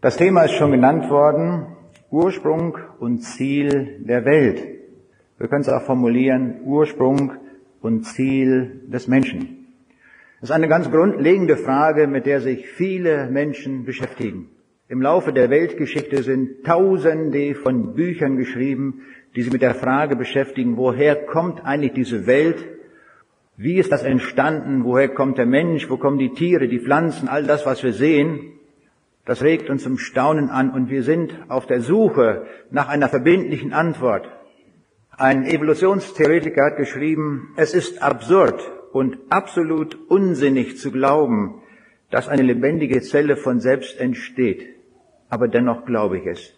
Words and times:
Das 0.00 0.16
Thema 0.16 0.44
ist 0.44 0.52
schon 0.52 0.70
genannt 0.70 1.10
worden, 1.10 1.66
Ursprung 2.12 2.78
und 3.00 3.18
Ziel 3.18 3.96
der 3.98 4.24
Welt. 4.24 4.62
Wir 5.38 5.48
können 5.48 5.62
es 5.62 5.68
auch 5.68 5.82
formulieren, 5.82 6.60
Ursprung 6.62 7.32
und 7.80 8.04
Ziel 8.04 8.82
des 8.86 9.08
Menschen. 9.08 9.66
Das 10.40 10.50
ist 10.50 10.54
eine 10.54 10.68
ganz 10.68 10.88
grundlegende 10.88 11.56
Frage, 11.56 12.06
mit 12.06 12.26
der 12.26 12.40
sich 12.40 12.68
viele 12.68 13.28
Menschen 13.28 13.84
beschäftigen. 13.84 14.50
Im 14.88 15.02
Laufe 15.02 15.32
der 15.32 15.50
Weltgeschichte 15.50 16.22
sind 16.22 16.64
Tausende 16.64 17.56
von 17.56 17.96
Büchern 17.96 18.36
geschrieben, 18.36 19.00
die 19.34 19.42
sich 19.42 19.52
mit 19.52 19.62
der 19.62 19.74
Frage 19.74 20.14
beschäftigen, 20.14 20.76
woher 20.76 21.16
kommt 21.26 21.64
eigentlich 21.64 21.94
diese 21.94 22.28
Welt? 22.28 22.64
Wie 23.56 23.78
ist 23.78 23.90
das 23.90 24.04
entstanden? 24.04 24.84
Woher 24.84 25.08
kommt 25.08 25.38
der 25.38 25.46
Mensch? 25.46 25.90
Wo 25.90 25.96
kommen 25.96 26.18
die 26.18 26.34
Tiere, 26.34 26.68
die 26.68 26.78
Pflanzen, 26.78 27.26
all 27.26 27.42
das, 27.42 27.66
was 27.66 27.82
wir 27.82 27.92
sehen? 27.92 28.52
Das 29.28 29.42
regt 29.42 29.68
uns 29.68 29.82
zum 29.82 29.98
Staunen 29.98 30.48
an 30.48 30.70
und 30.70 30.88
wir 30.88 31.02
sind 31.02 31.36
auf 31.48 31.66
der 31.66 31.82
Suche 31.82 32.46
nach 32.70 32.88
einer 32.88 33.10
verbindlichen 33.10 33.74
Antwort. 33.74 34.26
Ein 35.10 35.44
Evolutionstheoretiker 35.44 36.64
hat 36.64 36.78
geschrieben, 36.78 37.52
es 37.56 37.74
ist 37.74 38.02
absurd 38.02 38.58
und 38.90 39.18
absolut 39.28 39.98
unsinnig 40.08 40.78
zu 40.78 40.90
glauben, 40.90 41.60
dass 42.10 42.26
eine 42.26 42.40
lebendige 42.40 43.02
Zelle 43.02 43.36
von 43.36 43.60
selbst 43.60 44.00
entsteht. 44.00 44.66
Aber 45.28 45.46
dennoch 45.46 45.84
glaube 45.84 46.16
ich 46.20 46.26
es, 46.26 46.54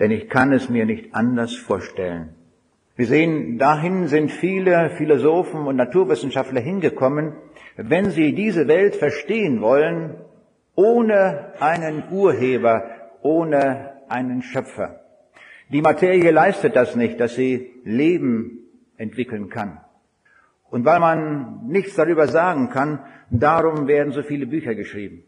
denn 0.00 0.10
ich 0.10 0.30
kann 0.30 0.50
es 0.54 0.70
mir 0.70 0.86
nicht 0.86 1.14
anders 1.14 1.56
vorstellen. 1.56 2.30
Wir 2.96 3.04
sehen, 3.04 3.58
dahin 3.58 4.08
sind 4.08 4.32
viele 4.32 4.88
Philosophen 4.96 5.66
und 5.66 5.76
Naturwissenschaftler 5.76 6.62
hingekommen, 6.62 7.34
wenn 7.76 8.08
sie 8.10 8.34
diese 8.34 8.66
Welt 8.66 8.96
verstehen 8.96 9.60
wollen, 9.60 10.14
ohne 10.78 11.54
einen 11.58 12.04
Urheber, 12.12 12.88
ohne 13.22 13.94
einen 14.08 14.42
Schöpfer. 14.42 15.00
Die 15.70 15.82
Materie 15.82 16.30
leistet 16.30 16.76
das 16.76 16.94
nicht, 16.94 17.18
dass 17.18 17.34
sie 17.34 17.72
Leben 17.82 18.60
entwickeln 18.96 19.48
kann. 19.48 19.80
Und 20.70 20.84
weil 20.84 21.00
man 21.00 21.66
nichts 21.66 21.96
darüber 21.96 22.28
sagen 22.28 22.70
kann, 22.70 23.00
darum 23.28 23.88
werden 23.88 24.12
so 24.12 24.22
viele 24.22 24.46
Bücher 24.46 24.76
geschrieben. 24.76 25.24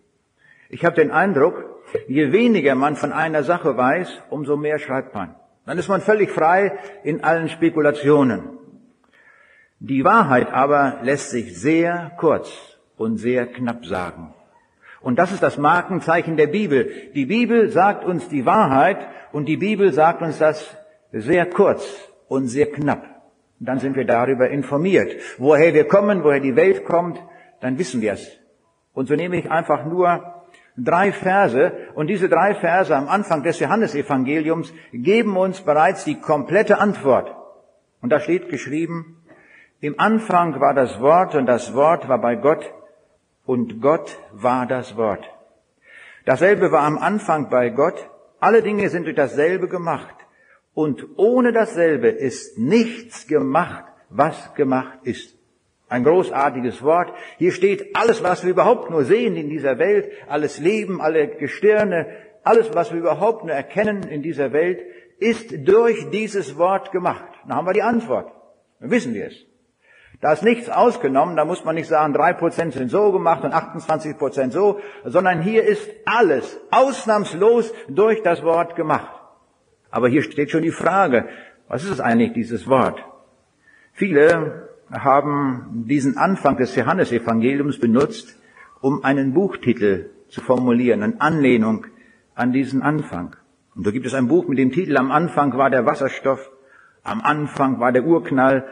Ich 0.68 0.84
habe 0.84 0.94
den 0.94 1.10
Eindruck, 1.10 1.82
je 2.06 2.30
weniger 2.30 2.76
man 2.76 2.94
von 2.94 3.12
einer 3.12 3.42
Sache 3.42 3.76
weiß, 3.76 4.22
umso 4.30 4.56
mehr 4.56 4.78
schreibt 4.78 5.16
man. 5.16 5.34
Dann 5.66 5.78
ist 5.78 5.88
man 5.88 6.00
völlig 6.00 6.30
frei 6.30 6.78
in 7.02 7.24
allen 7.24 7.48
Spekulationen. 7.48 8.50
Die 9.80 10.04
Wahrheit 10.04 10.52
aber 10.52 11.00
lässt 11.02 11.30
sich 11.30 11.58
sehr 11.58 12.12
kurz 12.18 12.78
und 12.96 13.16
sehr 13.16 13.46
knapp 13.46 13.84
sagen. 13.84 14.32
Und 15.02 15.18
das 15.18 15.32
ist 15.32 15.42
das 15.42 15.56
Markenzeichen 15.56 16.36
der 16.36 16.46
Bibel. 16.46 16.90
Die 17.14 17.26
Bibel 17.26 17.70
sagt 17.70 18.04
uns 18.04 18.28
die 18.28 18.44
Wahrheit 18.44 18.98
und 19.32 19.46
die 19.46 19.56
Bibel 19.56 19.92
sagt 19.92 20.20
uns 20.22 20.38
das 20.38 20.76
sehr 21.12 21.46
kurz 21.46 21.82
und 22.28 22.48
sehr 22.48 22.66
knapp. 22.70 23.04
Dann 23.58 23.78
sind 23.78 23.96
wir 23.96 24.04
darüber 24.04 24.48
informiert. 24.50 25.12
Woher 25.38 25.74
wir 25.74 25.86
kommen, 25.86 26.22
woher 26.24 26.40
die 26.40 26.56
Welt 26.56 26.84
kommt, 26.84 27.22
dann 27.60 27.78
wissen 27.78 28.00
wir 28.00 28.14
es. 28.14 28.38
Und 28.92 29.06
so 29.06 29.14
nehme 29.14 29.38
ich 29.38 29.50
einfach 29.50 29.84
nur 29.84 30.40
drei 30.76 31.12
Verse 31.12 31.72
und 31.94 32.06
diese 32.06 32.28
drei 32.28 32.54
Verse 32.54 32.94
am 32.94 33.08
Anfang 33.08 33.42
des 33.42 33.60
Johannesevangeliums 33.60 34.72
geben 34.92 35.36
uns 35.36 35.60
bereits 35.60 36.04
die 36.04 36.20
komplette 36.20 36.78
Antwort. 36.78 37.34
Und 38.00 38.10
da 38.10 38.20
steht 38.20 38.48
geschrieben, 38.48 39.22
im 39.80 39.98
Anfang 39.98 40.60
war 40.60 40.74
das 40.74 41.00
Wort 41.00 41.34
und 41.34 41.46
das 41.46 41.74
Wort 41.74 42.08
war 42.08 42.20
bei 42.20 42.36
Gott 42.36 42.70
und 43.50 43.80
Gott 43.80 44.16
war 44.30 44.64
das 44.64 44.96
Wort. 44.96 45.24
Dasselbe 46.24 46.70
war 46.70 46.82
am 46.82 46.98
Anfang 46.98 47.50
bei 47.50 47.70
Gott. 47.70 48.08
Alle 48.38 48.62
Dinge 48.62 48.88
sind 48.90 49.06
durch 49.06 49.16
dasselbe 49.16 49.66
gemacht. 49.66 50.14
Und 50.72 51.04
ohne 51.16 51.50
dasselbe 51.52 52.10
ist 52.10 52.58
nichts 52.58 53.26
gemacht, 53.26 53.86
was 54.08 54.54
gemacht 54.54 55.00
ist. 55.02 55.36
Ein 55.88 56.04
großartiges 56.04 56.80
Wort. 56.84 57.12
Hier 57.38 57.50
steht 57.50 57.96
alles, 57.96 58.22
was 58.22 58.44
wir 58.44 58.52
überhaupt 58.52 58.88
nur 58.88 59.02
sehen 59.02 59.34
in 59.34 59.48
dieser 59.48 59.80
Welt, 59.80 60.12
alles 60.28 60.60
Leben, 60.60 61.00
alle 61.00 61.26
Gestirne, 61.26 62.06
alles, 62.44 62.72
was 62.72 62.92
wir 62.92 63.00
überhaupt 63.00 63.44
nur 63.44 63.52
erkennen 63.52 64.04
in 64.04 64.22
dieser 64.22 64.52
Welt, 64.52 64.80
ist 65.18 65.66
durch 65.66 66.08
dieses 66.10 66.56
Wort 66.56 66.92
gemacht. 66.92 67.32
Dann 67.48 67.56
haben 67.56 67.66
wir 67.66 67.72
die 67.72 67.82
Antwort. 67.82 68.30
Dann 68.78 68.92
wissen 68.92 69.12
wir 69.12 69.26
es. 69.26 69.49
Da 70.20 70.32
ist 70.32 70.42
nichts 70.42 70.68
ausgenommen, 70.68 71.36
da 71.36 71.46
muss 71.46 71.64
man 71.64 71.74
nicht 71.74 71.88
sagen, 71.88 72.12
drei 72.12 72.34
Prozent 72.34 72.74
sind 72.74 72.90
so 72.90 73.10
gemacht 73.10 73.42
und 73.42 73.54
28 73.54 74.18
Prozent 74.18 74.52
so, 74.52 74.80
sondern 75.04 75.40
hier 75.40 75.64
ist 75.64 75.88
alles 76.04 76.60
ausnahmslos 76.70 77.72
durch 77.88 78.22
das 78.22 78.42
Wort 78.42 78.76
gemacht. 78.76 79.10
Aber 79.90 80.08
hier 80.08 80.22
steht 80.22 80.50
schon 80.50 80.62
die 80.62 80.70
Frage, 80.70 81.28
was 81.68 81.84
ist 81.84 82.00
eigentlich 82.00 82.34
dieses 82.34 82.68
Wort? 82.68 83.02
Viele 83.94 84.68
haben 84.92 85.84
diesen 85.86 86.18
Anfang 86.18 86.56
des 86.56 86.74
Johannesevangeliums 86.76 87.78
benutzt, 87.78 88.36
um 88.80 89.04
einen 89.04 89.32
Buchtitel 89.32 90.10
zu 90.28 90.42
formulieren, 90.42 91.02
in 91.02 91.20
Anlehnung 91.20 91.86
an 92.34 92.52
diesen 92.52 92.82
Anfang. 92.82 93.36
Und 93.74 93.84
so 93.84 93.92
gibt 93.92 94.06
es 94.06 94.14
ein 94.14 94.28
Buch 94.28 94.48
mit 94.48 94.58
dem 94.58 94.72
Titel 94.72 94.96
Am 94.96 95.10
Anfang 95.10 95.56
war 95.56 95.70
der 95.70 95.86
Wasserstoff, 95.86 96.50
am 97.02 97.20
Anfang 97.22 97.80
war 97.80 97.92
der 97.92 98.04
Urknall, 98.04 98.66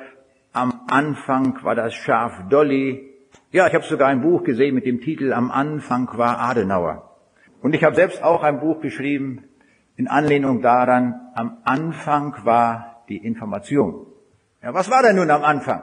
am 0.53 0.83
Anfang 0.89 1.63
war 1.63 1.75
das 1.75 1.95
Schaf 1.95 2.49
Dolly. 2.49 3.15
Ja, 3.51 3.67
ich 3.67 3.75
habe 3.75 3.85
sogar 3.85 4.09
ein 4.09 4.23
Buch 4.23 4.45
gesehen 4.45 4.75
mit 4.75 4.87
dem 4.87 5.01
Titel 5.01 5.33
Am 5.33 5.51
Anfang 5.51 6.09
war 6.17 6.41
Adenauer. 6.41 7.17
Und 7.61 7.75
ich 7.75 7.85
habe 7.85 7.97
selbst 7.97 8.23
auch 8.23 8.43
ein 8.43 8.61
Buch 8.61 8.81
geschrieben 8.81 9.45
in 9.97 10.07
Anlehnung 10.07 10.63
daran, 10.63 11.21
am 11.35 11.59
Anfang 11.65 12.35
war 12.45 13.05
die 13.09 13.17
Information. 13.17 14.07
Ja, 14.63 14.73
was 14.73 14.91
war 14.91 15.03
denn 15.03 15.17
nun 15.17 15.31
am 15.31 15.43
Anfang? 15.43 15.83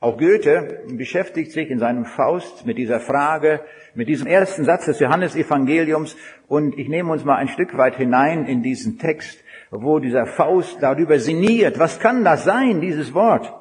Auch 0.00 0.18
Goethe 0.18 0.82
beschäftigt 0.88 1.52
sich 1.52 1.70
in 1.70 1.78
seinem 1.78 2.06
Faust 2.06 2.66
mit 2.66 2.76
dieser 2.78 3.00
Frage, 3.00 3.60
mit 3.94 4.08
diesem 4.08 4.26
ersten 4.26 4.64
Satz 4.64 4.86
des 4.86 4.98
Johannesevangeliums 4.98 6.16
und 6.48 6.76
ich 6.76 6.88
nehme 6.88 7.12
uns 7.12 7.24
mal 7.24 7.36
ein 7.36 7.48
Stück 7.48 7.76
weit 7.76 7.96
hinein 7.96 8.46
in 8.46 8.62
diesen 8.62 8.98
Text, 8.98 9.38
wo 9.80 9.98
dieser 9.98 10.26
Faust 10.26 10.78
darüber 10.80 11.18
sinniert, 11.18 11.78
was 11.78 11.98
kann 11.98 12.24
das 12.24 12.44
sein, 12.44 12.80
dieses 12.80 13.14
Wort? 13.14 13.52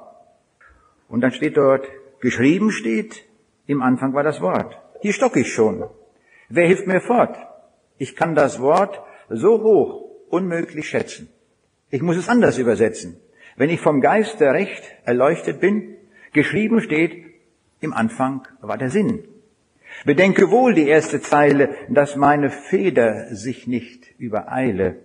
Und 1.08 1.22
dann 1.22 1.32
steht 1.32 1.58
dort, 1.58 1.88
geschrieben 2.20 2.72
steht, 2.72 3.24
im 3.66 3.82
Anfang 3.82 4.14
war 4.14 4.24
das 4.24 4.42
Wort. 4.42 4.78
Hier 5.02 5.14
stocke 5.14 5.40
ich 5.40 5.54
schon. 5.54 5.86
Wer 6.50 6.68
hilft 6.68 6.88
mir 6.88 7.02
fort? 7.02 7.36
Ich 7.98 8.16
kann 8.16 8.36
das 8.36 8.60
Wort 8.60 9.02
so 9.30 9.62
hoch 9.62 10.06
unmöglich 10.30 10.90
schätzen. 10.90 11.30
Ich 11.90 12.02
muss 12.02 12.18
es 12.18 12.30
anders 12.30 12.58
übersetzen. 12.58 13.18
Wenn 13.56 13.70
ich 13.70 13.80
vom 13.80 14.02
Geiste 14.02 14.52
recht 14.52 14.84
erleuchtet 15.06 15.60
bin, 15.60 15.98
Geschrieben 16.34 16.80
steht, 16.80 17.26
im 17.82 17.94
Anfang 17.94 18.48
war 18.62 18.78
der 18.78 18.90
Sinn. 18.90 19.28
Bedenke 20.06 20.50
wohl 20.50 20.74
die 20.74 20.88
erste 20.88 21.20
Zeile, 21.20 21.76
dass 21.90 22.16
meine 22.16 22.50
Feder 22.50 23.36
sich 23.36 23.68
nicht 23.68 24.18
übereile. 24.18 25.00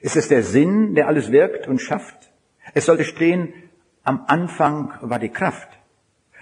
Ist 0.00 0.16
es 0.16 0.28
der 0.28 0.42
Sinn, 0.42 0.94
der 0.94 1.08
alles 1.08 1.32
wirkt 1.32 1.66
und 1.68 1.80
schafft? 1.80 2.32
Es 2.74 2.86
sollte 2.86 3.04
stehen, 3.04 3.52
am 4.02 4.24
Anfang 4.26 4.92
war 5.00 5.18
die 5.18 5.30
Kraft. 5.30 5.68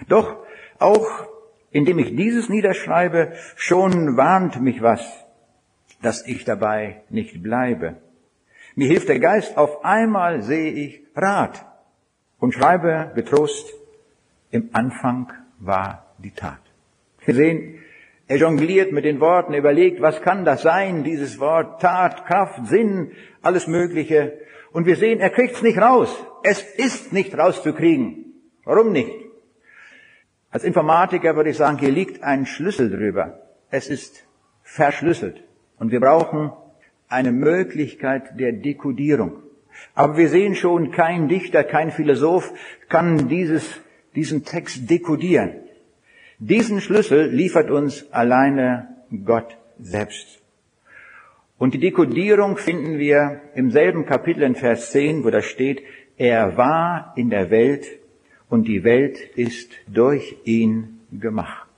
Doch 0.07 0.45
auch 0.79 1.27
indem 1.75 1.99
ich 1.99 2.15
dieses 2.15 2.47
niederschreibe, 2.47 3.33
schon 3.57 4.15
warnt 4.15 4.61
mich 4.61 4.81
was, 4.81 5.01
dass 6.01 6.25
ich 6.25 6.45
dabei 6.45 7.01
nicht 7.09 7.43
bleibe. 7.43 7.97
Mir 8.75 8.87
hilft 8.87 9.09
der 9.09 9.19
Geist, 9.19 9.57
auf 9.57 9.83
einmal 9.83 10.41
sehe 10.41 10.71
ich 10.71 11.01
Rat 11.17 11.65
und 12.39 12.53
schreibe 12.53 13.11
getrost, 13.13 13.73
im 14.51 14.69
Anfang 14.71 15.33
war 15.59 16.15
die 16.17 16.31
Tat. 16.31 16.61
Wir 17.25 17.35
sehen, 17.35 17.79
er 18.27 18.37
jongliert 18.37 18.91
mit 18.91 19.05
den 19.05 19.19
Worten, 19.19 19.53
überlegt, 19.53 20.01
was 20.01 20.21
kann 20.21 20.45
das 20.45 20.63
sein, 20.63 21.03
dieses 21.03 21.39
Wort, 21.39 21.81
Tat, 21.81 22.25
Kraft, 22.25 22.67
Sinn, 22.67 23.11
alles 23.41 23.67
Mögliche. 23.67 24.39
Und 24.71 24.85
wir 24.85 24.95
sehen, 24.95 25.19
er 25.19 25.29
kriegt's 25.29 25.61
nicht 25.61 25.77
raus. 25.77 26.09
Es 26.43 26.61
ist 26.61 27.13
nicht 27.13 27.37
rauszukriegen. 27.37 28.33
Warum 28.63 28.91
nicht? 28.91 29.11
Als 30.49 30.63
Informatiker 30.63 31.35
würde 31.35 31.51
ich 31.51 31.57
sagen, 31.57 31.77
hier 31.77 31.91
liegt 31.91 32.23
ein 32.23 32.45
Schlüssel 32.45 32.89
drüber. 32.89 33.41
Es 33.69 33.87
ist 33.89 34.25
verschlüsselt. 34.63 35.43
Und 35.77 35.91
wir 35.91 35.99
brauchen 35.99 36.51
eine 37.07 37.31
Möglichkeit 37.31 38.39
der 38.39 38.53
Dekodierung. 38.53 39.43
Aber 39.93 40.17
wir 40.17 40.29
sehen 40.29 40.55
schon, 40.55 40.91
kein 40.91 41.27
Dichter, 41.27 41.63
kein 41.63 41.91
Philosoph 41.91 42.51
kann 42.89 43.27
dieses 43.27 43.81
diesen 44.15 44.45
Text 44.45 44.89
dekodieren. 44.89 45.64
Diesen 46.39 46.81
Schlüssel 46.81 47.29
liefert 47.29 47.69
uns 47.71 48.11
alleine 48.11 48.87
Gott 49.23 49.57
selbst. 49.79 50.41
Und 51.57 51.73
die 51.73 51.79
Dekodierung 51.79 52.57
finden 52.57 52.97
wir 52.97 53.41
im 53.55 53.71
selben 53.71 54.05
Kapitel 54.05 54.43
in 54.43 54.55
Vers 54.55 54.91
10, 54.91 55.23
wo 55.23 55.29
da 55.29 55.41
steht, 55.41 55.81
er 56.17 56.57
war 56.57 57.13
in 57.15 57.29
der 57.29 57.49
Welt 57.49 57.85
und 58.49 58.67
die 58.67 58.83
Welt 58.83 59.17
ist 59.35 59.71
durch 59.87 60.35
ihn 60.43 60.99
gemacht. 61.11 61.69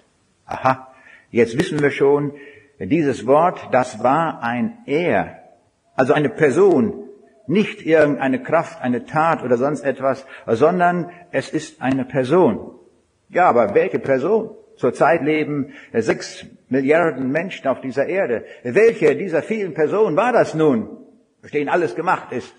Aha, 0.45 0.93
jetzt 1.31 1.57
wissen 1.57 1.79
wir 1.81 1.91
schon, 1.91 2.33
Dieses 2.79 3.25
Wort, 3.25 3.69
das 3.71 4.03
war 4.03 4.43
ein 4.43 4.77
Er, 4.85 5.41
also 5.95 6.13
eine 6.13 6.29
Person, 6.29 7.09
nicht 7.47 7.83
irgendeine 7.83 8.43
Kraft, 8.43 8.81
eine 8.81 9.05
Tat 9.05 9.41
oder 9.41 9.57
sonst 9.57 9.81
etwas, 9.81 10.25
sondern 10.45 11.09
es 11.31 11.49
ist 11.49 11.81
eine 11.81 12.05
Person. 12.05 12.71
Ja, 13.29 13.49
aber 13.49 13.73
welche 13.73 13.99
Person? 13.99 14.51
Zurzeit 14.77 15.23
leben 15.23 15.73
sechs 15.93 16.45
Milliarden 16.69 17.31
Menschen 17.31 17.67
auf 17.67 17.81
dieser 17.81 18.07
Erde. 18.07 18.45
Welche 18.63 19.15
dieser 19.15 19.41
vielen 19.41 19.73
Personen 19.73 20.15
war 20.15 20.31
das 20.33 20.53
nun, 20.53 20.97
durch 21.41 21.71
alles 21.71 21.95
gemacht 21.95 22.31
ist? 22.31 22.53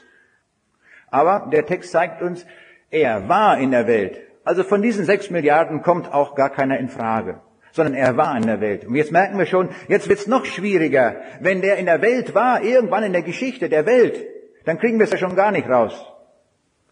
Aber 1.11 1.49
der 1.53 1.65
Text 1.67 1.93
zeigt 1.93 2.23
uns, 2.23 2.45
er 2.91 3.29
war 3.29 3.59
in 3.59 3.71
der 3.71 3.87
Welt. 3.87 4.21
Also 4.45 4.65
von 4.65 4.83
diesen 4.83 5.05
sechs 5.05 5.31
Milliarden 5.31 5.83
kommt 5.83 6.13
auch 6.13 6.35
gar 6.35 6.51
keiner 6.51 6.79
in 6.79 6.89
Frage, 6.89 7.41
sondern 7.73 7.95
er 7.95 8.17
war 8.17 8.37
in 8.37 8.47
der 8.47 8.61
Welt. 8.61 8.87
Und 8.87 8.95
jetzt 8.95 9.13
merken 9.13 9.39
wir 9.39 9.47
schon, 9.47 9.69
jetzt 9.89 10.09
wird's 10.09 10.27
noch 10.27 10.45
schwieriger. 10.45 11.17
Wenn 11.41 11.61
der 11.61 11.77
in 11.77 11.87
der 11.87 12.01
Welt 12.03 12.35
war, 12.35 12.63
irgendwann 12.63 13.05
in 13.05 13.13
der 13.13 13.23
Geschichte 13.23 13.69
der 13.69 13.85
Welt, 13.87 14.27
dann 14.65 14.79
kriegen 14.79 14.99
wir 14.99 15.05
es 15.05 15.13
ja 15.13 15.19
schon 15.19 15.37
gar 15.37 15.53
nicht 15.53 15.69
raus. 15.69 15.95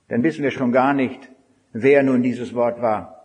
Dann 0.09 0.23
wissen 0.23 0.43
wir 0.43 0.51
schon 0.51 0.71
gar 0.71 0.93
nicht, 0.93 1.31
wer 1.73 2.03
nun 2.03 2.23
dieses 2.23 2.55
Wort 2.55 2.81
war. 2.81 3.16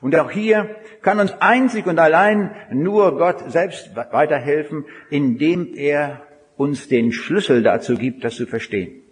Und 0.00 0.16
auch 0.16 0.30
hier 0.30 0.76
kann 1.02 1.20
uns 1.20 1.32
einzig 1.40 1.86
und 1.86 1.98
allein 1.98 2.54
nur 2.70 3.18
Gott 3.18 3.50
selbst 3.50 3.94
weiterhelfen, 3.94 4.86
indem 5.10 5.74
er 5.74 6.22
uns 6.56 6.88
den 6.88 7.12
Schlüssel 7.12 7.62
dazu 7.62 7.96
gibt, 7.96 8.24
das 8.24 8.34
zu 8.36 8.46
verstehen. 8.46 9.02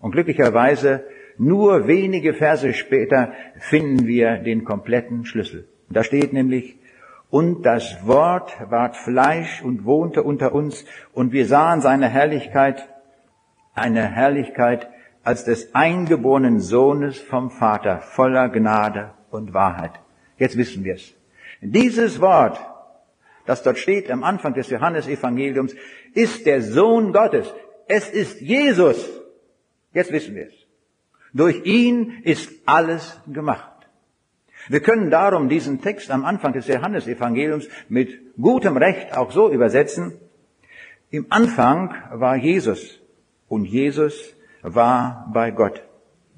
Und 0.00 0.12
glücklicherweise 0.12 1.04
nur 1.38 1.86
wenige 1.86 2.34
Verse 2.34 2.72
später 2.74 3.32
finden 3.58 4.06
wir 4.06 4.38
den 4.38 4.64
kompletten 4.64 5.24
Schlüssel. 5.24 5.68
Da 5.90 6.02
steht 6.02 6.32
nämlich, 6.32 6.78
und 7.30 7.64
das 7.66 8.06
Wort 8.06 8.56
ward 8.70 8.96
Fleisch 8.96 9.62
und 9.62 9.84
wohnte 9.84 10.22
unter 10.22 10.54
uns, 10.54 10.84
und 11.12 11.32
wir 11.32 11.46
sahen 11.46 11.80
seine 11.80 12.08
Herrlichkeit, 12.08 12.88
eine 13.74 14.02
Herrlichkeit 14.02 14.88
als 15.22 15.44
des 15.44 15.74
eingeborenen 15.74 16.60
Sohnes 16.60 17.18
vom 17.18 17.50
Vater, 17.50 17.98
voller 17.98 18.48
Gnade 18.48 19.10
und 19.30 19.52
Wahrheit. 19.52 19.92
Jetzt 20.38 20.56
wissen 20.56 20.84
wir 20.84 20.94
es. 20.94 21.14
Dieses 21.60 22.20
Wort, 22.20 22.58
das 23.46 23.62
dort 23.62 23.78
steht 23.78 24.10
am 24.10 24.24
Anfang 24.24 24.54
des 24.54 24.70
Johannesevangeliums, 24.70 25.74
ist 26.14 26.46
der 26.46 26.62
Sohn 26.62 27.12
Gottes. 27.12 27.52
Es 27.88 28.08
ist 28.08 28.40
Jesus. 28.40 29.08
Jetzt 29.92 30.12
wissen 30.12 30.34
wir 30.34 30.48
es. 30.48 30.54
Durch 31.32 31.64
ihn 31.64 32.22
ist 32.24 32.50
alles 32.66 33.20
gemacht. 33.26 33.72
Wir 34.68 34.80
können 34.80 35.10
darum 35.10 35.48
diesen 35.48 35.80
Text 35.80 36.10
am 36.10 36.24
Anfang 36.24 36.52
des 36.52 36.66
Johannesevangeliums 36.66 37.68
mit 37.88 38.34
gutem 38.36 38.76
Recht 38.76 39.16
auch 39.16 39.30
so 39.30 39.50
übersetzen. 39.50 40.18
Im 41.10 41.26
Anfang 41.30 41.94
war 42.10 42.36
Jesus 42.36 43.00
und 43.48 43.64
Jesus 43.64 44.34
war 44.62 45.30
bei 45.32 45.52
Gott 45.52 45.82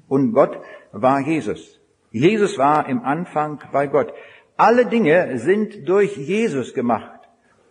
und 0.07 0.33
Gott 0.33 0.59
war 0.91 1.19
Jesus. 1.21 1.78
Jesus 2.11 2.57
war 2.57 2.87
im 2.87 3.03
Anfang 3.03 3.59
bei 3.71 3.87
Gott. 3.87 4.13
Alle 4.57 4.85
Dinge 4.85 5.37
sind 5.39 5.87
durch 5.87 6.17
Jesus 6.17 6.73
gemacht. 6.73 7.19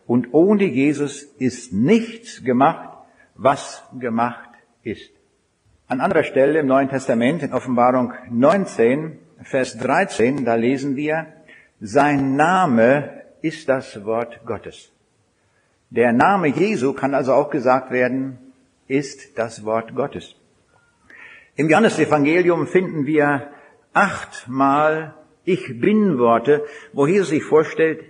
Und 0.07 0.33
ohne 0.33 0.65
Jesus 0.65 1.23
ist 1.23 1.73
nichts 1.73 2.43
gemacht, 2.45 2.89
was 3.35 3.83
gemacht 3.99 4.49
ist. 4.83 5.11
An 5.87 6.01
anderer 6.01 6.23
Stelle 6.23 6.61
im 6.61 6.67
Neuen 6.67 6.89
Testament, 6.89 7.43
in 7.43 7.53
Offenbarung 7.53 8.15
19, 8.31 9.19
Vers 9.43 9.77
13, 9.79 10.45
da 10.45 10.55
lesen 10.55 10.97
wir, 10.97 11.27
sein 11.81 12.37
Name 12.37 13.23
ist 13.43 13.69
das 13.69 14.05
Wort 14.05 14.41
Gottes. 14.45 14.91
Der 15.91 16.13
Name 16.13 16.49
Jesu 16.49 16.93
kann 16.93 17.15
also 17.15 17.33
auch 17.35 17.51
gesagt 17.51 17.91
werden, 17.91 18.39
ist 18.87 19.39
das 19.39 19.65
Wort 19.65 19.95
Gottes. 19.95 20.35
Im 21.55 21.69
Johannesevangelium 21.69 22.67
finden 22.67 23.07
wir 23.07 23.49
achtmal 23.93 25.15
Ich 25.45 25.81
bin 25.81 26.19
Worte, 26.19 26.65
wo 26.93 27.07
Jesus 27.07 27.31
sich 27.31 27.45
vorstellt 27.45 28.05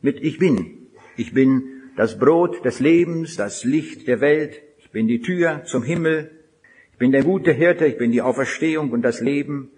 mit 0.00 0.20
Ich 0.22 0.38
bin. 0.38 0.88
Ich 1.16 1.32
bin 1.32 1.64
das 1.96 2.18
Brot 2.18 2.64
des 2.64 2.80
Lebens, 2.80 3.36
das 3.36 3.64
Licht 3.64 4.06
der 4.08 4.20
Welt. 4.20 4.60
Ich 4.78 4.90
bin 4.90 5.06
die 5.06 5.22
Tür 5.22 5.62
zum 5.64 5.82
Himmel. 5.82 6.30
Ich 6.92 6.98
bin 6.98 7.12
der 7.12 7.22
gute 7.22 7.52
Hirte. 7.52 7.86
Ich 7.86 7.98
bin 7.98 8.12
die 8.12 8.22
Auferstehung 8.22 8.90
und 8.90 9.02
das 9.02 9.20
Leben. 9.20 9.70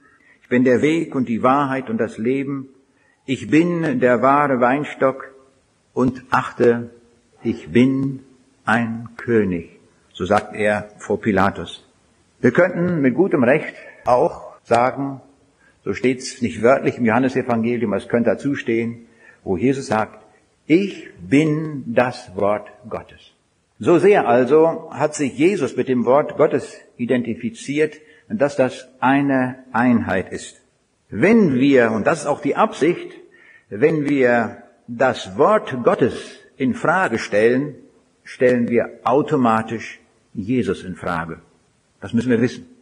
Ich 0.42 0.48
bin 0.48 0.64
der 0.64 0.82
Weg 0.82 1.14
und 1.14 1.28
die 1.28 1.42
Wahrheit 1.42 1.88
und 1.88 1.98
das 1.98 2.18
Leben. 2.18 2.68
Ich 3.26 3.48
bin 3.48 4.00
der 4.00 4.20
wahre 4.20 4.60
Weinstock 4.60 5.32
und 5.94 6.22
achte, 6.30 6.90
ich 7.42 7.68
bin 7.72 8.20
ein 8.66 9.08
König. 9.16 9.70
So 10.12 10.26
sagt 10.26 10.54
er 10.54 10.90
vor 10.98 11.20
Pilatus. 11.20 11.86
Wir 12.40 12.50
könnten 12.50 13.00
mit 13.00 13.14
gutem 13.14 13.42
Recht 13.42 13.74
auch 14.04 14.54
sagen, 14.64 15.22
so 15.84 15.92
steht 15.92 16.20
es 16.20 16.40
nicht 16.40 16.62
wörtlich 16.62 16.98
im 16.98 17.04
Johannesevangelium, 17.04 17.92
es 17.92 18.08
könnte 18.08 18.30
dazu 18.30 18.54
stehen, 18.54 19.06
wo 19.42 19.56
Jesus 19.56 19.86
sagt, 19.86 20.24
ich 20.66 21.10
bin 21.20 21.84
das 21.94 22.34
Wort 22.34 22.70
Gottes. 22.88 23.32
So 23.78 23.98
sehr 23.98 24.26
also 24.26 24.90
hat 24.92 25.14
sich 25.14 25.36
Jesus 25.36 25.76
mit 25.76 25.88
dem 25.88 26.06
Wort 26.06 26.36
Gottes 26.36 26.80
identifiziert, 26.96 28.00
dass 28.28 28.56
das 28.56 28.88
eine 29.00 29.64
Einheit 29.72 30.32
ist. 30.32 30.60
Wenn 31.10 31.56
wir, 31.56 31.92
und 31.92 32.06
das 32.06 32.20
ist 32.20 32.26
auch 32.26 32.40
die 32.40 32.56
Absicht, 32.56 33.12
wenn 33.68 34.08
wir 34.08 34.62
das 34.88 35.36
Wort 35.36 35.76
Gottes 35.82 36.38
in 36.56 36.74
Frage 36.74 37.18
stellen, 37.18 37.74
stellen 38.22 38.68
wir 38.68 39.00
automatisch 39.04 40.00
Jesus 40.32 40.82
in 40.82 40.94
Frage. 40.94 41.40
Das 42.00 42.12
müssen 42.12 42.30
wir 42.30 42.40
wissen. 42.40 42.73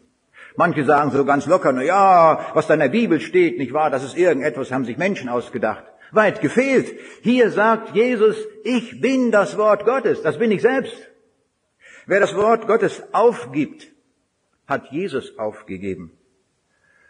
Manche 0.56 0.84
sagen 0.84 1.10
so 1.10 1.24
ganz 1.24 1.46
locker, 1.46 1.72
na 1.72 1.82
ja, 1.82 2.50
was 2.54 2.66
da 2.66 2.74
in 2.74 2.80
der 2.80 2.88
Bibel 2.88 3.20
steht, 3.20 3.58
nicht 3.58 3.72
wahr, 3.72 3.90
das 3.90 4.04
ist 4.04 4.16
irgendetwas, 4.16 4.70
haben 4.70 4.84
sich 4.84 4.98
Menschen 4.98 5.28
ausgedacht. 5.28 5.84
Weit 6.12 6.40
gefehlt. 6.42 6.98
Hier 7.22 7.50
sagt 7.50 7.94
Jesus, 7.94 8.36
ich 8.64 9.00
bin 9.00 9.30
das 9.30 9.56
Wort 9.56 9.84
Gottes, 9.84 10.22
das 10.22 10.38
bin 10.38 10.50
ich 10.50 10.60
selbst. 10.60 10.94
Wer 12.06 12.20
das 12.20 12.34
Wort 12.34 12.66
Gottes 12.66 13.02
aufgibt, 13.12 13.88
hat 14.66 14.90
Jesus 14.90 15.38
aufgegeben. 15.38 16.12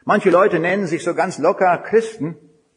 Manche 0.05 0.31
Leute 0.31 0.59
nennen 0.59 0.87
sich 0.87 1.03
so 1.03 1.15
ganz 1.15 1.39
locker 1.39 1.79
Christen, 1.79 2.37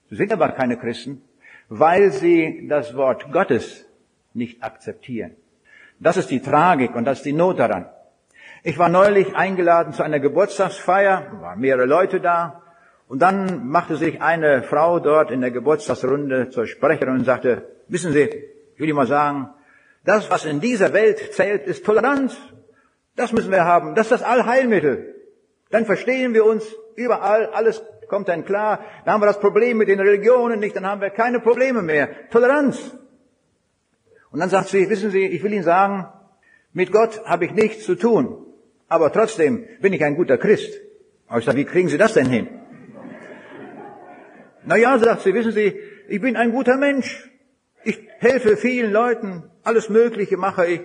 sind 0.10 0.32
aber 0.32 0.50
keine 0.50 0.78
Christen, 0.78 1.22
weil 1.70 2.12
sie 2.12 2.68
das 2.68 2.96
Wort 2.96 3.32
Gottes 3.32 3.86
nicht 4.34 4.64
akzeptieren. 4.64 5.36
Das 6.00 6.18
ist 6.18 6.30
die 6.30 6.42
Tragik 6.42 6.96
und 6.96 7.06
das 7.06 7.20
ist 7.20 7.26
die 7.26 7.34
Not 7.34 7.60
daran. 7.60 7.88
Ich 8.68 8.80
war 8.80 8.90
neulich 8.90 9.36
eingeladen 9.36 9.94
zu 9.94 10.02
einer 10.02 10.20
Geburtstagsfeier, 10.20 11.28
waren 11.40 11.60
mehrere 11.60 11.86
Leute 11.86 12.20
da, 12.20 12.64
und 13.08 13.22
dann 13.22 13.68
machte 13.68 13.96
sich 13.96 14.24
eine 14.24 14.64
Frau 14.64 14.98
dort 14.98 15.30
in 15.30 15.42
der 15.42 15.52
Geburtstagsrunde 15.52 16.50
zur 16.50 16.66
Sprecherin 16.66 17.14
und 17.14 17.26
sagte, 17.26 17.70
wissen 17.90 18.12
Sie, 18.12 18.24
ich 18.24 18.80
will 18.80 18.88
Ihnen 18.90 18.96
mal 18.96 19.06
sagen, 19.06 19.52
das, 20.04 20.32
was 20.32 20.46
in 20.46 20.62
dieser 20.62 20.94
Welt 20.94 21.32
zählt, 21.36 21.68
ist 21.68 21.86
Toleranz. 21.86 22.36
Das 23.16 23.34
müssen 23.34 23.52
wir 23.52 23.66
haben. 23.66 23.94
Das 23.94 24.08
ist 24.08 24.14
das 24.14 24.24
Allheilmittel. 24.24 25.14
Dann 25.70 25.86
verstehen 25.86 26.34
wir 26.34 26.44
uns 26.44 26.66
überall, 26.96 27.46
alles 27.54 27.84
kommt 28.10 28.30
dann 28.30 28.46
klar. 28.46 28.80
Dann 29.06 29.14
haben 29.14 29.22
wir 29.22 29.28
das 29.28 29.40
Problem 29.40 29.78
mit 29.78 29.90
den 29.90 30.00
Religionen 30.00 30.60
nicht, 30.60 30.76
dann 30.76 30.88
haben 30.88 31.02
wir 31.02 31.12
keine 31.12 31.40
Probleme 31.40 31.84
mehr. 31.84 32.10
Toleranz. 32.32 32.98
Und 34.32 34.40
dann 34.40 34.50
sagt 34.50 34.70
sie, 34.70 34.90
wissen 34.90 35.12
Sie, 35.12 35.28
ich 35.28 35.44
will 35.44 35.54
Ihnen 35.54 35.62
sagen, 35.62 36.08
mit 36.74 36.92
Gott 36.92 37.24
habe 37.26 37.46
ich 37.46 37.52
nichts 37.52 37.86
zu 37.86 37.94
tun 37.94 38.45
aber 38.88 39.12
trotzdem 39.12 39.66
bin 39.82 39.94
ich 39.94 40.04
ein 40.04 40.16
guter 40.16 40.38
Christ. 40.38 40.80
Aber 41.28 41.40
ich 41.40 41.46
sage, 41.46 41.58
wie 41.58 41.66
kriegen 41.66 41.90
Sie 41.90 41.98
das 41.98 42.14
denn 42.14 42.28
hin? 42.28 42.48
Na 44.64 44.78
ja, 44.78 44.98
sagt 44.98 45.22
sie, 45.22 45.34
wissen 45.34 45.52
Sie, 45.52 45.80
ich 46.08 46.22
bin 46.22 46.36
ein 46.36 46.52
guter 46.52 46.78
Mensch. 46.78 47.30
Ich 47.84 48.00
helfe 48.20 48.58
vielen 48.58 48.92
Leuten, 48.92 49.44
alles 49.64 49.90
Mögliche 49.90 50.38
mache 50.38 50.66
ich. 50.66 50.82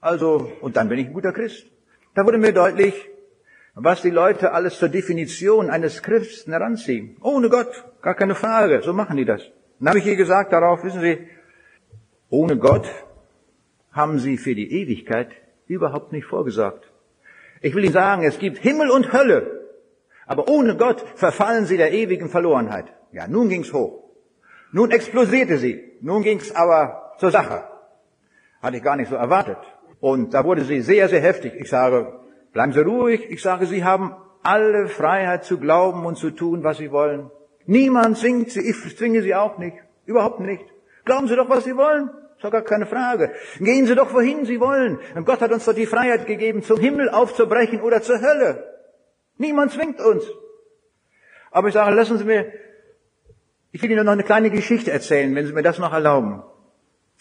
Also, 0.00 0.52
und 0.60 0.76
dann 0.76 0.88
bin 0.88 0.98
ich 0.98 1.06
ein 1.06 1.12
guter 1.12 1.32
Christ. 1.32 1.66
Da 2.14 2.24
wurde 2.24 2.38
mir 2.38 2.52
deutlich, 2.52 2.94
was 3.74 4.02
die 4.02 4.10
Leute 4.10 4.52
alles 4.52 4.78
zur 4.78 4.88
Definition 4.88 5.70
eines 5.70 6.02
Christen 6.02 6.52
heranziehen. 6.52 7.16
Ohne 7.20 7.48
Gott, 7.48 7.84
gar 8.00 8.14
keine 8.14 8.34
Frage, 8.34 8.82
so 8.82 8.92
machen 8.92 9.16
die 9.16 9.24
das. 9.24 9.42
Dann 9.78 9.88
habe 9.88 9.98
ich 9.98 10.06
ihr 10.06 10.16
gesagt 10.16 10.52
darauf, 10.52 10.84
wissen 10.84 11.00
Sie, 11.00 11.18
ohne 12.28 12.56
Gott 12.56 12.88
haben 13.92 14.18
sie 14.18 14.36
für 14.36 14.54
die 14.54 14.70
Ewigkeit 14.72 15.30
überhaupt 15.66 16.12
nicht 16.12 16.26
vorgesorgt. 16.26 16.84
Ich 17.66 17.74
will 17.74 17.82
Ihnen 17.82 17.92
sagen, 17.92 18.22
es 18.22 18.38
gibt 18.38 18.58
Himmel 18.58 18.90
und 18.90 19.12
Hölle. 19.12 19.40
Aber 20.28 20.48
ohne 20.48 20.76
Gott 20.76 21.04
verfallen 21.16 21.66
sie 21.66 21.76
der 21.76 21.92
ewigen 21.92 22.28
Verlorenheit. 22.28 22.86
Ja, 23.10 23.26
nun 23.26 23.48
ging's 23.48 23.72
hoch. 23.72 24.04
Nun 24.70 24.92
explosierte 24.92 25.58
sie. 25.58 25.82
Nun 26.00 26.22
ging's 26.22 26.52
aber 26.54 27.14
zur 27.18 27.32
Sache. 27.32 27.64
Hatte 28.62 28.76
ich 28.76 28.84
gar 28.84 28.94
nicht 28.94 29.10
so 29.10 29.16
erwartet. 29.16 29.58
Und 29.98 30.32
da 30.32 30.44
wurde 30.44 30.62
sie 30.62 30.80
sehr, 30.80 31.08
sehr 31.08 31.20
heftig. 31.20 31.54
Ich 31.56 31.68
sage, 31.68 32.20
bleiben 32.52 32.72
Sie 32.72 32.82
ruhig. 32.82 33.28
Ich 33.30 33.42
sage, 33.42 33.66
Sie 33.66 33.82
haben 33.82 34.14
alle 34.44 34.86
Freiheit 34.86 35.44
zu 35.44 35.58
glauben 35.58 36.06
und 36.06 36.18
zu 36.18 36.30
tun, 36.30 36.62
was 36.62 36.76
Sie 36.78 36.92
wollen. 36.92 37.32
Niemand 37.64 38.16
zwingt 38.18 38.52
Sie, 38.52 38.60
ich 38.60 38.96
zwinge 38.96 39.22
Sie 39.22 39.34
auch 39.34 39.58
nicht. 39.58 39.78
Überhaupt 40.04 40.38
nicht. 40.38 40.66
Glauben 41.04 41.26
Sie 41.26 41.34
doch, 41.34 41.48
was 41.48 41.64
Sie 41.64 41.76
wollen. 41.76 42.10
Doch 42.46 42.52
gar 42.52 42.62
keine 42.62 42.86
Frage. 42.86 43.32
Gehen 43.58 43.86
Sie 43.86 43.94
doch, 43.94 44.12
wohin 44.14 44.44
Sie 44.44 44.60
wollen. 44.60 44.98
Gott 45.24 45.40
hat 45.40 45.52
uns 45.52 45.64
doch 45.64 45.74
die 45.74 45.86
Freiheit 45.86 46.26
gegeben, 46.26 46.62
zum 46.62 46.78
Himmel 46.80 47.10
aufzubrechen 47.10 47.80
oder 47.80 48.02
zur 48.02 48.20
Hölle. 48.20 48.64
Niemand 49.38 49.72
zwingt 49.72 50.00
uns. 50.00 50.24
Aber 51.50 51.68
ich 51.68 51.74
sage, 51.74 51.94
lassen 51.94 52.18
Sie 52.18 52.24
mir, 52.24 52.52
ich 53.72 53.82
will 53.82 53.90
Ihnen 53.90 54.06
noch 54.06 54.12
eine 54.12 54.22
kleine 54.22 54.50
Geschichte 54.50 54.90
erzählen, 54.90 55.34
wenn 55.34 55.46
Sie 55.46 55.52
mir 55.52 55.62
das 55.62 55.78
noch 55.78 55.92
erlauben. 55.92 56.42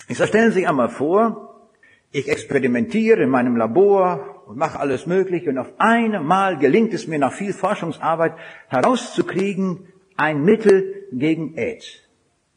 Ich 0.07 0.17
sage, 0.17 0.29
stellen 0.29 0.51
Sie 0.51 0.59
sich 0.59 0.69
einmal 0.69 0.89
vor, 0.89 1.69
ich 2.11 2.29
experimentiere 2.29 3.23
in 3.23 3.29
meinem 3.29 3.57
Labor 3.57 4.43
und 4.47 4.57
mache 4.57 4.79
alles 4.79 5.05
Mögliche 5.05 5.49
und 5.49 5.57
auf 5.57 5.73
einmal 5.77 6.57
gelingt 6.57 6.93
es 6.93 7.07
mir 7.07 7.19
nach 7.19 7.33
viel 7.33 7.53
Forschungsarbeit 7.53 8.35
herauszukriegen, 8.67 9.87
ein 10.15 10.43
Mittel 10.43 11.07
gegen 11.11 11.57
AIDS. 11.57 12.04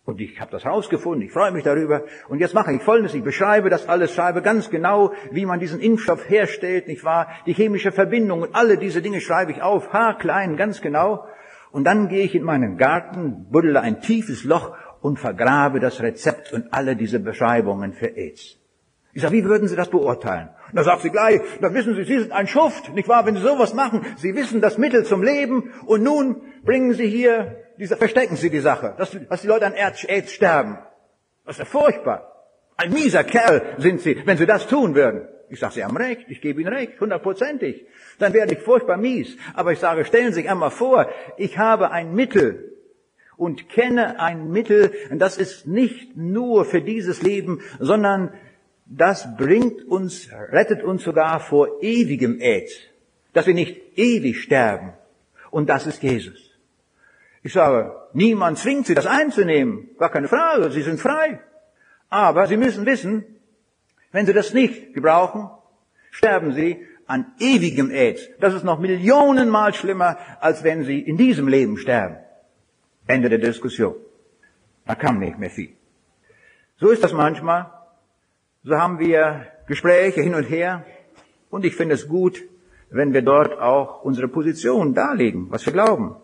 Und 0.09 0.23
ich 0.23 0.41
habe 0.41 0.51
das 0.51 0.65
herausgefunden, 0.65 1.21
ich 1.21 1.33
freue 1.33 1.51
mich 1.53 1.65
darüber. 1.65 2.05
Und 2.31 2.39
jetzt 2.39 2.55
mache 2.55 2.73
ich 2.73 2.81
Folgendes, 2.81 3.13
ich 3.13 3.23
beschreibe 3.23 3.69
das 3.69 3.91
alles, 3.91 4.15
schreibe 4.15 4.41
ganz 4.41 4.71
genau, 4.71 5.13
wie 5.33 5.45
man 5.45 5.61
diesen 5.61 5.81
Impfstoff 5.81 6.31
herstellt, 6.31 6.89
nicht 6.89 7.05
wahr? 7.05 7.29
Die 7.45 7.53
chemische 7.53 7.93
Verbindung 7.93 8.41
und 8.41 8.55
alle 8.55 8.79
diese 8.79 9.03
Dinge 9.03 9.21
schreibe 9.21 9.53
ich 9.53 9.61
auf, 9.61 9.93
haarklein, 9.93 10.57
ganz 10.57 10.81
genau. 10.81 11.27
Und 11.73 11.85
dann 11.85 12.09
gehe 12.09 12.25
ich 12.25 12.35
in 12.35 12.43
meinen 12.43 12.79
Garten, 12.79 13.49
buddele 13.51 13.83
ein 13.83 14.01
tiefes 14.01 14.45
Loch 14.45 14.75
und 15.03 15.19
vergrabe 15.19 15.79
das 15.79 16.01
Rezept 16.01 16.55
und 16.55 16.73
alle 16.73 16.97
diese 16.97 17.21
Beschreibungen 17.21 17.93
für 17.93 18.17
AIDS. 18.17 18.57
Ich 19.13 19.21
sage, 19.21 19.35
wie 19.35 19.45
würden 19.45 19.69
Sie 19.69 19.77
das 19.77 19.91
beurteilen? 19.91 20.49
Und 20.71 20.77
da 20.77 20.85
sagt 20.85 21.03
sie 21.03 21.11
gleich, 21.11 21.43
da 21.61 21.75
wissen 21.75 21.95
Sie, 21.95 22.05
Sie 22.05 22.21
sind 22.21 22.33
ein 22.33 22.47
Schuft, 22.47 22.95
nicht 22.95 23.11
wahr? 23.11 23.27
Wenn 23.27 23.37
Sie 23.37 23.43
sowas 23.43 23.75
machen, 23.75 24.07
Sie 24.17 24.35
wissen 24.35 24.63
das 24.63 24.79
Mittel 24.79 25.05
zum 25.05 25.23
Leben 25.23 25.71
und 25.85 26.03
nun 26.03 26.41
bringen 26.65 26.95
Sie 26.95 27.09
hier, 27.09 27.68
diese, 27.79 27.97
verstecken 27.97 28.37
Sie 28.37 28.51
die 28.51 28.61
Sache, 28.61 28.95
dass, 28.99 29.17
dass 29.29 29.43
die 29.43 29.47
Leute 29.47 29.67
an 29.67 29.75
AIDS 29.75 30.33
sterben. 30.33 30.79
Das 31.45 31.57
ist 31.57 31.61
ja 31.61 31.65
furchtbar. 31.65 32.35
Ein 32.77 32.93
mieser 32.93 33.25
Kerl 33.25 33.75
sind 33.79 34.01
Sie, 34.01 34.21
wenn 34.25 34.37
Sie 34.37 34.47
das 34.47 34.67
tun 34.67 34.95
würden. 34.95 35.29
Ich 35.49 35.61
sage, 35.61 35.75
Sie 35.75 35.85
haben 35.85 35.97
recht, 35.97 36.27
ich 36.29 36.41
gebe 36.41 36.61
Ihnen 36.61 36.73
recht, 36.73 37.01
hundertprozentig. 37.01 37.87
Dann 38.19 38.35
werde 38.35 38.55
ich 38.55 38.61
furchtbar 38.61 38.97
mies. 38.97 39.37
Aber 39.55 39.73
ich 39.73 39.79
sage, 39.79 40.05
stellen 40.05 40.29
Sie 40.29 40.43
sich 40.43 40.51
einmal 40.51 40.71
vor, 40.71 41.09
ich 41.37 41.59
habe 41.59 41.91
ein 41.91 42.15
Mittel 42.15 42.77
und 43.37 43.69
kenne 43.69 44.21
ein 44.21 44.51
Mittel, 44.51 44.93
das 45.13 45.39
ist 45.39 45.67
nicht 45.67 46.17
nur 46.17 46.65
für 46.65 46.83
dieses 46.83 47.23
Leben, 47.23 47.63
sondern 47.79 48.33
das 48.85 49.37
bringt 49.37 49.85
uns, 49.87 50.29
rettet 50.51 50.83
uns 50.83 51.05
sogar 51.05 51.41
vor 51.41 51.83
ewigem 51.83 52.41
AIDS, 52.41 52.73
dass 53.33 53.47
wir 53.47 53.55
nicht 53.55 53.81
ewig 53.97 54.43
sterben. 54.43 54.93
Und 55.51 55.69
das 55.69 55.87
ist 55.87 56.03
Jesus. 56.03 56.48
Ich 57.49 57.55
sage, 57.55 57.97
niemand 58.13 58.59
zwingt 58.59 58.87
Sie, 58.87 58.95
das 58.95 59.07
einzunehmen. 59.07 59.89
Gar 59.99 60.11
keine 60.11 60.29
Frage, 60.29 60.71
Sie 60.71 60.83
sind 60.83 61.01
frei. 61.01 61.41
Aber 62.11 62.47
Sie 62.47 62.59
müssen 62.59 62.85
wissen, 62.85 63.25
wenn 64.13 64.27
Sie 64.27 64.35
das 64.35 64.53
nicht 64.53 64.93
gebrauchen, 64.93 65.49
sterben 66.11 66.53
Sie 66.53 66.85
an 67.07 67.25
ewigem 67.39 67.91
AIDS. 67.91 68.21
Das 68.39 68.53
ist 68.53 68.65
noch 68.65 68.79
Millionenmal 68.79 69.73
schlimmer, 69.73 70.19
als 70.41 70.63
wenn 70.63 70.85
Sie 70.85 71.01
in 71.01 71.17
diesem 71.17 71.49
Leben 71.49 71.79
sterben. 71.79 72.17
Ende 73.07 73.31
der 73.31 73.39
Diskussion. 73.39 73.95
Da 74.85 74.95
kam 74.95 75.19
nicht 75.19 75.39
mehr 75.39 75.49
viel. 75.49 75.73
So 76.77 76.91
ist 76.91 77.03
das 77.03 77.15
manchmal. 77.15 77.73
So 78.63 78.77
haben 78.77 78.99
wir 78.99 79.47
Gespräche 79.67 80.21
hin 80.21 80.35
und 80.35 80.45
her 80.51 80.85
und 81.49 81.65
ich 81.65 81.75
finde 81.75 81.95
es 81.95 82.09
gut, 82.09 82.43
wenn 82.91 83.15
wir 83.15 83.23
dort 83.23 83.59
auch 83.59 84.03
unsere 84.03 84.29
Position 84.29 84.93
darlegen, 84.93 85.47
was 85.49 85.65
wir 85.65 85.73
glauben. 85.73 86.17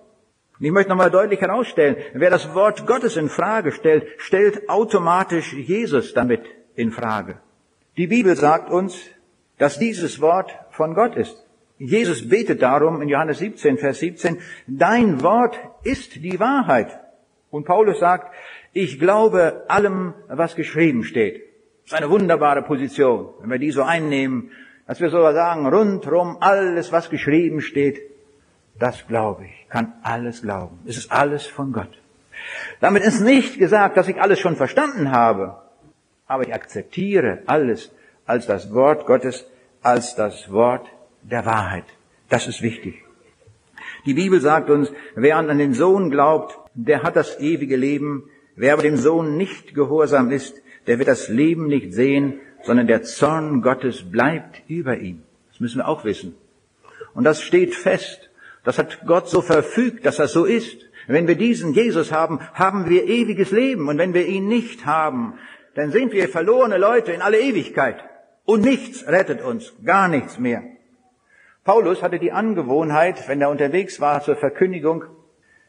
Und 0.58 0.66
ich 0.66 0.72
möchte 0.72 0.90
nochmal 0.90 1.10
deutlich 1.10 1.40
herausstellen, 1.40 1.96
wer 2.12 2.30
das 2.30 2.54
Wort 2.54 2.86
Gottes 2.86 3.16
in 3.16 3.28
Frage 3.28 3.72
stellt, 3.72 4.06
stellt 4.18 4.68
automatisch 4.68 5.52
Jesus 5.52 6.14
damit 6.14 6.42
in 6.76 6.92
Frage. 6.92 7.38
Die 7.96 8.06
Bibel 8.06 8.36
sagt 8.36 8.70
uns, 8.70 8.96
dass 9.58 9.78
dieses 9.78 10.20
Wort 10.20 10.54
von 10.70 10.94
Gott 10.94 11.16
ist. 11.16 11.44
Jesus 11.78 12.28
betet 12.28 12.62
darum 12.62 13.02
in 13.02 13.08
Johannes 13.08 13.38
17, 13.38 13.78
Vers 13.78 13.98
17, 13.98 14.38
dein 14.66 15.22
Wort 15.22 15.58
ist 15.82 16.16
die 16.16 16.38
Wahrheit. 16.38 17.00
Und 17.50 17.66
Paulus 17.66 17.98
sagt, 17.98 18.32
ich 18.72 18.98
glaube 18.98 19.64
allem, 19.68 20.14
was 20.28 20.56
geschrieben 20.56 21.04
steht. 21.04 21.42
Das 21.84 21.92
ist 21.92 21.98
eine 21.98 22.10
wunderbare 22.10 22.62
Position, 22.62 23.30
wenn 23.40 23.50
wir 23.50 23.58
die 23.58 23.70
so 23.70 23.82
einnehmen, 23.82 24.50
dass 24.86 25.00
wir 25.00 25.10
so 25.10 25.20
sagen, 25.20 25.66
rundrum 25.66 26.36
alles, 26.40 26.92
was 26.92 27.10
geschrieben 27.10 27.60
steht, 27.60 28.00
das 28.78 29.06
glaube 29.06 29.44
ich, 29.44 29.68
kann 29.68 29.92
alles 30.02 30.42
glauben. 30.42 30.78
Es 30.86 30.96
ist 30.96 31.12
alles 31.12 31.46
von 31.46 31.72
Gott. 31.72 32.00
Damit 32.80 33.02
ist 33.02 33.20
nicht 33.20 33.58
gesagt, 33.58 33.96
dass 33.96 34.08
ich 34.08 34.20
alles 34.20 34.40
schon 34.40 34.56
verstanden 34.56 35.12
habe, 35.12 35.56
aber 36.26 36.42
ich 36.46 36.54
akzeptiere 36.54 37.42
alles 37.46 37.92
als 38.26 38.46
das 38.46 38.72
Wort 38.72 39.06
Gottes, 39.06 39.46
als 39.82 40.14
das 40.16 40.50
Wort 40.50 40.86
der 41.22 41.46
Wahrheit. 41.46 41.84
Das 42.28 42.46
ist 42.46 42.62
wichtig. 42.62 43.04
Die 44.06 44.14
Bibel 44.14 44.40
sagt 44.40 44.70
uns, 44.70 44.90
wer 45.14 45.36
an 45.36 45.58
den 45.58 45.74
Sohn 45.74 46.10
glaubt, 46.10 46.58
der 46.74 47.02
hat 47.02 47.16
das 47.16 47.38
ewige 47.40 47.76
Leben. 47.76 48.24
Wer 48.56 48.74
aber 48.74 48.82
dem 48.82 48.96
Sohn 48.96 49.36
nicht 49.36 49.74
gehorsam 49.74 50.30
ist, 50.30 50.60
der 50.86 50.98
wird 50.98 51.08
das 51.08 51.28
Leben 51.28 51.66
nicht 51.66 51.92
sehen, 51.92 52.40
sondern 52.62 52.86
der 52.86 53.02
Zorn 53.02 53.62
Gottes 53.62 54.10
bleibt 54.10 54.62
über 54.68 54.98
ihm. 54.98 55.22
Das 55.50 55.60
müssen 55.60 55.78
wir 55.78 55.88
auch 55.88 56.04
wissen. 56.04 56.34
Und 57.14 57.24
das 57.24 57.42
steht 57.42 57.74
fest. 57.74 58.30
Das 58.64 58.78
hat 58.78 59.06
Gott 59.06 59.28
so 59.28 59.42
verfügt, 59.42 60.06
dass 60.06 60.16
das 60.16 60.32
so 60.32 60.44
ist. 60.44 60.78
Wenn 61.06 61.28
wir 61.28 61.36
diesen 61.36 61.74
Jesus 61.74 62.12
haben, 62.12 62.40
haben 62.54 62.88
wir 62.88 63.04
ewiges 63.04 63.50
Leben. 63.50 63.88
Und 63.88 63.98
wenn 63.98 64.14
wir 64.14 64.26
ihn 64.26 64.48
nicht 64.48 64.86
haben, 64.86 65.38
dann 65.74 65.90
sind 65.90 66.12
wir 66.12 66.28
verlorene 66.28 66.78
Leute 66.78 67.12
in 67.12 67.22
alle 67.22 67.40
Ewigkeit. 67.40 68.02
Und 68.44 68.62
nichts 68.62 69.06
rettet 69.06 69.42
uns, 69.42 69.72
gar 69.84 70.08
nichts 70.08 70.38
mehr. 70.38 70.62
Paulus 71.64 72.02
hatte 72.02 72.18
die 72.18 72.32
Angewohnheit, 72.32 73.28
wenn 73.28 73.40
er 73.40 73.50
unterwegs 73.50 74.00
war 74.00 74.22
zur 74.22 74.36
Verkündigung, 74.36 75.04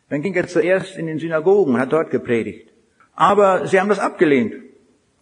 dann 0.09 0.21
ging 0.21 0.33
er 0.33 0.47
zuerst 0.47 0.97
in 0.97 1.07
den 1.07 1.19
Synagogen 1.19 1.75
und 1.75 1.79
hat 1.79 1.93
dort 1.93 2.11
gepredigt. 2.11 2.69
Aber 3.15 3.67
sie 3.67 3.79
haben 3.79 3.89
das 3.89 3.99
abgelehnt. 3.99 4.55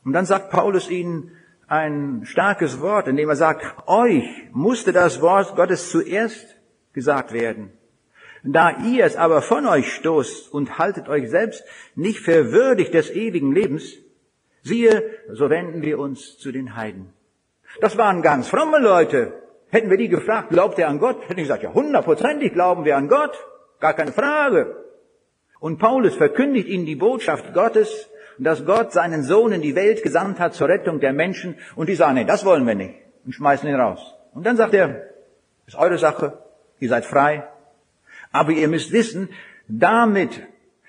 Und 0.04 0.14
dann 0.14 0.26
sagt 0.26 0.50
Paulus 0.50 0.90
ihnen 0.90 1.32
ein 1.68 2.22
starkes 2.26 2.82
Wort, 2.82 3.08
indem 3.08 3.30
er 3.30 3.36
sagt, 3.36 3.66
euch 3.88 4.26
musste 4.52 4.92
das 4.92 5.22
Wort 5.22 5.56
Gottes 5.56 5.90
zuerst 5.90 6.58
gesagt 6.94 7.34
werden. 7.34 7.72
Da 8.44 8.78
ihr 8.84 9.06
es 9.06 9.16
aber 9.16 9.42
von 9.42 9.66
euch 9.68 9.94
stoßt 9.94 10.54
und 10.54 10.78
haltet 10.78 11.08
euch 11.08 11.30
selbst 11.30 11.64
nicht 11.96 12.20
für 12.20 12.52
würdig 12.52 12.92
des 12.92 13.10
ewigen 13.10 13.54
Lebens, 13.54 13.94
siehe, 14.64 15.04
so 15.30 15.50
wenden 15.50 15.82
wir 15.82 16.00
uns 16.00 16.38
zu 16.38 16.52
den 16.52 16.76
Heiden. 16.76 17.14
Das 17.80 17.98
waren 17.98 18.22
ganz 18.22 18.48
fromme 18.48 18.80
Leute. 18.80 19.34
Hätten 19.70 19.90
wir 19.90 19.98
die 19.98 20.10
gefragt, 20.10 20.50
glaubt 20.50 20.78
ihr 20.78 20.88
an 20.88 21.00
Gott? 21.00 21.22
Hätten 21.24 21.38
die 21.38 21.44
gesagt, 21.44 21.64
ja, 21.64 21.74
hundertprozentig 21.74 22.54
glauben 22.54 22.86
wir 22.86 22.98
an 22.98 23.08
Gott. 23.08 23.36
Gar 23.80 23.94
keine 23.94 24.12
Frage. 24.12 24.76
Und 25.60 25.80
Paulus 25.80 26.16
verkündigt 26.16 26.68
ihnen 26.68 26.86
die 26.86 26.96
Botschaft 26.96 27.54
Gottes 27.54 28.10
dass 28.40 28.66
Gott 28.66 28.92
seinen 28.92 29.24
Sohn 29.24 29.52
in 29.52 29.62
die 29.62 29.76
Welt 29.76 30.04
gesandt 30.04 30.40
hat 30.40 30.54
zur 30.54 30.68
Rettung 30.68 31.00
der 31.00 31.14
Menschen 31.14 31.56
und 31.76 31.90
die 31.90 31.96
sagen, 31.96 32.16
nee, 32.16 32.26
das 32.26 32.46
wollen 32.46 32.66
wir 32.66 32.76
nicht 32.76 32.96
und 33.26 33.34
schmeißen 33.34 33.68
ihn 33.68 33.76
raus. 33.76 34.16
Und 34.34 34.46
dann 34.46 34.58
sagt 34.58 34.74
er, 34.74 35.04
ist 35.66 35.76
eure 35.76 35.98
Sache, 35.98 36.43
ihr 36.80 36.90
seid 36.90 37.06
frei, 37.06 37.48
aber 38.32 38.52
ihr 38.52 38.68
müsst 38.68 38.92
wissen, 38.92 39.30
damit, 39.68 40.42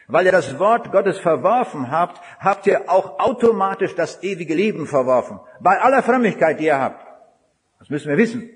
weil 0.09 0.27
ihr 0.27 0.33
das 0.33 0.59
Wort 0.59 0.93
Gottes 0.93 1.19
verworfen 1.19 1.91
habt, 1.91 2.21
habt 2.41 2.67
ihr 2.67 2.91
auch 2.91 3.19
automatisch 3.19 3.95
das 3.95 4.23
ewige 4.23 4.55
Leben 4.55 4.87
verworfen. 4.87 5.41
Bei 5.61 5.81
aller 5.81 6.03
Frömmigkeit, 6.03 6.61
die 6.61 6.67
ihr 6.67 6.81
habt. 6.81 7.07
Das 7.79 7.91
müssen 7.91 8.09
wir 8.09 8.17
wissen. 8.17 8.51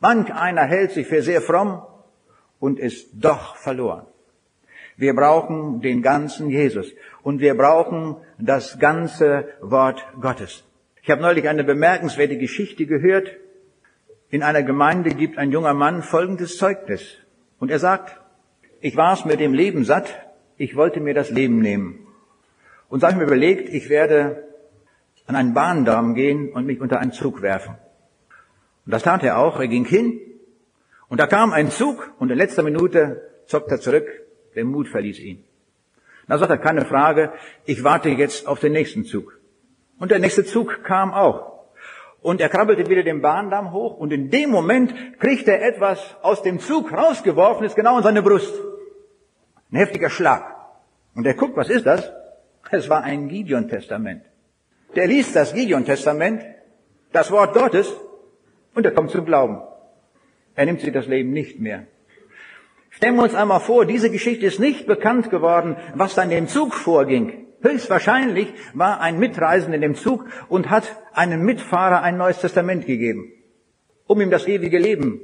Manch 0.00 0.32
einer 0.32 0.64
hält 0.64 0.92
sich 0.92 1.06
für 1.06 1.22
sehr 1.22 1.40
fromm 1.40 1.82
und 2.58 2.78
ist 2.78 3.08
doch 3.14 3.56
verloren. 3.56 4.06
Wir 4.96 5.14
brauchen 5.14 5.80
den 5.80 6.02
ganzen 6.02 6.50
Jesus 6.50 6.92
und 7.22 7.40
wir 7.40 7.56
brauchen 7.56 8.16
das 8.38 8.78
ganze 8.78 9.48
Wort 9.60 10.04
Gottes. 10.20 10.64
Ich 11.02 11.10
habe 11.10 11.22
neulich 11.22 11.48
eine 11.48 11.64
bemerkenswerte 11.64 12.36
Geschichte 12.36 12.86
gehört. 12.86 13.30
In 14.30 14.42
einer 14.42 14.62
Gemeinde 14.62 15.10
gibt 15.10 15.38
ein 15.38 15.50
junger 15.50 15.74
Mann 15.74 16.02
folgendes 16.02 16.56
Zeugnis. 16.56 17.16
Und 17.58 17.70
er 17.70 17.78
sagt, 17.78 18.20
ich 18.80 18.96
war 18.96 19.12
es 19.12 19.24
mit 19.24 19.40
dem 19.40 19.52
Leben 19.52 19.84
satt, 19.84 20.14
ich 20.56 20.76
wollte 20.76 21.00
mir 21.00 21.14
das 21.14 21.30
Leben 21.30 21.60
nehmen. 21.60 22.06
Und 22.88 23.00
so 23.00 23.06
habe 23.06 23.14
ich 23.14 23.18
mir 23.20 23.26
überlegt, 23.26 23.68
ich 23.68 23.88
werde 23.88 24.44
an 25.26 25.36
einen 25.36 25.54
Bahndamm 25.54 26.14
gehen 26.14 26.52
und 26.52 26.66
mich 26.66 26.80
unter 26.80 26.98
einen 26.98 27.12
Zug 27.12 27.42
werfen. 27.42 27.76
Und 28.86 28.92
das 28.92 29.02
tat 29.02 29.22
er 29.22 29.38
auch, 29.38 29.60
er 29.60 29.68
ging 29.68 29.84
hin 29.84 30.20
und 31.08 31.18
da 31.18 31.26
kam 31.26 31.52
ein 31.52 31.70
Zug 31.70 32.12
und 32.18 32.30
in 32.30 32.38
letzter 32.38 32.62
Minute 32.62 33.22
zockt 33.46 33.70
er 33.70 33.80
zurück 33.80 34.06
der 34.54 34.64
Mut 34.64 34.88
verließ 34.88 35.18
ihn. 35.20 35.44
Da 36.26 36.38
sagt 36.38 36.50
er, 36.50 36.58
keine 36.58 36.84
Frage, 36.84 37.32
ich 37.64 37.82
warte 37.82 38.08
jetzt 38.08 38.46
auf 38.46 38.60
den 38.60 38.72
nächsten 38.72 39.04
Zug. 39.04 39.38
Und 39.98 40.10
der 40.10 40.18
nächste 40.18 40.44
Zug 40.44 40.84
kam 40.84 41.12
auch. 41.12 41.59
Und 42.22 42.40
er 42.40 42.48
krabbelte 42.48 42.88
wieder 42.88 43.02
den 43.02 43.22
Bahndamm 43.22 43.72
hoch 43.72 43.96
und 43.96 44.12
in 44.12 44.30
dem 44.30 44.50
Moment 44.50 45.18
kriegt 45.18 45.48
er 45.48 45.62
etwas 45.66 45.98
aus 46.22 46.42
dem 46.42 46.58
Zug 46.60 46.92
rausgeworfen, 46.92 47.64
ist 47.64 47.76
genau 47.76 47.96
in 47.96 48.02
seine 48.02 48.22
Brust. 48.22 48.52
Ein 49.72 49.78
heftiger 49.78 50.10
Schlag. 50.10 50.56
Und 51.14 51.26
er 51.26 51.34
guckt, 51.34 51.56
was 51.56 51.70
ist 51.70 51.86
das? 51.86 52.12
Es 52.70 52.88
war 52.88 53.02
ein 53.02 53.28
Gideon-Testament. 53.28 54.22
der 54.94 55.06
liest 55.06 55.36
das 55.36 55.54
Gideon-Testament, 55.54 56.44
das 57.12 57.30
Wort 57.30 57.54
Gottes, 57.54 57.92
und 58.74 58.84
er 58.84 58.92
kommt 58.92 59.10
zum 59.10 59.24
Glauben. 59.24 59.60
Er 60.54 60.66
nimmt 60.66 60.80
sich 60.80 60.92
das 60.92 61.06
Leben 61.06 61.32
nicht 61.32 61.60
mehr. 61.60 61.86
Stellen 62.90 63.16
wir 63.16 63.22
uns 63.22 63.34
einmal 63.34 63.60
vor, 63.60 63.86
diese 63.86 64.10
Geschichte 64.10 64.46
ist 64.46 64.58
nicht 64.58 64.86
bekannt 64.86 65.30
geworden, 65.30 65.76
was 65.94 66.14
da 66.14 66.22
in 66.22 66.30
dem 66.30 66.48
Zug 66.48 66.74
vorging. 66.74 67.39
Höchstwahrscheinlich 67.62 68.52
war 68.72 69.00
ein 69.00 69.18
Mitreisender 69.18 69.76
in 69.76 69.82
dem 69.82 69.94
Zug 69.94 70.26
und 70.48 70.70
hat 70.70 70.96
einem 71.12 71.42
Mitfahrer 71.42 72.02
ein 72.02 72.16
neues 72.16 72.40
Testament 72.40 72.86
gegeben, 72.86 73.32
um 74.06 74.20
ihm 74.20 74.30
das 74.30 74.46
ewige 74.46 74.78
Leben 74.78 75.20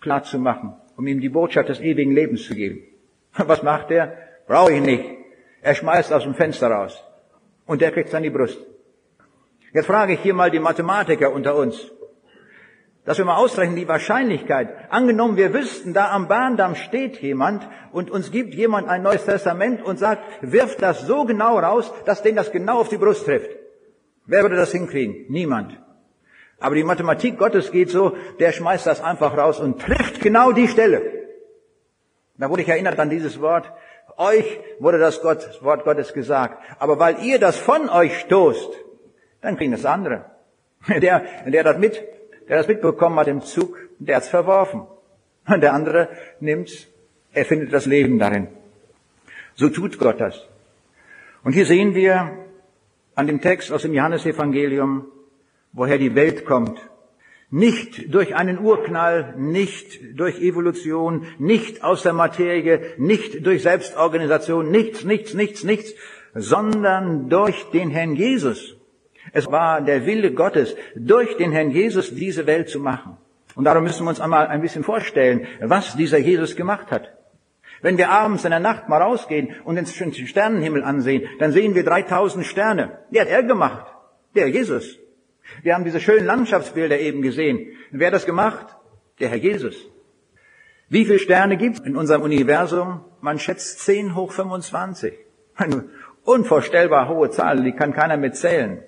klarzumachen, 0.00 0.74
um 0.96 1.06
ihm 1.06 1.20
die 1.20 1.28
Botschaft 1.28 1.68
des 1.68 1.80
ewigen 1.80 2.12
Lebens 2.12 2.44
zu 2.44 2.54
geben. 2.54 2.82
Was 3.36 3.62
macht 3.62 3.90
er? 3.90 4.16
Brauche 4.46 4.72
ich 4.72 4.80
nicht. 4.80 5.04
Er 5.62 5.74
schmeißt 5.74 6.12
aus 6.12 6.24
dem 6.24 6.34
Fenster 6.34 6.68
raus. 6.68 7.04
Und 7.66 7.80
der 7.80 7.92
kriegt 7.92 8.08
es 8.08 8.14
an 8.14 8.22
die 8.22 8.30
Brust. 8.30 8.58
Jetzt 9.72 9.86
frage 9.86 10.14
ich 10.14 10.20
hier 10.20 10.34
mal 10.34 10.50
die 10.50 10.58
Mathematiker 10.58 11.32
unter 11.32 11.54
uns 11.54 11.92
dass 13.10 13.18
wir 13.18 13.24
mal 13.24 13.38
ausrechnen 13.38 13.74
die 13.74 13.88
Wahrscheinlichkeit. 13.88 14.68
Angenommen, 14.88 15.36
wir 15.36 15.52
wüssten, 15.52 15.92
da 15.94 16.12
am 16.12 16.28
Bahndamm 16.28 16.76
steht 16.76 17.16
jemand 17.16 17.68
und 17.90 18.08
uns 18.08 18.30
gibt 18.30 18.54
jemand 18.54 18.88
ein 18.88 19.02
neues 19.02 19.24
Testament 19.24 19.82
und 19.82 19.98
sagt, 19.98 20.22
wirft 20.42 20.80
das 20.80 21.00
so 21.00 21.24
genau 21.24 21.58
raus, 21.58 21.92
dass 22.04 22.22
den 22.22 22.36
das 22.36 22.52
genau 22.52 22.78
auf 22.78 22.88
die 22.88 22.98
Brust 22.98 23.24
trifft. 23.24 23.50
Wer 24.26 24.42
würde 24.42 24.54
das 24.54 24.70
hinkriegen? 24.70 25.24
Niemand. 25.28 25.76
Aber 26.60 26.76
die 26.76 26.84
Mathematik 26.84 27.36
Gottes 27.36 27.72
geht 27.72 27.90
so, 27.90 28.16
der 28.38 28.52
schmeißt 28.52 28.86
das 28.86 29.02
einfach 29.02 29.36
raus 29.36 29.58
und 29.58 29.82
trifft 29.82 30.20
genau 30.20 30.52
die 30.52 30.68
Stelle. 30.68 31.02
Da 32.38 32.48
wurde 32.48 32.62
ich 32.62 32.68
erinnert 32.68 33.00
an 33.00 33.10
dieses 33.10 33.40
Wort. 33.40 33.72
Euch 34.18 34.60
wurde 34.78 35.00
das 35.00 35.20
Wort 35.24 35.82
Gottes 35.82 36.12
gesagt. 36.12 36.62
Aber 36.78 37.00
weil 37.00 37.18
ihr 37.24 37.40
das 37.40 37.56
von 37.56 37.88
euch 37.88 38.20
stoßt, 38.20 38.70
dann 39.40 39.56
kriegen 39.56 39.72
das 39.72 39.84
andere. 39.84 40.26
Der, 40.88 41.24
der 41.44 41.64
das 41.64 41.76
mit 41.76 42.19
der 42.50 42.58
das 42.58 42.66
mitbekommen 42.66 43.16
hat 43.16 43.28
im 43.28 43.42
Zug, 43.42 43.78
der 44.00 44.16
hat's 44.16 44.28
verworfen. 44.28 44.82
Und 45.46 45.60
der 45.60 45.72
andere 45.72 46.08
nimmt's, 46.40 46.88
er 47.32 47.44
findet 47.44 47.72
das 47.72 47.86
Leben 47.86 48.18
darin. 48.18 48.48
So 49.54 49.68
tut 49.68 50.00
Gott 50.00 50.20
das. 50.20 50.48
Und 51.44 51.52
hier 51.52 51.64
sehen 51.64 51.94
wir 51.94 52.38
an 53.14 53.28
dem 53.28 53.40
Text 53.40 53.70
aus 53.70 53.82
dem 53.82 53.94
Johannesevangelium, 53.94 55.06
woher 55.72 55.96
die 55.96 56.16
Welt 56.16 56.44
kommt. 56.44 56.80
Nicht 57.50 58.12
durch 58.12 58.34
einen 58.34 58.58
Urknall, 58.58 59.34
nicht 59.36 60.18
durch 60.18 60.40
Evolution, 60.40 61.26
nicht 61.38 61.84
aus 61.84 62.02
der 62.02 62.14
Materie, 62.14 62.94
nicht 62.98 63.46
durch 63.46 63.62
Selbstorganisation, 63.62 64.72
nichts, 64.72 65.04
nichts, 65.04 65.34
nichts, 65.34 65.62
nichts, 65.62 65.94
sondern 66.34 67.28
durch 67.28 67.70
den 67.70 67.90
Herrn 67.90 68.16
Jesus. 68.16 68.76
Es 69.32 69.50
war 69.50 69.80
der 69.80 70.06
Wille 70.06 70.32
Gottes, 70.32 70.76
durch 70.94 71.36
den 71.36 71.52
Herrn 71.52 71.70
Jesus 71.70 72.14
diese 72.14 72.46
Welt 72.46 72.68
zu 72.68 72.80
machen. 72.80 73.16
Und 73.54 73.64
darum 73.64 73.84
müssen 73.84 74.04
wir 74.04 74.10
uns 74.10 74.20
einmal 74.20 74.46
ein 74.46 74.62
bisschen 74.62 74.84
vorstellen, 74.84 75.46
was 75.60 75.96
dieser 75.96 76.18
Jesus 76.18 76.56
gemacht 76.56 76.90
hat. 76.90 77.12
Wenn 77.82 77.98
wir 77.98 78.10
abends 78.10 78.44
in 78.44 78.50
der 78.50 78.60
Nacht 78.60 78.88
mal 78.88 79.00
rausgehen 79.00 79.54
und 79.64 79.76
den 79.76 79.86
Sternenhimmel 79.86 80.84
ansehen, 80.84 81.26
dann 81.38 81.52
sehen 81.52 81.74
wir 81.74 81.84
3000 81.84 82.44
Sterne. 82.44 82.98
Die 83.10 83.20
hat 83.20 83.28
er 83.28 83.42
gemacht. 83.42 83.86
Der 84.34 84.48
Jesus. 84.48 84.98
Wir 85.62 85.74
haben 85.74 85.84
diese 85.84 86.00
schönen 86.00 86.26
Landschaftsbilder 86.26 86.98
eben 87.00 87.22
gesehen. 87.22 87.72
Wer 87.90 88.08
hat 88.08 88.14
das 88.14 88.26
gemacht? 88.26 88.76
Der 89.18 89.28
Herr 89.28 89.38
Jesus. 89.38 89.76
Wie 90.88 91.04
viele 91.04 91.18
Sterne 91.18 91.56
gibt 91.56 91.80
es 91.80 91.86
in 91.86 91.96
unserem 91.96 92.22
Universum? 92.22 93.04
Man 93.20 93.38
schätzt 93.38 93.80
10 93.80 94.14
hoch 94.14 94.32
25. 94.32 95.14
Eine 95.56 95.84
unvorstellbar 96.24 97.08
hohe 97.08 97.30
Zahl, 97.30 97.62
die 97.62 97.72
kann 97.72 97.92
keiner 97.92 98.16
mitzählen. 98.16 98.82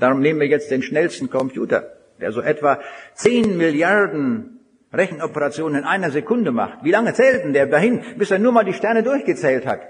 Darum 0.00 0.20
nehmen 0.20 0.40
wir 0.40 0.48
jetzt 0.48 0.70
den 0.70 0.82
schnellsten 0.82 1.30
Computer, 1.30 1.92
der 2.20 2.32
so 2.32 2.40
etwa 2.40 2.80
10 3.14 3.56
Milliarden 3.56 4.60
Rechenoperationen 4.92 5.82
in 5.82 5.84
einer 5.84 6.10
Sekunde 6.10 6.50
macht. 6.50 6.82
Wie 6.82 6.90
lange 6.90 7.14
zählt 7.14 7.44
denn 7.44 7.52
der 7.52 7.66
dahin, 7.66 8.02
bis 8.16 8.30
er 8.30 8.38
nur 8.38 8.52
mal 8.52 8.64
die 8.64 8.72
Sterne 8.72 9.02
durchgezählt 9.02 9.66
hat? 9.66 9.82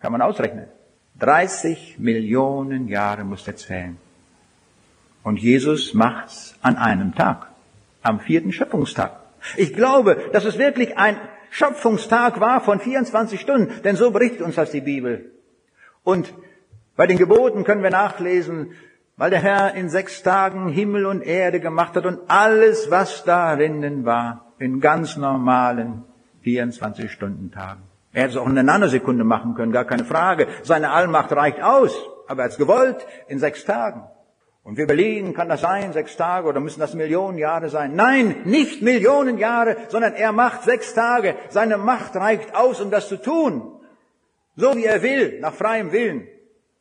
Kann 0.00 0.10
man 0.10 0.22
ausrechnen. 0.22 0.66
30 1.20 1.96
Millionen 1.98 2.88
Jahre 2.88 3.24
muss 3.24 3.46
er 3.46 3.56
zählen. 3.56 3.98
Und 5.22 5.38
Jesus 5.38 5.94
macht's 5.94 6.56
an 6.62 6.76
einem 6.76 7.14
Tag, 7.14 7.46
am 8.02 8.18
vierten 8.18 8.52
Schöpfungstag. 8.52 9.20
Ich 9.56 9.74
glaube, 9.74 10.30
dass 10.32 10.44
es 10.44 10.58
wirklich 10.58 10.96
ein 10.98 11.16
Schöpfungstag 11.50 12.40
war 12.40 12.60
von 12.62 12.80
24 12.80 13.40
Stunden, 13.40 13.82
denn 13.84 13.94
so 13.94 14.10
berichtet 14.10 14.40
uns 14.40 14.56
das 14.56 14.70
die 14.70 14.80
Bibel. 14.80 15.30
Und 16.02 16.32
bei 16.96 17.06
den 17.06 17.18
Geboten 17.18 17.64
können 17.64 17.82
wir 17.82 17.90
nachlesen, 17.90 18.72
weil 19.22 19.30
der 19.30 19.38
Herr 19.38 19.74
in 19.74 19.88
sechs 19.88 20.24
Tagen 20.24 20.68
Himmel 20.68 21.06
und 21.06 21.22
Erde 21.22 21.60
gemacht 21.60 21.94
hat 21.94 22.06
und 22.06 22.18
alles, 22.26 22.90
was 22.90 23.22
darinnen 23.22 24.04
war, 24.04 24.52
in 24.58 24.80
ganz 24.80 25.16
normalen 25.16 26.02
24-Stunden-Tagen. 26.44 27.82
Er 28.12 28.22
hätte 28.22 28.32
es 28.32 28.36
auch 28.36 28.46
in 28.46 28.58
einer 28.58 28.64
Nanosekunde 28.64 29.22
machen 29.22 29.54
können, 29.54 29.70
gar 29.70 29.84
keine 29.84 30.04
Frage. 30.04 30.48
Seine 30.64 30.90
Allmacht 30.90 31.30
reicht 31.30 31.62
aus, 31.62 31.96
aber 32.26 32.42
er 32.42 32.44
hat 32.46 32.50
es 32.50 32.58
gewollt 32.58 33.06
in 33.28 33.38
sechs 33.38 33.64
Tagen. 33.64 34.02
Und 34.64 34.76
wir 34.76 34.82
überlegen, 34.86 35.34
kann 35.34 35.48
das 35.48 35.60
sein, 35.60 35.92
sechs 35.92 36.16
Tage 36.16 36.48
oder 36.48 36.58
müssen 36.58 36.80
das 36.80 36.94
Millionen 36.94 37.38
Jahre 37.38 37.68
sein? 37.68 37.94
Nein, 37.94 38.42
nicht 38.44 38.82
Millionen 38.82 39.38
Jahre, 39.38 39.76
sondern 39.86 40.14
er 40.14 40.32
macht 40.32 40.64
sechs 40.64 40.94
Tage. 40.94 41.36
Seine 41.48 41.78
Macht 41.78 42.16
reicht 42.16 42.56
aus, 42.56 42.80
um 42.80 42.90
das 42.90 43.06
zu 43.06 43.22
tun. 43.22 43.70
So 44.56 44.74
wie 44.74 44.84
er 44.84 45.00
will, 45.00 45.38
nach 45.38 45.54
freiem 45.54 45.92
Willen. 45.92 46.26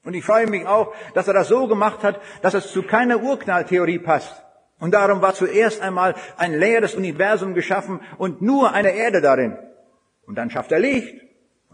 Und 0.04 0.16
ich 0.16 0.26
freue 0.26 0.48
mich 0.48 0.66
auch, 0.66 0.94
dass 1.14 1.28
er 1.28 1.34
das 1.34 1.48
so 1.48 1.68
gemacht 1.68 2.04
hat, 2.04 2.20
dass 2.42 2.54
es 2.54 2.72
zu 2.72 2.82
keiner 2.84 3.22
Urknalltheorie 3.22 4.00
passt. 4.00 4.44
Und 4.80 4.96
darum 4.96 5.22
war 5.22 5.36
zuerst 5.36 5.82
einmal 5.82 6.16
ein 6.38 6.58
leeres 6.58 6.96
Universum 6.96 7.54
geschaffen 7.54 8.00
und 8.18 8.42
nur 8.42 8.74
eine 8.74 8.94
Erde 8.96 9.22
darin. 9.22 9.56
Und 10.26 10.36
dann 10.36 10.50
schafft 10.50 10.72
er 10.72 10.80
Licht, 10.80 11.14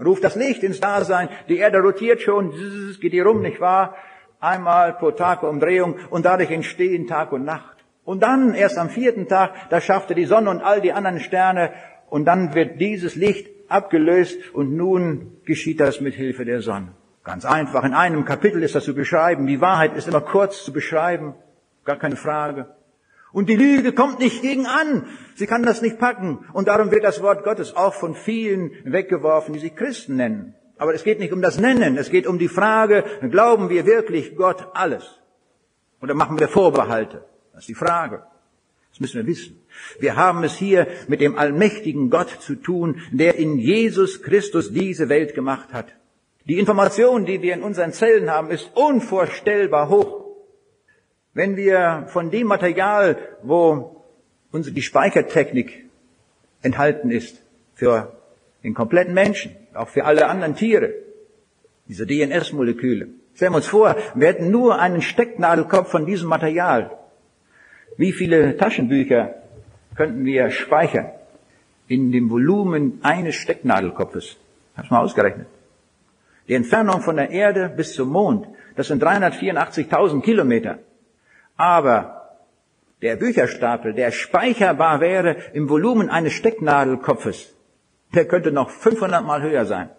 ruft 0.04 0.26
das 0.26 0.36
Licht 0.36 0.62
ins 0.62 0.82
Dasein, 0.82 1.30
die 1.48 1.58
Erde 1.58 1.80
rotiert 1.80 2.22
schon, 2.22 2.52
geht 3.00 3.14
hier 3.14 3.26
rum, 3.26 3.42
nicht 3.42 3.62
wahr? 3.62 3.96
Einmal 4.42 4.94
pro 4.94 5.12
Tag 5.12 5.44
Umdrehung 5.44 5.96
und 6.10 6.26
dadurch 6.26 6.52
entstehen 6.52 7.08
Tag 7.08 7.32
und 7.32 7.46
Nacht. 7.46 7.78
Und 8.04 8.24
dann, 8.24 8.54
erst 8.54 8.78
am 8.78 8.90
vierten 8.90 9.28
Tag, 9.28 9.70
da 9.70 9.80
schafft 9.80 10.10
er 10.10 10.16
die 10.16 10.26
Sonne 10.26 10.50
und 10.50 10.62
all 10.62 10.82
die 10.82 10.92
anderen 10.92 11.22
Sterne 11.22 11.72
und 12.10 12.26
dann 12.26 12.54
wird 12.56 12.80
dieses 12.80 13.16
Licht 13.16 13.50
abgelöst 13.70 14.54
und 14.54 14.76
nun 14.76 15.38
geschieht 15.46 15.80
das 15.80 16.02
mit 16.02 16.14
Hilfe 16.14 16.44
der 16.44 16.62
Sonne. 16.62 16.90
Ganz 17.28 17.44
einfach. 17.44 17.84
In 17.84 17.94
einem 17.94 18.24
Kapitel 18.24 18.64
ist 18.64 18.74
das 18.74 18.86
zu 18.86 18.96
beschreiben. 18.96 19.48
Die 19.48 19.60
Wahrheit 19.60 19.98
ist 19.98 20.08
immer 20.08 20.22
kurz 20.22 20.64
zu 20.64 20.72
beschreiben. 20.72 21.36
Gar 21.84 21.98
keine 21.98 22.16
Frage. 22.16 22.74
Und 23.34 23.50
die 23.50 23.58
Lüge 23.58 23.92
kommt 23.92 24.20
nicht 24.20 24.42
gegen 24.42 24.66
an. 24.66 25.06
Sie 25.36 25.46
kann 25.46 25.62
das 25.64 25.82
nicht 25.82 26.00
packen. 26.00 26.46
Und 26.54 26.70
darum 26.70 26.90
wird 26.90 27.04
das 27.04 27.22
Wort 27.22 27.44
Gottes 27.44 27.76
auch 27.76 27.94
von 27.94 28.16
vielen 28.16 28.72
weggeworfen, 28.86 29.54
die 29.54 29.60
sich 29.60 29.76
Christen 29.76 30.16
nennen. 30.16 30.56
Aber 30.78 30.94
es 30.94 31.04
geht 31.04 31.20
nicht 31.20 31.34
um 31.34 31.42
das 31.42 31.60
Nennen. 31.60 31.98
Es 31.98 32.12
geht 32.12 32.28
um 32.28 32.40
die 32.40 32.48
Frage, 32.48 33.04
glauben 33.30 33.68
wir 33.68 33.86
wirklich 33.86 34.38
Gott 34.38 34.66
alles? 34.74 35.20
Oder 36.02 36.14
machen 36.14 36.40
wir 36.40 36.48
Vorbehalte? 36.48 37.26
Das 37.52 37.64
ist 37.64 37.68
die 37.68 37.76
Frage. 37.76 38.24
Das 38.92 39.02
müssen 39.02 39.18
wir 39.18 39.28
wissen. 39.28 39.60
Wir 40.00 40.16
haben 40.16 40.46
es 40.46 40.56
hier 40.56 40.88
mit 41.10 41.20
dem 41.20 41.38
allmächtigen 41.38 42.10
Gott 42.10 42.30
zu 42.40 42.56
tun, 42.56 43.02
der 43.12 43.36
in 43.36 43.58
Jesus 43.60 44.22
Christus 44.22 44.72
diese 44.72 45.10
Welt 45.10 45.36
gemacht 45.36 45.74
hat. 45.74 45.88
Die 46.48 46.60
Information, 46.60 47.26
die 47.26 47.42
wir 47.42 47.54
in 47.54 47.62
unseren 47.62 47.92
Zellen 47.92 48.30
haben, 48.30 48.52
ist 48.52 48.72
unvorstellbar 48.74 49.90
hoch. 49.90 50.26
Wenn 51.34 51.58
wir 51.58 52.06
von 52.08 52.32
dem 52.32 52.48
Material, 52.48 53.18
wo 53.44 54.06
unsere, 54.52 54.74
die 54.74 54.82
Speichertechnik 54.82 55.86
enthalten 56.62 57.12
ist, 57.12 57.44
für 57.76 58.14
den 58.64 58.74
kompletten 58.74 59.14
Menschen, 59.14 59.56
auch 59.74 59.90
für 59.90 60.06
alle 60.06 60.28
anderen 60.28 60.56
Tiere, 60.56 60.94
diese 61.90 62.08
DNS-Moleküle. 62.08 63.10
Stellen 63.36 63.52
wir 63.52 63.58
uns 63.58 63.68
vor, 63.68 63.98
wir 64.16 64.28
hätten 64.28 64.50
nur 64.50 64.80
einen 64.80 65.02
Stecknadelkopf 65.02 65.92
von 65.92 66.06
diesem 66.06 66.30
Material. 66.30 66.98
Wie 67.98 68.14
viele 68.14 68.56
Taschenbücher 68.56 69.36
könnten 69.96 70.24
wir 70.24 70.50
speichern 70.50 71.12
in 71.88 72.12
dem 72.12 72.30
Volumen 72.30 73.00
eines 73.04 73.36
Stecknadelkopfes? 73.36 74.38
Hab's 74.76 74.90
mal 74.90 75.02
ausgerechnet. 75.02 75.48
Die 76.48 76.54
Entfernung 76.54 77.02
von 77.02 77.18
der 77.18 77.30
Erde 77.30 77.70
bis 77.70 77.94
zum 77.94 78.10
Mond, 78.10 78.48
das 78.76 78.88
sind 78.88 79.04
384.000 79.04 80.22
Kilometer. 80.22 80.80
Aber 81.58 82.38
der 83.02 83.16
Bücherstapel, 83.16 83.94
der 83.94 84.12
speicherbar 84.12 85.02
wäre 85.02 85.36
im 85.54 85.70
Volumen 85.70 86.10
eines 86.10 86.34
Stecknadelkopfes, 86.34 87.54
der 88.14 88.28
könnte 88.28 88.52
noch 88.52 88.70
500 88.70 89.26
Mal 89.26 89.42
höher 89.42 89.66
sein. 89.66 89.90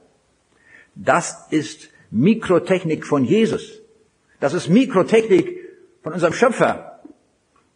Das 0.95 1.47
ist 1.51 1.91
Mikrotechnik 2.11 3.07
von 3.07 3.25
Jesus. 3.25 3.81
Das 4.41 4.55
ist 4.55 4.69
Mikrotechnik 4.69 5.59
von 6.03 6.13
unserem 6.15 6.33
Schöpfer. 6.33 7.01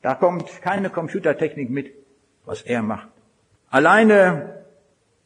Da 0.00 0.14
kommt 0.14 0.62
keine 0.62 0.90
Computertechnik 0.90 1.70
mit, 1.70 1.92
was 2.44 2.62
er 2.62 2.82
macht. 2.82 3.08
Alleine 3.70 4.64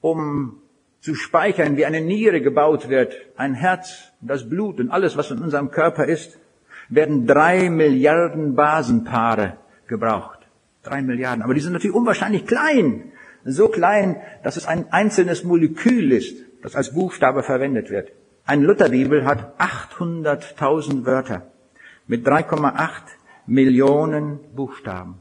um 0.01 0.61
zu 1.01 1.15
speichern, 1.15 1.77
wie 1.77 1.87
eine 1.87 2.01
Niere 2.01 2.41
gebaut 2.41 2.89
wird, 2.89 3.15
ein 3.37 3.55
Herz, 3.55 4.13
das 4.21 4.49
Blut 4.49 4.81
und 4.81 4.91
alles, 4.91 5.17
was 5.17 5.31
in 5.31 5.41
unserem 5.41 5.71
Körper 5.71 6.07
ist. 6.07 6.39
werden 6.89 7.27
drei 7.27 7.71
Milliarden 7.71 8.55
Basenpaare 8.55 9.57
gebraucht. 9.87 10.39
Drei 10.83 11.03
Milliarden. 11.03 11.43
Aber 11.43 11.55
die 11.55 11.61
sind 11.61 11.73
natürlich 11.73 11.97
unwahrscheinlich 11.97 12.47
klein. 12.47 13.13
So 13.45 13.69
klein, 13.69 14.17
dass 14.43 14.57
es 14.57 14.67
ein 14.67 14.93
einzelnes 14.93 15.45
Molekül 15.45 16.13
ist, 16.13 16.45
das 16.63 16.75
als 16.75 16.95
Buchstabe 16.95 17.43
verwendet 17.43 17.91
wird. 17.91 18.11
Ein 18.45 18.63
Lutherbibel 18.63 19.25
hat 19.25 19.61
800.000 19.61 21.05
Wörter 21.05 21.51
mit 22.07 22.27
3,8 22.27 22.91
Millionen 23.47 24.41
Buchstaben. 24.55 25.21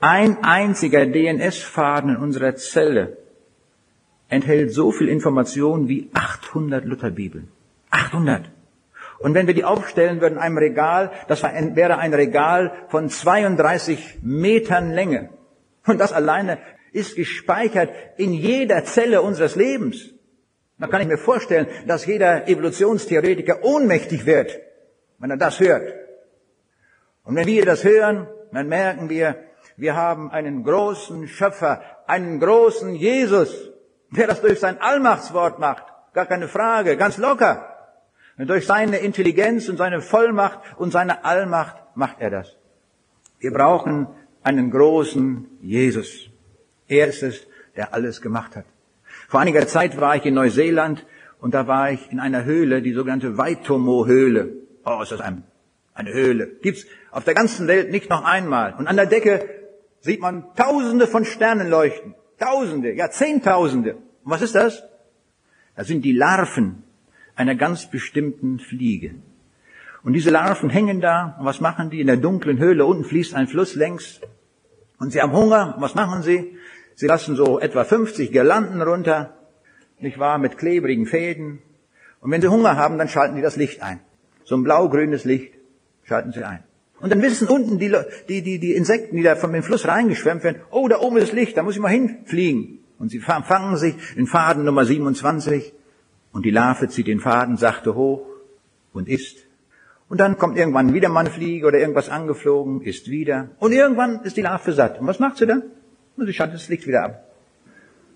Ein 0.00 0.42
einziger 0.42 1.06
DNS-Faden 1.06 2.10
in 2.10 2.16
unserer 2.16 2.54
Zelle 2.56 3.18
enthält 4.30 4.72
so 4.72 4.92
viel 4.92 5.08
Information 5.08 5.88
wie 5.88 6.08
800 6.14 6.84
Lutherbibeln. 6.84 7.48
800. 7.90 8.50
Und 9.18 9.34
wenn 9.34 9.46
wir 9.46 9.54
die 9.54 9.64
aufstellen 9.64 10.20
würden 10.22 10.34
in 10.34 10.40
einem 10.40 10.56
Regal, 10.56 11.12
das 11.28 11.42
wäre 11.42 11.98
ein 11.98 12.14
Regal 12.14 12.72
von 12.88 13.10
32 13.10 14.20
Metern 14.22 14.92
Länge. 14.92 15.28
Und 15.86 15.98
das 15.98 16.12
alleine 16.12 16.58
ist 16.92 17.16
gespeichert 17.16 17.90
in 18.16 18.32
jeder 18.32 18.84
Zelle 18.84 19.20
unseres 19.20 19.56
Lebens. 19.56 20.10
Da 20.78 20.86
kann 20.86 21.02
ich 21.02 21.08
mir 21.08 21.18
vorstellen, 21.18 21.66
dass 21.86 22.06
jeder 22.06 22.48
Evolutionstheoretiker 22.48 23.62
ohnmächtig 23.62 24.24
wird, 24.24 24.58
wenn 25.18 25.30
er 25.30 25.36
das 25.36 25.60
hört. 25.60 25.92
Und 27.24 27.36
wenn 27.36 27.46
wir 27.46 27.66
das 27.66 27.84
hören, 27.84 28.26
dann 28.52 28.68
merken 28.68 29.10
wir, 29.10 29.36
wir 29.76 29.94
haben 29.94 30.30
einen 30.30 30.64
großen 30.64 31.28
Schöpfer, 31.28 31.82
einen 32.06 32.40
großen 32.40 32.94
Jesus, 32.94 33.69
der 34.10 34.26
das 34.26 34.40
durch 34.40 34.60
sein 34.60 34.80
Allmachtswort 34.80 35.58
macht. 35.58 35.84
Gar 36.12 36.26
keine 36.26 36.48
Frage, 36.48 36.96
ganz 36.96 37.18
locker. 37.18 37.66
Und 38.36 38.48
durch 38.48 38.66
seine 38.66 38.98
Intelligenz 38.98 39.68
und 39.68 39.76
seine 39.76 40.00
Vollmacht 40.00 40.60
und 40.76 40.92
seine 40.92 41.24
Allmacht 41.24 41.76
macht 41.94 42.20
er 42.20 42.30
das. 42.30 42.56
Wir 43.38 43.52
brauchen 43.52 44.08
einen 44.42 44.70
großen 44.70 45.46
Jesus. 45.60 46.30
Er 46.88 47.06
ist 47.08 47.22
es, 47.22 47.46
der 47.76 47.94
alles 47.94 48.20
gemacht 48.20 48.56
hat. 48.56 48.64
Vor 49.28 49.40
einiger 49.40 49.66
Zeit 49.66 50.00
war 50.00 50.16
ich 50.16 50.24
in 50.24 50.34
Neuseeland 50.34 51.06
und 51.40 51.54
da 51.54 51.66
war 51.66 51.90
ich 51.90 52.10
in 52.10 52.20
einer 52.20 52.44
Höhle, 52.44 52.82
die 52.82 52.92
sogenannte 52.92 53.38
Waitomo-Höhle. 53.38 54.52
Oh, 54.84 55.00
ist 55.02 55.12
das 55.12 55.20
ein, 55.20 55.44
eine 55.94 56.12
Höhle. 56.12 56.46
Gibt's 56.46 56.86
auf 57.10 57.24
der 57.24 57.34
ganzen 57.34 57.68
Welt 57.68 57.90
nicht 57.90 58.10
noch 58.10 58.24
einmal. 58.24 58.74
Und 58.78 58.86
an 58.86 58.96
der 58.96 59.06
Decke 59.06 59.48
sieht 60.00 60.20
man 60.20 60.44
Tausende 60.56 61.06
von 61.06 61.24
Sternen 61.24 61.68
leuchten. 61.68 62.14
Tausende, 62.40 62.92
ja 62.92 63.10
Zehntausende. 63.10 63.94
Und 63.94 64.32
was 64.32 64.42
ist 64.42 64.54
das? 64.54 64.82
Das 65.76 65.86
sind 65.86 66.04
die 66.04 66.12
Larven 66.12 66.82
einer 67.36 67.54
ganz 67.54 67.86
bestimmten 67.86 68.58
Fliege. 68.58 69.14
Und 70.02 70.14
diese 70.14 70.30
Larven 70.30 70.70
hängen 70.70 71.00
da. 71.00 71.36
Und 71.38 71.44
was 71.44 71.60
machen 71.60 71.90
die? 71.90 72.00
In 72.00 72.06
der 72.06 72.16
dunklen 72.16 72.58
Höhle 72.58 72.86
unten 72.86 73.04
fließt 73.04 73.34
ein 73.34 73.46
Fluss 73.46 73.74
längs. 73.74 74.20
Und 74.98 75.12
sie 75.12 75.20
haben 75.20 75.32
Hunger. 75.32 75.74
Und 75.76 75.82
was 75.82 75.94
machen 75.94 76.22
sie? 76.22 76.56
Sie 76.94 77.06
lassen 77.06 77.36
so 77.36 77.60
etwa 77.60 77.84
50 77.84 78.32
Girlanden 78.32 78.82
runter, 78.82 79.34
nicht 80.00 80.18
wahr, 80.18 80.38
mit 80.38 80.58
klebrigen 80.58 81.06
Fäden. 81.06 81.60
Und 82.20 82.30
wenn 82.30 82.40
sie 82.40 82.48
Hunger 82.48 82.76
haben, 82.76 82.98
dann 82.98 83.08
schalten 83.08 83.36
sie 83.36 83.42
das 83.42 83.56
Licht 83.56 83.82
ein. 83.82 84.00
So 84.44 84.56
ein 84.56 84.64
blau-grünes 84.64 85.24
Licht 85.24 85.54
schalten 86.04 86.32
sie 86.32 86.44
ein. 86.44 86.64
Und 87.00 87.10
dann 87.10 87.22
wissen 87.22 87.48
unten 87.48 87.78
die, 87.78 87.94
die, 88.28 88.42
die, 88.42 88.58
die 88.58 88.74
Insekten, 88.74 89.16
die 89.16 89.22
da 89.22 89.36
von 89.36 89.52
dem 89.52 89.62
Fluss 89.62 89.88
reingeschwemmt 89.88 90.44
werden, 90.44 90.60
oh, 90.70 90.86
da 90.88 90.98
oben 90.98 91.16
ist 91.16 91.32
Licht, 91.32 91.56
da 91.56 91.62
muss 91.62 91.74
ich 91.74 91.80
mal 91.80 91.88
hinfliegen. 91.88 92.78
Und 92.98 93.10
sie 93.10 93.20
fangen 93.20 93.76
sich 93.76 93.94
in 94.16 94.26
Faden 94.26 94.64
Nummer 94.64 94.84
27 94.84 95.72
und 96.32 96.44
die 96.44 96.50
Larve 96.50 96.88
zieht 96.88 97.06
den 97.06 97.20
Faden 97.20 97.56
sachte 97.56 97.94
hoch 97.94 98.26
und 98.92 99.08
isst. 99.08 99.38
Und 100.10 100.18
dann 100.20 100.36
kommt 100.36 100.58
irgendwann 100.58 100.92
wieder 100.92 101.08
mal 101.08 101.20
eine 101.20 101.30
Fliege 101.30 101.66
oder 101.66 101.78
irgendwas 101.78 102.08
angeflogen, 102.08 102.82
isst 102.82 103.08
wieder. 103.08 103.50
Und 103.58 103.72
irgendwann 103.72 104.20
ist 104.24 104.36
die 104.36 104.42
Larve 104.42 104.72
satt. 104.72 105.00
Und 105.00 105.06
was 105.06 105.20
macht 105.20 105.38
sie 105.38 105.46
dann? 105.46 105.62
Und 106.16 106.26
sie 106.26 106.32
schaltet 106.32 106.56
das 106.56 106.68
Licht 106.68 106.86
wieder 106.86 107.04
ab. 107.04 107.24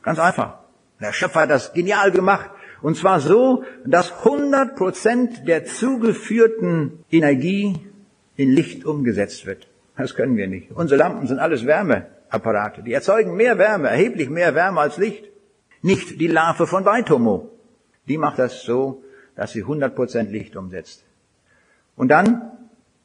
Ganz 0.03 0.19
einfach. 0.19 0.59
Der 1.01 1.13
Schöpfer 1.13 1.43
hat 1.43 1.51
das 1.51 1.73
genial 1.73 2.11
gemacht. 2.11 2.51
Und 2.83 2.97
zwar 2.97 3.21
so, 3.21 3.65
dass 3.87 4.13
100 4.25 4.77
Prozent 4.77 5.49
der 5.49 5.65
zugeführten 5.65 7.05
Energie 7.11 7.81
in 8.37 8.51
Licht 8.51 8.85
umgesetzt 8.85 9.47
wird. 9.47 9.69
Das 9.97 10.15
können 10.15 10.37
wir 10.37 10.49
nicht. 10.49 10.73
Unsere 10.73 10.99
Lampen 10.99 11.27
sind 11.27 11.39
alles 11.39 11.67
Wärmeapparate. 11.67 12.83
Die 12.83 12.93
erzeugen 12.93 13.37
mehr 13.37 13.59
Wärme, 13.59 13.89
erheblich 13.89 14.29
mehr 14.29 14.55
Wärme 14.55 14.81
als 14.81 14.97
Licht. 14.97 15.25
Nicht 15.83 16.21
die 16.21 16.27
Larve 16.27 16.67
von 16.67 16.85
Weitomo. 16.85 17.51
Die 18.09 18.19
macht 18.19 18.39
das 18.39 18.63
so, 18.63 19.03
dass 19.37 19.53
sie 19.53 19.65
100% 19.65 20.31
Licht 20.31 20.57
umsetzt. 20.57 21.05
Und 21.97 22.09
dann 22.09 22.51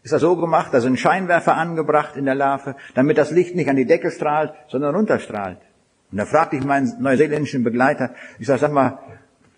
ist 0.01 0.13
das 0.13 0.21
so 0.21 0.35
gemacht, 0.35 0.73
da 0.73 0.81
sind 0.81 0.99
Scheinwerfer 0.99 1.55
angebracht 1.55 2.15
in 2.15 2.25
der 2.25 2.35
Larve, 2.35 2.75
damit 2.95 3.17
das 3.17 3.31
Licht 3.31 3.55
nicht 3.55 3.69
an 3.69 3.75
die 3.75 3.85
Decke 3.85 4.11
strahlt, 4.11 4.53
sondern 4.67 4.95
runterstrahlt. 4.95 5.59
Und 6.11 6.17
da 6.17 6.25
fragte 6.25 6.55
ich 6.55 6.63
meinen 6.63 6.91
neuseeländischen 6.99 7.63
Begleiter, 7.63 8.15
ich 8.39 8.47
sage, 8.47 8.59
sag 8.59 8.71
mal, 8.71 8.99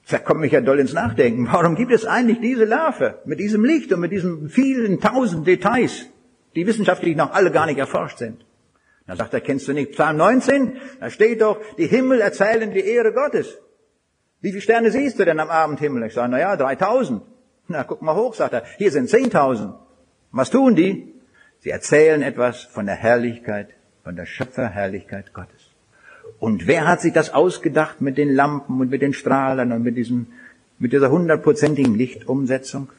da 0.10 0.18
kommt 0.18 0.42
mich 0.42 0.52
ja 0.52 0.62
doll 0.62 0.80
ins 0.80 0.94
Nachdenken. 0.94 1.48
Warum 1.52 1.76
gibt 1.76 1.92
es 1.92 2.06
eigentlich 2.06 2.40
diese 2.40 2.66
Larve 2.66 3.20
mit 3.26 3.40
diesem 3.40 3.64
Licht 3.64 3.94
und 3.94 4.00
mit 4.00 4.12
diesen 4.12 4.50
vielen 4.50 5.00
tausend 5.00 5.48
Details, 5.48 6.08
die 6.56 6.66
wissenschaftlich 6.68 7.16
noch 7.16 7.32
alle 7.34 7.52
gar 7.52 7.66
nicht 7.66 7.78
erforscht 7.78 8.18
sind? 8.18 8.46
Da 9.08 9.16
sagt 9.16 9.34
er, 9.34 9.42
kennst 9.42 9.68
du 9.68 9.74
nicht 9.74 9.92
Psalm 9.92 10.18
19? 10.18 10.78
Da 11.00 11.10
steht 11.10 11.42
doch, 11.42 11.60
die 11.78 11.88
Himmel 11.88 12.22
erzählen 12.22 12.72
die 12.72 12.82
Ehre 12.82 13.14
Gottes. 13.14 13.58
Wie 14.42 14.50
viele 14.50 14.62
Sterne 14.62 14.92
siehst 14.92 15.20
du 15.20 15.26
denn 15.26 15.40
am 15.40 15.50
Abendhimmel? 15.50 16.04
Ich 16.04 16.14
sage, 16.14 16.32
na 16.32 16.40
ja, 16.40 16.56
3000. 16.56 17.22
Na, 17.68 17.84
guck 17.84 18.02
mal 18.02 18.16
hoch, 18.16 18.34
sagt 18.34 18.54
er. 18.54 18.64
Hier 18.78 18.92
sind 18.92 19.10
10.000. 19.10 19.74
Was 20.32 20.50
tun 20.50 20.76
die? 20.76 21.14
Sie 21.60 21.70
erzählen 21.70 22.22
etwas 22.24 22.64
von 22.64 22.86
der 22.88 22.96
Herrlichkeit, 22.96 23.70
von 24.04 24.16
der 24.16 24.26
Schöpferherrlichkeit 24.26 25.34
Gottes. 25.34 25.61
Und 26.42 26.66
wer 26.66 26.88
hat 26.88 27.02
sich 27.02 27.14
das 27.14 27.36
ausgedacht 27.36 28.02
mit 28.02 28.18
den 28.18 28.34
Lampen 28.34 28.82
und 28.82 28.90
mit 28.90 29.04
den 29.04 29.14
Strahlern 29.14 29.72
und 29.72 29.84
mit 29.84 29.96
diesem, 29.96 30.26
mit 30.80 30.92
dieser 30.92 31.12
hundertprozentigen 31.12 31.94
Lichtumsetzung? 31.94 32.90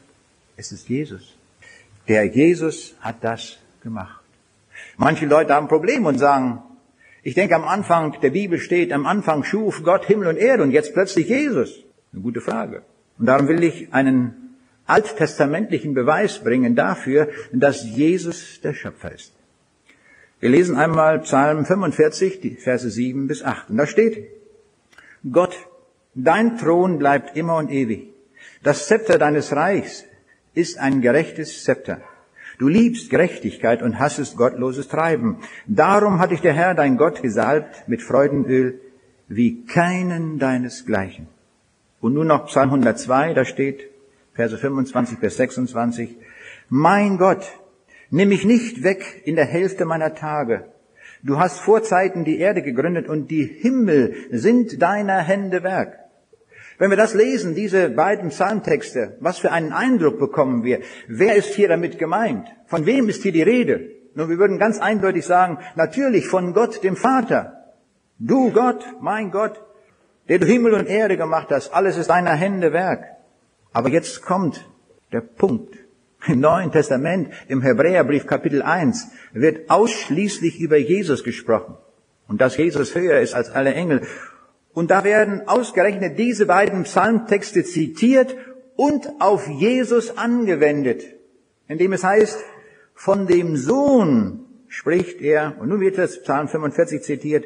Es 0.55 0.71
ist 0.71 0.87
Jesus. 0.87 1.35
Der 2.07 2.23
Jesus 2.23 2.95
hat 3.01 3.21
das 3.21 3.57
gemacht. 3.83 4.23
Manche 4.95 5.25
Leute 5.25 5.53
haben 5.53 5.67
Probleme 5.67 6.07
und 6.07 6.19
sagen, 6.19 6.61
ich 7.21 7.35
denke, 7.35 7.57
am 7.57 7.65
Anfang 7.65 8.17
der 8.21 8.29
Bibel 8.29 8.59
steht, 8.59 8.93
am 8.93 9.05
Anfang 9.05 9.43
schuf 9.43 9.83
Gott 9.83 10.05
Himmel 10.05 10.29
und 10.29 10.37
Erde 10.37 10.63
und 10.63 10.71
jetzt 10.71 10.93
plötzlich 10.93 11.27
Jesus. 11.27 11.83
Eine 12.13 12.21
gute 12.21 12.39
Frage. 12.39 12.83
Und 13.19 13.25
darum 13.25 13.49
will 13.49 13.61
ich 13.61 13.93
einen 13.93 14.55
alttestamentlichen 14.85 15.93
Beweis 15.93 16.39
bringen 16.39 16.77
dafür, 16.77 17.27
dass 17.51 17.83
Jesus 17.83 18.61
der 18.61 18.73
Schöpfer 18.73 19.11
ist. 19.11 19.33
Wir 20.43 20.49
lesen 20.49 20.75
einmal 20.75 21.19
Psalm 21.19 21.63
45, 21.63 22.41
die 22.41 22.55
Verse 22.57 22.89
7 22.89 23.27
bis 23.27 23.43
8. 23.43 23.69
Und 23.69 23.77
da 23.77 23.87
steht, 23.87 24.27
Gott, 25.31 25.55
dein 26.15 26.57
Thron 26.57 26.99
bleibt 26.99 27.37
immer 27.37 27.55
und 27.55 27.71
ewig. 27.71 28.09
Das 28.61 28.87
Zepter 28.87 29.17
deines 29.17 29.55
Reichs 29.55 30.03
ist 30.53 30.79
ein 30.79 30.99
gerechtes 30.99 31.63
Zepter. 31.63 32.01
Du 32.59 32.67
liebst 32.67 33.09
Gerechtigkeit 33.09 33.81
und 33.81 33.99
hassest 33.99 34.35
gottloses 34.35 34.89
Treiben. 34.89 35.37
Darum 35.65 36.19
hat 36.19 36.31
dich 36.31 36.41
der 36.41 36.51
Herr, 36.51 36.75
dein 36.75 36.97
Gott, 36.97 37.21
gesalbt 37.21 37.87
mit 37.87 38.01
Freudenöl 38.01 38.81
wie 39.29 39.63
keinen 39.63 40.39
deinesgleichen. 40.39 41.27
Und 42.01 42.15
nun 42.15 42.27
noch 42.27 42.47
Psalm 42.47 42.67
102, 42.67 43.33
da 43.33 43.45
steht, 43.45 43.89
Verse 44.33 44.57
25 44.57 45.19
bis 45.19 45.37
26, 45.37 46.17
Mein 46.67 47.17
Gott, 47.17 47.49
nimm 48.13 48.29
mich 48.29 48.45
nicht 48.45 48.83
weg 48.83 49.23
in 49.25 49.35
der 49.35 49.45
Hälfte 49.45 49.85
meiner 49.85 50.13
Tage. 50.13 50.65
Du 51.23 51.39
hast 51.39 51.59
vor 51.59 51.83
Zeiten 51.83 52.23
die 52.25 52.39
Erde 52.39 52.61
gegründet 52.61 53.09
und 53.09 53.31
die 53.31 53.43
Himmel 53.43 54.13
sind 54.29 54.81
deiner 54.81 55.19
Hände 55.19 55.63
Werk. 55.63 55.97
Wenn 56.77 56.91
wir 56.91 56.97
das 56.97 57.13
lesen, 57.15 57.55
diese 57.55 57.89
beiden 57.89 58.29
Psalmtexte, 58.29 59.17
was 59.19 59.39
für 59.39 59.51
einen 59.51 59.73
Eindruck 59.73 60.19
bekommen 60.19 60.63
wir? 60.63 60.81
Wer 61.07 61.35
ist 61.35 61.55
hier 61.55 61.67
damit 61.67 61.97
gemeint? 61.97 62.47
Von 62.67 62.85
wem 62.85 63.09
ist 63.09 63.23
hier 63.23 63.31
die 63.31 63.41
Rede? 63.41 63.89
Nun, 64.15 64.29
wir 64.29 64.37
würden 64.37 64.59
ganz 64.59 64.79
eindeutig 64.79 65.25
sagen, 65.25 65.57
natürlich 65.75 66.27
von 66.27 66.53
Gott, 66.53 66.83
dem 66.83 66.95
Vater. 66.95 67.73
Du 68.19 68.51
Gott, 68.51 68.85
mein 69.01 69.31
Gott, 69.31 69.59
der 70.29 70.37
du 70.37 70.45
Himmel 70.45 70.73
und 70.73 70.87
Erde 70.87 71.17
gemacht 71.17 71.47
hast, 71.49 71.73
alles 71.73 71.97
ist 71.97 72.11
deiner 72.11 72.33
Hände 72.33 72.73
Werk. 72.73 73.05
Aber 73.71 73.89
jetzt 73.89 74.21
kommt 74.21 74.69
der 75.11 75.21
Punkt. 75.21 75.82
Im 76.27 76.39
Neuen 76.39 76.71
Testament, 76.71 77.33
im 77.49 77.61
Hebräerbrief 77.61 78.27
Kapitel 78.27 78.61
1, 78.61 79.09
wird 79.33 79.69
ausschließlich 79.69 80.59
über 80.59 80.77
Jesus 80.77 81.23
gesprochen. 81.23 81.75
Und 82.27 82.39
dass 82.39 82.55
Jesus 82.55 82.95
höher 82.95 83.19
ist 83.19 83.33
als 83.33 83.49
alle 83.49 83.73
Engel. 83.73 84.01
Und 84.73 84.89
da 84.89 85.03
werden 85.03 85.47
ausgerechnet 85.47 86.17
diese 86.17 86.45
beiden 86.45 86.83
Psalmtexte 86.83 87.63
zitiert 87.63 88.35
und 88.75 89.07
auf 89.19 89.47
Jesus 89.47 90.17
angewendet, 90.17 91.03
indem 91.67 91.93
es 91.93 92.03
heißt, 92.03 92.39
von 92.95 93.27
dem 93.27 93.57
Sohn 93.57 94.45
spricht 94.67 95.21
er, 95.21 95.55
und 95.59 95.69
nun 95.69 95.81
wird 95.81 95.97
das 95.97 96.21
Psalm 96.23 96.47
45 96.47 97.03
zitiert, 97.03 97.45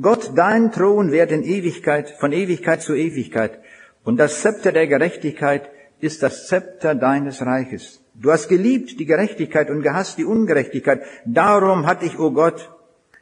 Gott, 0.00 0.32
dein 0.34 0.72
Thron 0.72 1.12
währt 1.12 1.32
in 1.32 1.42
Ewigkeit, 1.42 2.10
von 2.18 2.32
Ewigkeit 2.32 2.80
zu 2.80 2.94
Ewigkeit, 2.94 3.58
und 4.04 4.16
das 4.16 4.40
Zepter 4.40 4.72
der 4.72 4.86
Gerechtigkeit 4.86 5.70
ist 6.00 6.22
das 6.22 6.46
Zepter 6.46 6.94
deines 6.94 7.42
Reiches. 7.42 8.01
Du 8.14 8.30
hast 8.30 8.48
geliebt 8.48 9.00
die 9.00 9.06
Gerechtigkeit 9.06 9.70
und 9.70 9.82
gehasst 9.82 10.18
die 10.18 10.24
Ungerechtigkeit. 10.24 11.02
Darum 11.24 11.86
hat 11.86 12.02
dich, 12.02 12.18
o 12.18 12.26
oh 12.26 12.30
Gott, 12.30 12.70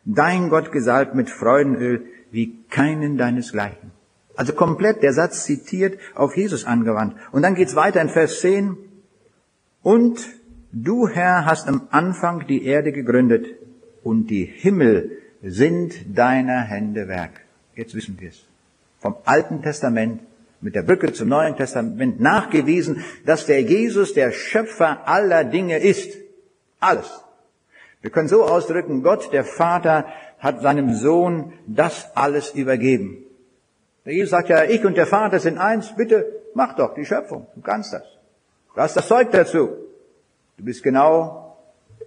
dein 0.05 0.49
Gott 0.49 0.73
gesalbt 0.73 1.15
mit 1.15 1.31
Freudenöl 1.31 2.05
wie 2.31 2.57
keinen 2.71 3.17
deinesgleichen. 3.17 3.93
Also 4.37 4.53
komplett 4.53 5.03
der 5.03 5.13
Satz 5.13 5.45
zitiert 5.45 5.99
auf 6.15 6.37
Jesus 6.37 6.65
angewandt. 6.65 7.15
Und 7.33 7.43
dann 7.43 7.55
geht's 7.55 7.77
weiter 7.77 8.01
in 8.01 8.09
Vers 8.09 8.41
10. 8.41 8.77
Und 9.83 10.29
du, 10.73 11.09
Herr, 11.09 11.45
hast 11.45 11.69
am 11.69 11.89
Anfang 11.91 12.47
die 12.47 12.65
Erde 12.65 12.93
gegründet 12.93 13.47
und 14.03 14.29
die 14.29 14.45
Himmel 14.45 15.19
sind 15.43 16.17
deiner 16.17 16.61
Hände 16.61 17.09
Werk. 17.09 17.41
Jetzt 17.75 17.95
wissen 17.95 18.17
wir 18.21 18.29
es. 18.29 18.45
Vom 18.99 19.17
Alten 19.25 19.63
Testament 19.63 20.21
mit 20.61 20.75
der 20.75 20.83
Brücke 20.83 21.13
zum 21.13 21.29
Neuen 21.29 21.57
Testament 21.57 22.21
nachgewiesen, 22.21 23.05
dass 23.25 23.47
der 23.47 23.63
Jesus 23.63 24.13
der 24.15 24.33
Schöpfer 24.33 25.09
aller 25.09 25.45
Dinge 25.45 25.79
ist. 25.79 26.17
Alles. 26.81 27.25
Wir 28.03 28.11
können 28.11 28.29
so 28.29 28.45
ausdrücken, 28.45 29.03
Gott, 29.03 29.33
der 29.33 29.45
Vater, 29.45 30.07
hat 30.39 30.63
seinem 30.63 30.95
Sohn 30.95 31.53
das 31.67 32.09
alles 32.15 32.53
übergeben. 32.53 33.19
Der 34.07 34.15
Jesus 34.15 34.31
sagt 34.31 34.49
ja, 34.49 34.65
ich 34.65 34.85
und 34.85 34.97
der 34.97 35.07
Vater 35.07 35.39
sind 35.39 35.59
eins, 35.59 35.95
bitte 35.95 36.25
mach 36.55 36.75
doch 36.77 36.95
die 36.95 37.05
Schöpfung, 37.05 37.47
du 37.55 37.61
kannst 37.61 37.93
das. 37.93 38.05
Du 38.75 38.81
hast 38.81 38.97
das 38.97 39.09
Zeug 39.09 39.31
dazu. 39.33 39.77
Du 40.57 40.65
bist 40.65 40.83
genau 40.83 41.57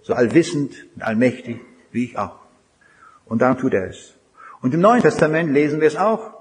so 0.02 0.14
allwissend 0.14 0.74
und 0.96 1.02
allmächtig 1.02 1.60
wie 1.92 2.04
ich 2.04 2.18
auch. 2.18 2.38
Und 3.26 3.42
darum 3.42 3.58
tut 3.58 3.74
er 3.74 3.88
es. 3.88 4.14
Und 4.60 4.74
im 4.74 4.80
Neuen 4.80 5.02
Testament 5.02 5.52
lesen 5.52 5.80
wir 5.80 5.88
es 5.88 5.96
auch. 5.96 6.33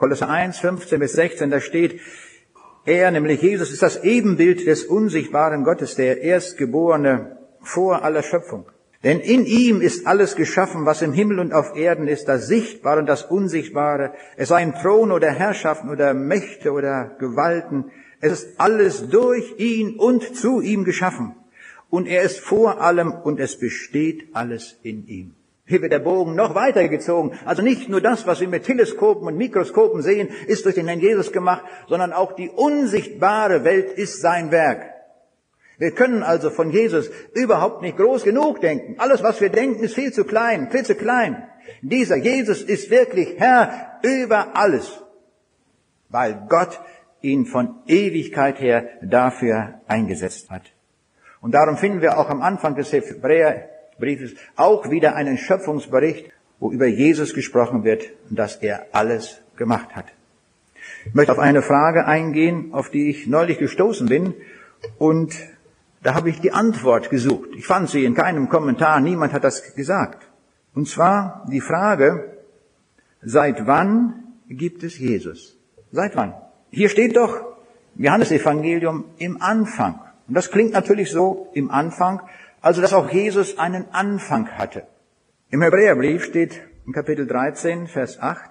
Kolosser 0.00 0.30
1, 0.30 0.58
15 0.60 0.98
bis 0.98 1.12
16, 1.12 1.50
da 1.50 1.60
steht, 1.60 2.00
er, 2.86 3.10
nämlich 3.10 3.42
Jesus, 3.42 3.70
ist 3.70 3.82
das 3.82 4.02
Ebenbild 4.02 4.66
des 4.66 4.84
unsichtbaren 4.84 5.62
Gottes, 5.62 5.94
der 5.94 6.22
Erstgeborene 6.22 7.36
vor 7.60 8.02
aller 8.02 8.22
Schöpfung. 8.22 8.64
Denn 9.04 9.20
in 9.20 9.44
ihm 9.44 9.82
ist 9.82 10.06
alles 10.06 10.36
geschaffen, 10.36 10.86
was 10.86 11.02
im 11.02 11.12
Himmel 11.12 11.38
und 11.38 11.52
auf 11.52 11.76
Erden 11.76 12.08
ist, 12.08 12.28
das 12.28 12.46
Sichtbare 12.46 13.00
und 13.00 13.06
das 13.10 13.24
Unsichtbare. 13.24 14.14
Es 14.38 14.48
seien 14.48 14.72
Thron 14.72 15.12
oder 15.12 15.30
Herrschaften 15.32 15.90
oder 15.90 16.14
Mächte 16.14 16.72
oder 16.72 17.14
Gewalten. 17.18 17.90
Es 18.22 18.32
ist 18.32 18.58
alles 18.58 19.10
durch 19.10 19.58
ihn 19.58 19.96
und 19.96 20.34
zu 20.34 20.62
ihm 20.62 20.84
geschaffen. 20.84 21.34
Und 21.90 22.08
er 22.08 22.22
ist 22.22 22.40
vor 22.40 22.80
allem 22.80 23.12
und 23.12 23.38
es 23.38 23.58
besteht 23.58 24.28
alles 24.32 24.78
in 24.82 25.06
ihm. 25.06 25.34
Hier 25.70 25.82
wird 25.82 25.92
der 25.92 26.00
Bogen 26.00 26.34
noch 26.34 26.56
weiter 26.56 26.88
gezogen. 26.88 27.38
Also 27.44 27.62
nicht 27.62 27.88
nur 27.88 28.00
das, 28.00 28.26
was 28.26 28.40
wir 28.40 28.48
mit 28.48 28.64
Teleskopen 28.64 29.28
und 29.28 29.36
Mikroskopen 29.36 30.02
sehen, 30.02 30.28
ist 30.48 30.64
durch 30.64 30.74
den 30.74 30.88
Herrn 30.88 30.98
Jesus 30.98 31.30
gemacht, 31.30 31.62
sondern 31.88 32.12
auch 32.12 32.32
die 32.32 32.48
unsichtbare 32.50 33.62
Welt 33.62 33.96
ist 33.96 34.20
sein 34.20 34.50
Werk. 34.50 34.82
Wir 35.78 35.92
können 35.92 36.24
also 36.24 36.50
von 36.50 36.72
Jesus 36.72 37.08
überhaupt 37.34 37.82
nicht 37.82 37.96
groß 37.98 38.24
genug 38.24 38.60
denken. 38.60 38.96
Alles, 38.98 39.22
was 39.22 39.40
wir 39.40 39.48
denken, 39.48 39.84
ist 39.84 39.94
viel 39.94 40.12
zu 40.12 40.24
klein, 40.24 40.72
viel 40.72 40.84
zu 40.84 40.96
klein. 40.96 41.44
Dieser 41.82 42.16
Jesus 42.16 42.62
ist 42.62 42.90
wirklich 42.90 43.38
Herr 43.38 44.00
über 44.02 44.56
alles, 44.56 45.00
weil 46.08 46.48
Gott 46.48 46.80
ihn 47.20 47.46
von 47.46 47.76
Ewigkeit 47.86 48.58
her 48.58 48.88
dafür 49.02 49.80
eingesetzt 49.86 50.50
hat. 50.50 50.62
Und 51.40 51.54
darum 51.54 51.76
finden 51.76 52.02
wir 52.02 52.18
auch 52.18 52.28
am 52.28 52.42
Anfang 52.42 52.74
des 52.74 52.90
Hebräerbriefes 54.00 54.34
auch 54.56 54.90
wieder 54.90 55.14
einen 55.14 55.38
Schöpfungsbericht, 55.38 56.30
wo 56.58 56.70
über 56.72 56.86
Jesus 56.86 57.34
gesprochen 57.34 57.84
wird 57.84 58.04
dass 58.30 58.56
er 58.56 58.86
alles 58.92 59.40
gemacht 59.56 59.94
hat. 59.96 60.06
Ich 61.04 61.14
möchte 61.14 61.32
auf 61.32 61.38
eine 61.38 61.62
Frage 61.62 62.06
eingehen, 62.06 62.72
auf 62.72 62.90
die 62.90 63.10
ich 63.10 63.26
neulich 63.26 63.58
gestoßen 63.58 64.08
bin 64.08 64.34
und 64.98 65.34
da 66.02 66.14
habe 66.14 66.30
ich 66.30 66.40
die 66.40 66.52
Antwort 66.52 67.10
gesucht. 67.10 67.50
Ich 67.56 67.66
fand 67.66 67.90
sie 67.90 68.04
in 68.04 68.14
keinem 68.14 68.48
Kommentar, 68.48 69.00
niemand 69.00 69.32
hat 69.32 69.44
das 69.44 69.74
gesagt. 69.74 70.26
Und 70.74 70.88
zwar 70.88 71.46
die 71.50 71.60
Frage, 71.60 72.36
seit 73.20 73.66
wann 73.66 74.22
gibt 74.48 74.82
es 74.82 74.98
Jesus? 74.98 75.56
Seit 75.92 76.16
wann? 76.16 76.34
Hier 76.70 76.88
steht 76.88 77.16
doch 77.16 77.40
Johannes 77.96 78.30
Evangelium 78.30 79.04
im 79.18 79.42
Anfang. 79.42 80.00
Und 80.26 80.34
das 80.34 80.50
klingt 80.50 80.72
natürlich 80.72 81.10
so 81.10 81.50
im 81.52 81.70
Anfang, 81.70 82.20
also 82.60 82.80
dass 82.80 82.92
auch 82.92 83.10
Jesus 83.10 83.58
einen 83.58 83.88
Anfang 83.92 84.48
hatte. 84.48 84.86
Im 85.50 85.62
Hebräerbrief 85.62 86.24
steht 86.24 86.60
in 86.86 86.92
Kapitel 86.92 87.26
13, 87.26 87.86
Vers 87.86 88.20
8, 88.20 88.50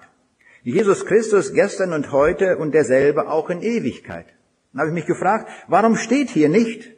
Jesus 0.62 1.06
Christus 1.06 1.54
gestern 1.54 1.92
und 1.92 2.12
heute 2.12 2.58
und 2.58 2.72
derselbe 2.72 3.30
auch 3.30 3.48
in 3.50 3.62
Ewigkeit. 3.62 4.26
Dann 4.72 4.80
habe 4.80 4.90
ich 4.90 4.94
mich 4.94 5.06
gefragt, 5.06 5.50
warum 5.68 5.96
steht 5.96 6.30
hier 6.30 6.48
nicht, 6.48 6.90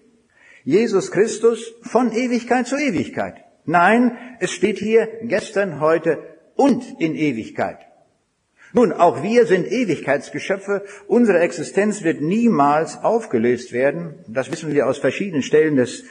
Jesus 0.64 1.10
Christus 1.10 1.72
von 1.82 2.12
Ewigkeit 2.12 2.66
zu 2.66 2.76
Ewigkeit. 2.76 3.44
Nein, 3.64 4.16
es 4.40 4.52
steht 4.52 4.78
hier 4.78 5.08
gestern, 5.22 5.80
heute 5.80 6.18
und 6.56 6.84
in 7.00 7.14
Ewigkeit. 7.14 7.78
Nun, 8.72 8.92
auch 8.92 9.22
wir 9.22 9.46
sind 9.46 9.70
Ewigkeitsgeschöpfe. 9.70 10.84
Unsere 11.06 11.40
Existenz 11.40 12.02
wird 12.02 12.22
niemals 12.22 13.02
aufgelöst 13.02 13.72
werden. 13.72 14.14
Das 14.28 14.50
wissen 14.50 14.72
wir 14.72 14.86
aus 14.86 14.98
verschiedenen 14.98 15.42
Stellen 15.42 15.76
des 15.76 16.04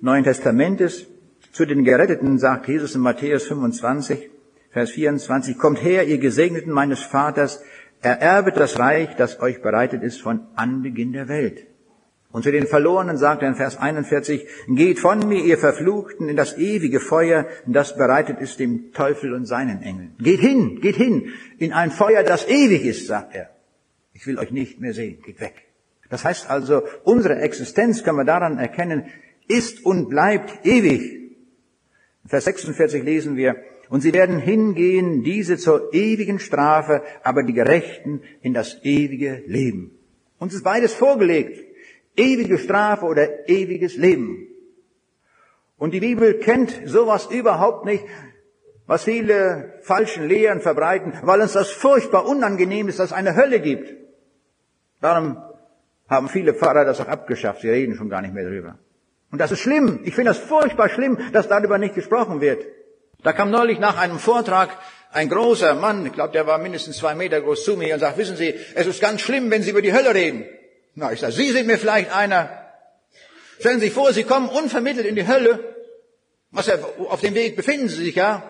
Neuen 0.00 0.24
Testamentes. 0.24 1.06
Zu 1.52 1.66
den 1.66 1.84
Geretteten 1.84 2.38
sagt 2.38 2.68
Jesus 2.68 2.94
in 2.94 3.00
Matthäus 3.00 3.44
25, 3.44 4.30
Vers 4.70 4.90
24, 4.90 5.56
Kommt 5.56 5.82
her, 5.82 6.04
ihr 6.04 6.18
Gesegneten 6.18 6.72
meines 6.72 7.02
Vaters, 7.02 7.62
ererbet 8.02 8.56
das 8.56 8.78
Reich, 8.78 9.14
das 9.16 9.40
euch 9.40 9.62
bereitet 9.62 10.02
ist 10.02 10.20
von 10.20 10.40
Anbeginn 10.56 11.12
der 11.12 11.28
Welt. 11.28 11.66
Und 12.32 12.42
zu 12.42 12.50
den 12.50 12.66
Verlorenen 12.66 13.16
sagt 13.16 13.42
er 13.42 13.48
in 13.48 13.54
Vers 13.54 13.76
41, 13.76 14.44
geht 14.66 14.98
von 14.98 15.28
mir, 15.28 15.44
ihr 15.44 15.56
Verfluchten, 15.56 16.28
in 16.28 16.34
das 16.34 16.58
ewige 16.58 16.98
Feuer, 16.98 17.46
das 17.64 17.96
bereitet 17.96 18.40
ist 18.40 18.58
dem 18.58 18.92
Teufel 18.92 19.32
und 19.32 19.46
seinen 19.46 19.82
Engeln. 19.82 20.16
Geht 20.18 20.40
hin, 20.40 20.80
geht 20.80 20.96
hin, 20.96 21.32
in 21.58 21.72
ein 21.72 21.92
Feuer, 21.92 22.24
das 22.24 22.48
ewig 22.48 22.84
ist, 22.84 23.06
sagt 23.06 23.36
er. 23.36 23.50
Ich 24.12 24.26
will 24.26 24.38
euch 24.38 24.50
nicht 24.50 24.80
mehr 24.80 24.92
sehen, 24.92 25.22
geht 25.24 25.40
weg. 25.40 25.54
Das 26.10 26.24
heißt 26.24 26.50
also, 26.50 26.82
unsere 27.04 27.36
Existenz 27.36 28.02
können 28.02 28.18
wir 28.18 28.24
daran 28.24 28.58
erkennen, 28.58 29.04
ist 29.48 29.84
und 29.84 30.08
bleibt 30.08 30.64
ewig. 30.66 31.36
Vers 32.26 32.44
46 32.44 33.02
lesen 33.02 33.36
wir, 33.36 33.56
und 33.90 34.00
sie 34.00 34.14
werden 34.14 34.38
hingehen, 34.38 35.22
diese 35.22 35.56
zur 35.56 35.92
ewigen 35.92 36.38
Strafe, 36.38 37.02
aber 37.22 37.42
die 37.42 37.52
Gerechten 37.52 38.22
in 38.40 38.54
das 38.54 38.82
ewige 38.82 39.42
Leben. 39.46 39.92
Uns 40.38 40.54
ist 40.54 40.64
beides 40.64 40.94
vorgelegt. 40.94 41.62
Ewige 42.16 42.58
Strafe 42.58 43.06
oder 43.06 43.48
ewiges 43.48 43.96
Leben. 43.96 44.46
Und 45.76 45.92
die 45.92 46.00
Bibel 46.00 46.38
kennt 46.38 46.82
sowas 46.86 47.26
überhaupt 47.26 47.84
nicht, 47.84 48.04
was 48.86 49.04
viele 49.04 49.78
falschen 49.82 50.28
Lehren 50.28 50.60
verbreiten, 50.60 51.12
weil 51.22 51.40
uns 51.40 51.52
das 51.52 51.70
furchtbar 51.70 52.26
unangenehm 52.26 52.88
ist, 52.88 52.98
dass 52.98 53.10
es 53.10 53.12
eine 53.12 53.34
Hölle 53.36 53.60
gibt. 53.60 53.94
Darum 55.00 55.38
haben 56.08 56.28
viele 56.28 56.54
Pfarrer 56.54 56.84
das 56.84 57.00
auch 57.00 57.08
abgeschafft. 57.08 57.62
Sie 57.62 57.68
reden 57.68 57.94
schon 57.96 58.08
gar 58.08 58.22
nicht 58.22 58.34
mehr 58.34 58.44
darüber. 58.44 58.78
Und 59.34 59.38
das 59.38 59.50
ist 59.50 59.62
schlimm. 59.62 59.98
Ich 60.04 60.14
finde 60.14 60.30
das 60.30 60.38
furchtbar 60.38 60.88
schlimm, 60.88 61.18
dass 61.32 61.48
darüber 61.48 61.76
nicht 61.76 61.96
gesprochen 61.96 62.40
wird. 62.40 62.64
Da 63.24 63.32
kam 63.32 63.50
neulich 63.50 63.80
nach 63.80 63.98
einem 63.98 64.20
Vortrag 64.20 64.70
ein 65.10 65.28
großer 65.28 65.74
Mann, 65.74 66.06
ich 66.06 66.12
glaube, 66.12 66.32
der 66.32 66.46
war 66.46 66.58
mindestens 66.58 66.98
zwei 66.98 67.16
Meter 67.16 67.40
groß 67.40 67.64
zu 67.64 67.76
mir 67.76 67.94
und 67.94 67.98
sagt, 67.98 68.16
wissen 68.16 68.36
Sie, 68.36 68.54
es 68.76 68.86
ist 68.86 69.00
ganz 69.00 69.22
schlimm, 69.22 69.50
wenn 69.50 69.64
Sie 69.64 69.70
über 69.70 69.82
die 69.82 69.92
Hölle 69.92 70.14
reden. 70.14 70.44
Na, 70.94 71.10
ich 71.10 71.18
sage, 71.18 71.32
Sie 71.32 71.50
sind 71.50 71.66
mir 71.66 71.78
vielleicht 71.78 72.14
einer. 72.14 72.48
Stellen 73.58 73.80
Sie 73.80 73.86
sich 73.86 73.92
vor, 73.92 74.12
Sie 74.12 74.22
kommen 74.22 74.48
unvermittelt 74.48 75.04
in 75.04 75.16
die 75.16 75.26
Hölle. 75.26 75.58
Was 76.52 76.70
auf 76.70 77.20
dem 77.20 77.34
Weg 77.34 77.56
befinden 77.56 77.88
Sie 77.88 78.04
sich 78.04 78.14
ja. 78.14 78.44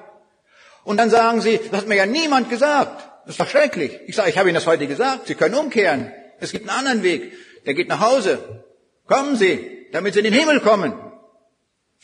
Und 0.83 0.99
dann 0.99 1.09
sagen 1.09 1.41
Sie, 1.41 1.59
das 1.71 1.81
hat 1.81 1.89
mir 1.89 1.97
ja 1.97 2.05
niemand 2.05 2.51
gesagt. 2.51 3.09
Das 3.25 3.37
ist 3.37 3.41
doch 3.41 3.49
schrecklich. 3.49 4.01
Ich 4.07 4.17
sage, 4.17 4.29
ich 4.29 4.37
habe 4.37 4.51
Ihnen 4.51 4.57
das 4.57 4.67
heute 4.67 4.87
gesagt. 4.87 5.29
Sie 5.29 5.35
können 5.35 5.55
umkehren. 5.55 6.13
Es 6.41 6.53
gibt 6.53 6.69
einen 6.69 6.79
anderen 6.79 7.03
Weg. 7.03 7.33
Der 7.65 7.73
geht 7.73 7.89
nach 7.89 8.01
Hause. 8.01 8.63
Kommen 9.07 9.37
Sie, 9.37 9.84
damit 9.95 10.15
Sie 10.15 10.21
in 10.21 10.25
den 10.25 10.35
Himmel 10.35 10.59
kommen. 10.59 10.93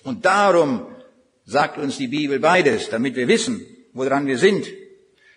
Und 0.05 0.25
darum 0.25 0.87
sagt 1.45 1.77
uns 1.77 1.99
die 1.99 2.07
Bibel 2.07 2.39
beides, 2.39 2.89
damit 2.89 3.17
wir 3.17 3.27
wissen, 3.27 3.67
woran 3.93 4.29
wir 4.29 4.39
sind. 4.39 4.69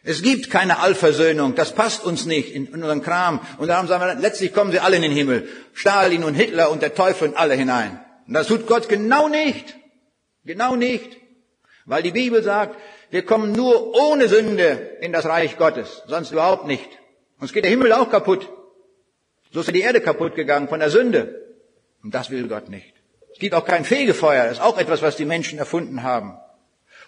Es 0.04 0.22
gibt 0.22 0.52
keine 0.52 0.78
Allversöhnung, 0.78 1.56
das 1.56 1.74
passt 1.74 2.06
uns 2.06 2.28
nicht 2.28 2.54
in, 2.54 2.68
unseren 2.68 3.02
Kram. 3.02 3.40
Und 3.58 3.70
darum 3.70 3.88
sagen 3.88 4.04
wir, 4.04 4.22
letztlich 4.22 4.54
kommen 4.54 4.72
sie 4.72 4.80
alle 4.80 4.98
in 4.98 5.02
den 5.02 5.12
Himmel. 5.12 5.48
Stalin 5.74 6.24
und 6.24 6.36
Hitler 6.36 6.70
und 6.70 6.84
der 6.84 6.94
Teufel 6.94 7.30
und 7.30 7.38
alle 7.38 7.56
hinein. 7.56 8.00
Und 8.28 8.36
das 8.36 8.48
tut 8.48 8.68
Gott 8.68 8.88
genau 8.88 9.30
nicht. 9.30 9.76
Genau 10.46 10.76
nicht. 10.76 11.18
Weil 11.86 12.04
die 12.04 12.12
Bibel 12.12 12.44
sagt, 12.44 12.80
wir 13.10 13.26
kommen 13.26 13.54
nur 13.54 13.96
ohne 13.96 14.30
Sünde 14.30 14.98
in 15.02 15.12
das 15.12 15.26
Reich 15.26 15.58
Gottes, 15.58 16.04
sonst 16.06 16.32
überhaupt 16.32 16.68
nicht. 16.68 16.88
Uns 17.40 17.52
geht 17.52 17.64
der 17.64 17.72
Himmel 17.72 17.94
auch 17.94 18.12
kaputt. 18.12 18.48
So 19.52 19.62
ist 19.62 19.74
die 19.74 19.82
Erde 19.82 20.02
kaputt 20.02 20.36
gegangen 20.36 20.68
von 20.68 20.80
der 20.80 20.92
Sünde. 20.92 21.43
Und 22.04 22.14
das 22.14 22.30
will 22.30 22.48
Gott 22.48 22.70
nicht. 22.70 22.94
Es 23.32 23.40
gibt 23.40 23.56
auch 23.56 23.66
kein 23.66 23.86
Fegefeuer, 23.86 24.44
das 24.44 24.58
ist 24.58 24.64
auch 24.64 24.78
etwas, 24.78 25.02
was 25.02 25.16
die 25.16 25.26
Menschen 25.26 25.58
erfunden 25.58 26.04
haben. 26.04 26.38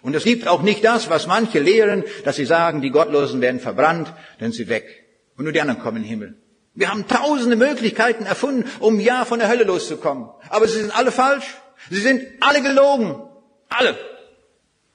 Und 0.02 0.14
es 0.14 0.24
gibt 0.24 0.48
auch 0.48 0.62
nicht 0.62 0.84
das, 0.84 1.08
was 1.08 1.26
manche 1.26 1.60
lehren, 1.60 2.04
dass 2.24 2.36
sie 2.36 2.44
sagen, 2.44 2.80
die 2.80 2.90
Gottlosen 2.90 3.40
werden 3.40 3.60
verbrannt, 3.60 4.08
dann 4.38 4.52
sind 4.52 4.66
sie 4.66 4.68
weg. 4.68 5.04
Und 5.36 5.44
nur 5.44 5.52
die 5.52 5.60
anderen 5.60 5.80
kommen 5.80 5.98
in 5.98 6.02
den 6.02 6.08
Himmel. 6.08 6.34
Wir 6.74 6.90
haben 6.90 7.08
tausende 7.08 7.56
Möglichkeiten 7.56 8.26
erfunden, 8.26 8.70
um 8.80 9.00
ja 9.00 9.24
von 9.24 9.38
der 9.38 9.48
Hölle 9.48 9.64
loszukommen. 9.64 10.28
Aber 10.50 10.68
sie 10.68 10.78
sind 10.78 10.96
alle 10.96 11.10
falsch. 11.10 11.46
Sie 11.90 12.00
sind 12.00 12.22
alle 12.40 12.62
gelogen. 12.62 13.22
Alle. 13.68 13.96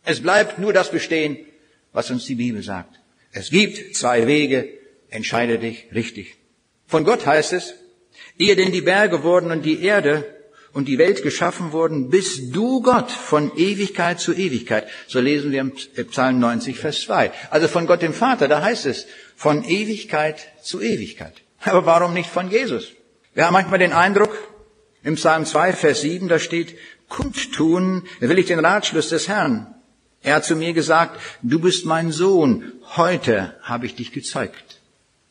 Es 0.03 0.21
bleibt 0.21 0.59
nur 0.59 0.73
das 0.73 0.91
bestehen, 0.91 1.37
was 1.91 2.11
uns 2.11 2.25
die 2.25 2.35
Bibel 2.35 2.61
sagt. 2.61 2.99
Es 3.31 3.49
gibt 3.49 3.95
zwei 3.95 4.27
Wege, 4.27 4.69
entscheide 5.09 5.57
dich 5.57 5.87
richtig. 5.93 6.35
Von 6.85 7.03
Gott 7.03 7.25
heißt 7.25 7.53
es, 7.53 7.73
ehe 8.37 8.55
denn 8.55 8.71
die 8.71 8.81
Berge 8.81 9.23
wurden 9.23 9.51
und 9.51 9.63
die 9.63 9.81
Erde 9.83 10.25
und 10.73 10.87
die 10.87 10.97
Welt 10.97 11.21
geschaffen 11.23 11.71
wurden, 11.71 12.09
bist 12.09 12.55
du 12.55 12.81
Gott 12.81 13.11
von 13.11 13.51
Ewigkeit 13.57 14.19
zu 14.19 14.33
Ewigkeit. 14.33 14.87
So 15.07 15.19
lesen 15.19 15.51
wir 15.51 15.59
im 15.59 15.73
Psalm 16.09 16.39
90, 16.39 16.77
Vers 16.77 17.01
2. 17.01 17.31
Also 17.49 17.67
von 17.67 17.87
Gott 17.87 18.01
dem 18.01 18.13
Vater, 18.13 18.47
da 18.47 18.61
heißt 18.61 18.85
es, 18.85 19.05
von 19.35 19.63
Ewigkeit 19.63 20.47
zu 20.63 20.81
Ewigkeit. 20.81 21.33
Aber 21.63 21.85
warum 21.85 22.13
nicht 22.13 22.29
von 22.29 22.49
Jesus? 22.49 22.87
Wir 23.33 23.45
haben 23.45 23.53
manchmal 23.53 23.79
den 23.79 23.93
Eindruck, 23.93 24.31
im 25.03 25.15
Psalm 25.15 25.45
2, 25.45 25.73
Vers 25.73 26.01
7, 26.01 26.27
da 26.27 26.39
steht, 26.39 26.77
kundtun 27.09 28.03
will 28.19 28.37
ich 28.37 28.45
den 28.47 28.63
Ratschluss 28.63 29.09
des 29.09 29.27
Herrn. 29.27 29.73
Er 30.21 30.35
hat 30.35 30.45
zu 30.45 30.55
mir 30.55 30.73
gesagt, 30.73 31.19
du 31.41 31.59
bist 31.59 31.85
mein 31.85 32.11
Sohn, 32.11 32.73
heute 32.95 33.55
habe 33.63 33.87
ich 33.87 33.95
dich 33.95 34.11
gezeugt. 34.11 34.79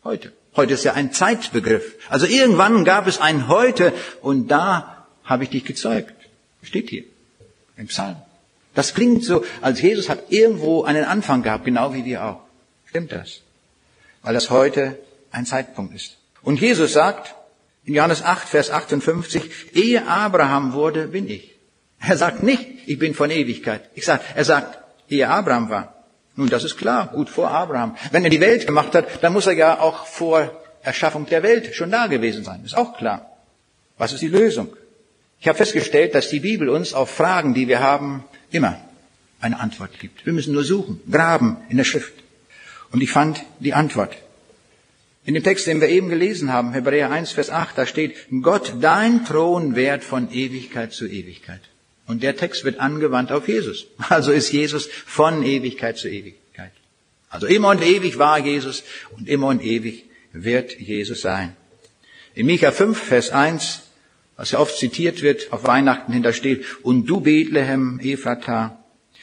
Heute. 0.03 0.33
Heute 0.57 0.75
ist 0.75 0.85
ja 0.85 0.95
ein 0.95 1.13
Zeitbegriff. 1.13 1.95
Also 2.09 2.27
irgendwann 2.27 2.85
gab 2.85 3.07
es 3.07 3.21
ein 3.21 3.49
Heute 3.49 3.93
und 4.21 4.49
da 4.49 5.07
habe 5.25 5.45
ich 5.45 5.51
dich 5.51 5.65
gezeugt. 5.65 6.15
Steht 6.63 6.91
hier 6.91 7.05
im 7.77 7.87
Psalm. 7.87 8.17
Das 8.75 8.95
klingt 8.95 9.25
so, 9.25 9.45
als 9.61 9.81
Jesus 9.81 10.09
hat 10.09 10.31
irgendwo 10.31 10.85
einen 10.85 11.05
Anfang 11.05 11.43
gehabt, 11.43 11.65
genau 11.65 11.95
wie 11.95 12.05
wir 12.05 12.25
auch. 12.25 12.41
Stimmt 12.87 13.13
das? 13.13 13.41
Weil 14.23 14.35
das 14.35 14.51
heute 14.51 14.99
ein 15.31 15.47
Zeitpunkt 15.47 15.95
ist. 15.95 16.19
Und 16.43 16.61
Jesus 16.61 16.93
sagt 16.93 17.35
in 17.85 17.95
Johannes 17.95 18.23
8, 18.23 18.49
Vers 18.49 18.71
58, 18.71 19.75
ehe 19.75 20.07
Abraham 20.07 20.73
wurde, 20.73 21.09
bin 21.09 21.29
ich. 21.29 21.55
Er 22.01 22.17
sagt 22.17 22.43
nicht, 22.43 22.67
ich 22.87 22.99
bin 22.99 23.15
von 23.15 23.31
Ewigkeit. 23.31 23.89
Ich 23.95 24.05
sag, 24.05 24.21
er 24.35 24.45
sagt, 24.45 24.79
ehe 25.09 25.29
Abraham 25.29 25.71
war. 25.71 26.00
Nun, 26.41 26.49
das 26.49 26.65
ist 26.65 26.79
klar, 26.79 27.09
gut 27.09 27.29
vor 27.29 27.51
Abraham. 27.51 27.99
Wenn 28.13 28.25
er 28.25 28.31
die 28.31 28.41
Welt 28.41 28.67
gemacht 28.67 28.95
hat, 28.95 29.23
dann 29.23 29.35
muss 29.35 29.47
er 29.47 29.53
ja 29.53 29.79
auch 29.79 30.07
vor 30.07 30.51
Erschaffung 30.83 31.27
der 31.27 31.43
Welt 31.43 31.75
schon 31.75 31.91
da 31.91 32.07
gewesen 32.07 32.45
sein. 32.45 32.65
Ist 32.65 32.79
auch 32.79 32.97
klar. 32.97 33.31
Was 33.99 34.15
ist 34.15 34.23
die 34.23 34.29
Lösung? 34.29 34.75
Ich 35.39 35.49
habe 35.49 35.59
festgestellt, 35.59 36.15
dass 36.15 36.31
die 36.31 36.41
Bibel 36.41 36.71
uns 36.71 36.95
auf 36.95 37.11
Fragen, 37.11 37.53
die 37.53 37.69
wir 37.69 37.81
haben, 37.81 38.25
immer 38.51 38.81
eine 39.43 39.61
Antwort 39.61 39.99
gibt. 40.01 40.25
Wir 40.25 40.33
müssen 40.33 40.55
nur 40.55 40.65
suchen, 40.65 41.03
graben 41.11 41.59
in 41.69 41.77
der 41.77 41.85
Schrift. 41.85 42.15
Und 42.91 43.03
ich 43.03 43.11
fand 43.11 43.45
die 43.59 43.75
Antwort. 43.75 44.17
In 45.27 45.35
dem 45.35 45.45
Text, 45.45 45.67
den 45.67 45.83
wir 45.83 45.91
eben 45.91 46.09
gelesen 46.09 46.51
haben, 46.51 46.73
Hebräer 46.73 47.11
1, 47.11 47.33
Vers 47.33 47.51
8, 47.51 47.77
da 47.77 47.85
steht, 47.85 48.17
Gott, 48.41 48.77
dein 48.81 49.27
Thron 49.27 49.77
währt 49.77 50.05
von 50.05 50.33
Ewigkeit 50.33 50.95
zu 50.95 51.07
Ewigkeit. 51.07 51.61
Und 52.11 52.25
der 52.25 52.37
Text 52.37 52.65
wird 52.65 52.81
angewandt 52.81 53.31
auf 53.31 53.47
Jesus. 53.47 53.87
Also 54.09 54.33
ist 54.33 54.51
Jesus 54.51 54.89
von 55.07 55.45
Ewigkeit 55.45 55.97
zu 55.97 56.09
Ewigkeit. 56.09 56.73
Also 57.29 57.47
immer 57.47 57.69
und 57.69 57.85
ewig 57.85 58.19
war 58.19 58.37
Jesus 58.41 58.83
und 59.17 59.29
immer 59.29 59.47
und 59.47 59.63
ewig 59.63 60.07
wird 60.33 60.77
Jesus 60.81 61.21
sein. 61.21 61.55
In 62.35 62.47
Micha 62.47 62.73
5, 62.73 62.99
Vers 63.01 63.31
1, 63.31 63.83
was 64.37 64.51
ja 64.51 64.59
oft 64.59 64.77
zitiert 64.77 65.23
wird, 65.23 65.53
auf 65.53 65.69
Weihnachten 65.69 66.13
hintersteht, 66.13 66.65
und 66.83 67.07
du 67.07 67.21
Bethlehem, 67.21 68.01
Ephrata, 68.03 68.83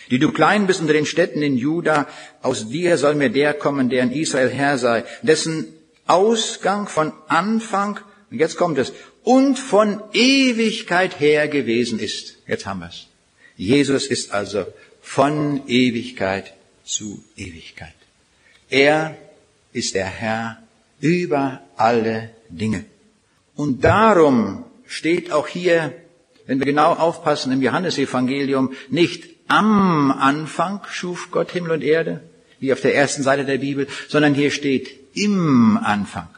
die 0.09 0.19
du 0.19 0.31
klein 0.31 0.65
bist 0.65 0.79
unter 0.79 0.93
den 0.93 1.05
Städten 1.05 1.41
in 1.41 1.57
Juda, 1.57 2.07
aus 2.41 2.69
dir 2.69 2.97
soll 2.97 3.15
mir 3.15 3.29
der 3.29 3.53
kommen, 3.53 3.89
der 3.89 4.03
in 4.03 4.13
Israel 4.13 4.49
Herr 4.49 4.77
sei, 4.77 5.03
dessen 5.23 5.73
Ausgang 6.05 6.87
von 6.87 7.11
Anfang, 7.27 7.99
und 8.31 8.39
jetzt 8.39 8.55
kommt 8.55 8.77
es, 8.77 8.93
und 9.27 9.59
von 9.59 10.01
Ewigkeit 10.13 11.19
her 11.19 11.49
gewesen 11.49 11.99
ist. 11.99 12.37
Jetzt 12.47 12.65
haben 12.65 12.79
wir 12.79 12.87
es. 12.87 13.07
Jesus 13.57 14.07
ist 14.07 14.31
also 14.31 14.65
von 15.01 15.67
Ewigkeit 15.67 16.53
zu 16.85 17.21
Ewigkeit. 17.35 17.99
Er 18.69 19.17
ist 19.73 19.95
der 19.95 20.05
Herr 20.05 20.63
über 21.01 21.59
alle 21.75 22.29
Dinge. 22.47 22.85
Und 23.53 23.83
darum 23.83 24.63
steht 24.85 25.33
auch 25.33 25.49
hier, 25.49 25.93
wenn 26.45 26.59
wir 26.59 26.65
genau 26.65 26.93
aufpassen 26.93 27.51
im 27.51 27.61
Johannesevangelium, 27.61 28.75
nicht 28.89 29.25
am 29.49 30.09
Anfang 30.09 30.79
schuf 30.89 31.31
Gott 31.31 31.51
Himmel 31.51 31.71
und 31.71 31.83
Erde, 31.83 32.21
wie 32.61 32.71
auf 32.71 32.79
der 32.79 32.95
ersten 32.95 33.23
Seite 33.23 33.43
der 33.43 33.57
Bibel, 33.57 33.89
sondern 34.07 34.33
hier 34.33 34.51
steht 34.51 34.87
im 35.15 35.77
Anfang. 35.77 36.29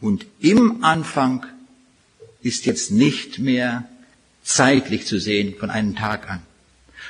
Und 0.00 0.26
im 0.40 0.82
Anfang 0.82 1.46
ist 2.42 2.66
jetzt 2.66 2.90
nicht 2.90 3.38
mehr 3.38 3.88
zeitlich 4.42 5.06
zu 5.06 5.18
sehen 5.18 5.54
von 5.58 5.70
einem 5.70 5.96
Tag 5.96 6.30
an, 6.30 6.42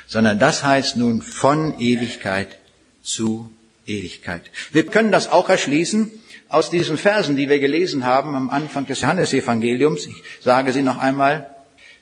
sondern 0.07 0.39
das 0.39 0.63
heißt 0.63 0.97
nun 0.97 1.21
von 1.21 1.79
Ewigkeit 1.79 2.57
zu 3.01 3.51
Ewigkeit. 3.85 4.43
Wir 4.71 4.85
können 4.85 5.11
das 5.11 5.29
auch 5.29 5.49
erschließen 5.49 6.11
aus 6.47 6.69
diesen 6.69 6.97
Versen, 6.97 7.35
die 7.35 7.49
wir 7.49 7.59
gelesen 7.59 8.05
haben 8.05 8.35
am 8.35 8.49
Anfang 8.49 8.85
des 8.85 9.01
Johannesevangeliums. 9.01 10.07
Ich 10.07 10.23
sage 10.41 10.73
sie 10.73 10.81
noch 10.81 10.97
einmal 10.97 11.49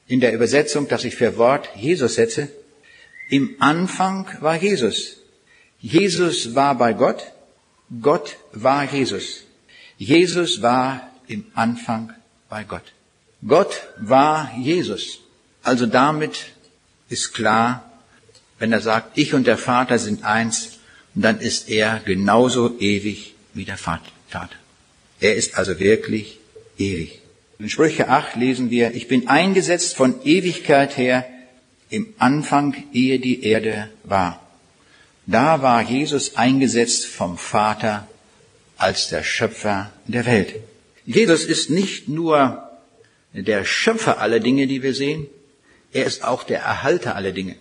in 0.07 0.19
der 0.21 0.33
Übersetzung, 0.33 0.87
dass 0.87 1.03
ich 1.03 1.15
für 1.15 1.37
Wort 1.37 1.69
Jesus 1.75 2.15
setze. 2.15 2.49
Im 3.29 3.55
Anfang 3.59 4.27
war 4.39 4.55
Jesus. 4.55 5.17
Jesus 5.79 6.55
war 6.55 6.77
bei 6.77 6.93
Gott. 6.93 7.23
Gott 8.01 8.37
war 8.53 8.85
Jesus. 8.91 9.43
Jesus 9.97 10.61
war 10.61 11.09
im 11.27 11.45
Anfang 11.53 12.13
bei 12.49 12.63
Gott. 12.63 12.83
Gott 13.45 13.87
war 13.97 14.51
Jesus. 14.57 15.19
Also 15.63 15.85
damit 15.85 16.45
ist 17.09 17.33
klar, 17.33 17.91
wenn 18.59 18.71
er 18.71 18.81
sagt, 18.81 19.17
ich 19.17 19.33
und 19.33 19.45
der 19.45 19.57
Vater 19.57 19.99
sind 19.99 20.23
eins, 20.23 20.79
dann 21.13 21.39
ist 21.39 21.69
er 21.69 21.99
genauso 21.99 22.79
ewig 22.79 23.35
wie 23.53 23.65
der 23.65 23.77
Vater. 23.77 24.49
Er 25.19 25.35
ist 25.35 25.57
also 25.57 25.79
wirklich 25.79 26.39
ewig. 26.77 27.21
In 27.59 27.69
Sprüche 27.69 28.07
8 28.07 28.35
lesen 28.35 28.69
wir, 28.69 28.93
ich 28.93 29.07
bin 29.07 29.27
eingesetzt 29.27 29.95
von 29.95 30.21
Ewigkeit 30.23 30.95
her 30.95 31.27
im 31.89 32.13
Anfang, 32.19 32.75
ehe 32.93 33.19
die 33.19 33.43
Erde 33.43 33.89
war. 34.03 34.45
Da 35.25 35.61
war 35.61 35.81
Jesus 35.81 36.35
eingesetzt 36.35 37.05
vom 37.07 37.37
Vater 37.37 38.07
als 38.77 39.09
der 39.09 39.23
Schöpfer 39.23 39.91
der 40.05 40.25
Welt. 40.25 40.55
Jesus 41.05 41.45
ist 41.45 41.69
nicht 41.69 42.07
nur 42.07 42.66
der 43.43 43.65
Schöpfer 43.65 44.19
aller 44.19 44.39
Dinge, 44.39 44.67
die 44.67 44.83
wir 44.83 44.93
sehen. 44.93 45.27
Er 45.93 46.05
ist 46.05 46.23
auch 46.23 46.43
der 46.43 46.59
Erhalter 46.59 47.15
aller 47.15 47.31
Dinge. 47.31 47.55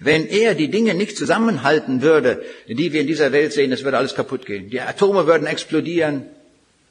Wenn 0.00 0.26
er 0.26 0.54
die 0.54 0.68
Dinge 0.68 0.94
nicht 0.94 1.16
zusammenhalten 1.16 2.02
würde, 2.02 2.44
die 2.66 2.92
wir 2.92 3.00
in 3.00 3.06
dieser 3.06 3.32
Welt 3.32 3.52
sehen, 3.52 3.72
es 3.72 3.84
würde 3.84 3.96
alles 3.96 4.14
kaputt 4.14 4.44
gehen. 4.44 4.70
Die 4.70 4.80
Atome 4.80 5.26
würden 5.26 5.46
explodieren 5.46 6.24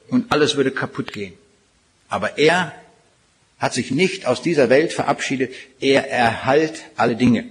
und 0.08 0.32
alles 0.32 0.56
würde 0.56 0.70
kaputt 0.70 1.12
gehen. 1.12 1.34
Aber 2.08 2.38
er 2.38 2.72
hat 3.58 3.74
sich 3.74 3.90
nicht 3.90 4.26
aus 4.26 4.40
dieser 4.40 4.70
Welt 4.70 4.92
verabschiedet. 4.92 5.52
Er 5.80 6.08
erhalt 6.10 6.82
alle 6.96 7.16
Dinge. 7.16 7.44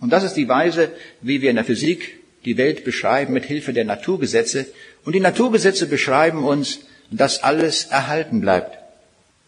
Und 0.00 0.10
das 0.10 0.24
ist 0.24 0.34
die 0.34 0.48
Weise, 0.48 0.90
wie 1.20 1.42
wir 1.42 1.50
in 1.50 1.56
der 1.56 1.64
Physik 1.64 2.18
die 2.44 2.56
Welt 2.56 2.84
beschreiben 2.84 3.34
mit 3.34 3.44
Hilfe 3.44 3.72
der 3.72 3.84
Naturgesetze. 3.84 4.66
Und 5.04 5.12
die 5.14 5.20
Naturgesetze 5.20 5.86
beschreiben 5.86 6.44
uns, 6.44 6.80
dass 7.10 7.42
alles 7.42 7.84
erhalten 7.84 8.40
bleibt. 8.40 8.79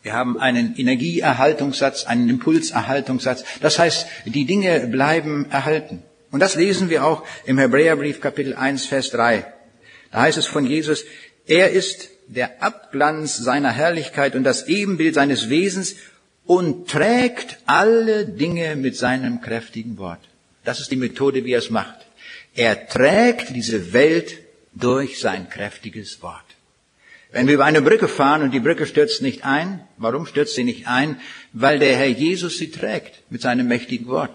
Wir 0.03 0.15
haben 0.15 0.38
einen 0.38 0.75
Energieerhaltungssatz, 0.77 2.05
einen 2.05 2.29
Impulserhaltungssatz. 2.29 3.45
Das 3.61 3.79
heißt, 3.79 4.07
die 4.25 4.45
Dinge 4.45 4.88
bleiben 4.88 5.47
erhalten. 5.51 6.03
Und 6.31 6.41
das 6.41 6.57
lesen 6.57 6.91
wir 6.91 7.05
auch 7.05 7.25
im 7.45 7.59
Hebräerbrief 7.59 8.21
Kapitel 8.21 8.55
1, 8.55 8.87
Vers 8.87 9.11
3. 9.11 9.47
Da 10.11 10.23
heißt 10.23 10.38
es 10.38 10.47
von 10.47 10.67
Jesus, 10.67 11.05
er 11.47 11.71
ist 11.71 12.09
der 12.27 12.62
Abglanz 12.62 13.37
seiner 13.37 13.71
Herrlichkeit 13.71 14.35
und 14.35 14.44
das 14.44 14.67
Ebenbild 14.67 15.15
seines 15.15 15.50
Wesens 15.50 15.96
und 16.46 16.88
trägt 16.88 17.59
alle 17.67 18.27
Dinge 18.27 18.77
mit 18.77 18.96
seinem 18.96 19.40
kräftigen 19.40 19.98
Wort. 19.98 20.21
Das 20.65 20.81
ist 20.81 20.90
die 20.90 20.96
Methode, 20.96 21.44
wie 21.44 21.53
er 21.53 21.59
es 21.59 21.71
macht. 21.71 22.07
Er 22.55 22.88
trägt 22.88 23.55
diese 23.55 23.92
Welt 23.92 24.38
durch 24.75 25.21
sein 25.21 25.48
kräftiges 25.48 26.23
Wort. 26.23 26.44
Wenn 27.33 27.46
wir 27.46 27.54
über 27.54 27.64
eine 27.64 27.80
Brücke 27.80 28.08
fahren 28.08 28.42
und 28.42 28.52
die 28.52 28.60
Brücke 28.60 28.87
stürzt 28.87 29.22
nicht 29.22 29.44
ein, 29.44 29.80
warum 29.96 30.26
stürzt 30.26 30.54
sie 30.54 30.64
nicht 30.64 30.87
ein? 30.87 31.18
Weil 31.54 31.78
der 31.78 31.96
Herr 31.96 32.06
Jesus 32.06 32.58
sie 32.58 32.70
trägt 32.70 33.22
mit 33.30 33.40
seinem 33.40 33.66
mächtigen 33.66 34.06
Wort. 34.06 34.30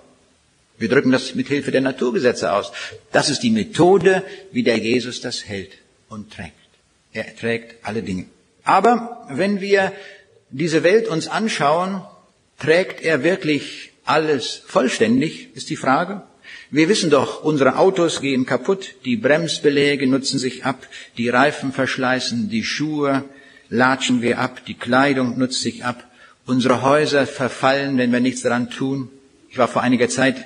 Wir 0.80 0.90
drücken 0.90 1.12
das 1.12 1.36
mit 1.36 1.48
Hilfe 1.48 1.72
der 1.72 1.82
Naturgesetze 1.82 2.52
aus. 2.52 2.72
Das 3.12 3.30
ist 3.30 3.42
die 3.44 3.52
Methode, 3.52 4.24
wie 4.52 4.64
der 4.64 4.78
Jesus 4.78 5.22
das 5.22 5.46
hält 5.46 5.72
und 6.10 6.34
trägt. 6.34 6.54
Er 7.14 7.36
trägt 7.36 7.86
alle 7.86 8.04
Dinge. 8.04 8.26
Aber 8.64 9.28
wenn 9.30 9.62
wir 9.62 9.94
diese 10.50 10.84
Welt 10.84 11.08
uns 11.08 11.28
anschauen, 11.28 12.02
trägt 12.60 13.02
er 13.02 13.24
wirklich 13.24 13.92
alles 14.06 14.62
vollständig, 14.66 15.56
ist 15.56 15.70
die 15.70 15.76
Frage. 15.76 16.24
Wir 16.70 16.90
wissen 16.90 17.10
doch, 17.10 17.44
unsere 17.44 17.78
Autos 17.78 18.20
gehen 18.20 18.46
kaputt, 18.46 18.96
die 19.06 19.16
Bremsbeläge 19.16 20.06
nutzen 20.06 20.38
sich 20.38 20.66
ab, 20.66 20.86
die 21.18 21.30
Reifen 21.30 21.72
verschleißen, 21.72 22.50
die 22.50 22.64
Schuhe, 22.64 23.24
latschen 23.70 24.22
wir 24.22 24.40
ab, 24.40 24.66
die 24.66 24.74
Kleidung 24.74 25.38
nutzt 25.38 25.62
sich 25.62 25.86
ab, 25.86 26.04
unsere 26.46 26.82
Häuser 26.82 27.26
verfallen, 27.26 27.98
wenn 27.98 28.12
wir 28.12 28.20
nichts 28.20 28.42
daran 28.42 28.70
tun. 28.70 29.10
Ich 29.50 29.58
war 29.58 29.70
vor 29.70 29.82
einiger 29.82 30.10
Zeit 30.10 30.46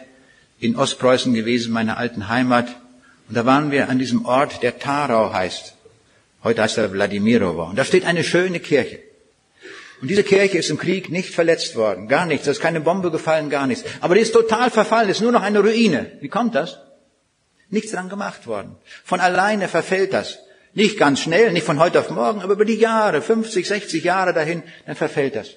in 0.60 0.76
Ostpreußen 0.76 1.34
gewesen, 1.34 1.74
meiner 1.74 1.98
alten 1.98 2.30
Heimat, 2.30 2.68
und 3.28 3.36
da 3.36 3.46
waren 3.46 3.72
wir 3.72 3.90
an 3.90 3.98
diesem 3.98 4.26
Ort, 4.26 4.62
der 4.62 4.78
Tarau 4.78 5.32
heißt. 5.34 5.74
Heute 6.44 6.64
heißt 6.64 6.78
er 6.80 6.92
Wladimirovo. 6.92 7.64
Und 7.64 7.78
da 7.78 7.86
steht 7.86 8.04
eine 8.04 8.26
schöne 8.26 8.60
Kirche. 8.60 9.00
Und 10.02 10.10
diese 10.10 10.24
Kirche 10.24 10.58
ist 10.58 10.72
im 10.72 10.80
Krieg 10.80 11.10
nicht 11.12 11.34
verletzt 11.34 11.76
worden, 11.76 12.08
gar 12.08 12.26
nichts. 12.26 12.46
Da 12.46 12.52
ist 12.52 12.60
keine 12.60 12.82
Bombe 12.82 13.12
gefallen, 13.12 13.52
gar 13.52 13.68
nichts. 13.68 13.86
Aber 14.00 14.16
die 14.16 14.22
ist 14.22 14.34
total 14.34 14.72
verfallen, 14.72 15.10
ist 15.10 15.22
nur 15.22 15.32
noch 15.32 15.44
eine 15.44 15.60
Ruine. 15.60 16.12
Wie 16.22 16.28
kommt 16.28 16.56
das? 16.56 16.80
Nichts 17.70 17.92
dran 17.92 18.10
gemacht 18.10 18.48
worden. 18.48 18.76
Von 19.04 19.20
alleine 19.20 19.68
verfällt 19.68 20.14
das. 20.14 20.40
Nicht 20.74 20.98
ganz 20.98 21.20
schnell, 21.20 21.52
nicht 21.52 21.66
von 21.66 21.80
heute 21.80 22.00
auf 22.00 22.10
morgen, 22.10 22.42
aber 22.42 22.54
über 22.54 22.66
die 22.66 22.76
Jahre, 22.76 23.22
50, 23.22 23.68
60 23.68 24.04
Jahre 24.04 24.34
dahin, 24.34 24.64
dann 24.88 24.96
verfällt 24.96 25.36
das. 25.36 25.52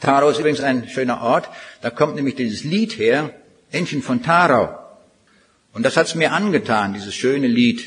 Tarau 0.00 0.30
ist 0.30 0.38
übrigens 0.38 0.60
ein 0.60 0.88
schöner 0.88 1.20
Ort. 1.20 1.48
Da 1.82 1.90
kommt 1.90 2.16
nämlich 2.16 2.36
dieses 2.36 2.64
Lied 2.64 2.98
her, 2.98 3.34
Entchen 3.70 4.02
von 4.02 4.22
Tarau. 4.22 4.78
Und 5.74 5.84
das 5.84 5.96
hat's 5.96 6.14
mir 6.14 6.32
angetan, 6.32 6.94
dieses 6.94 7.14
schöne 7.14 7.46
Lied. 7.46 7.80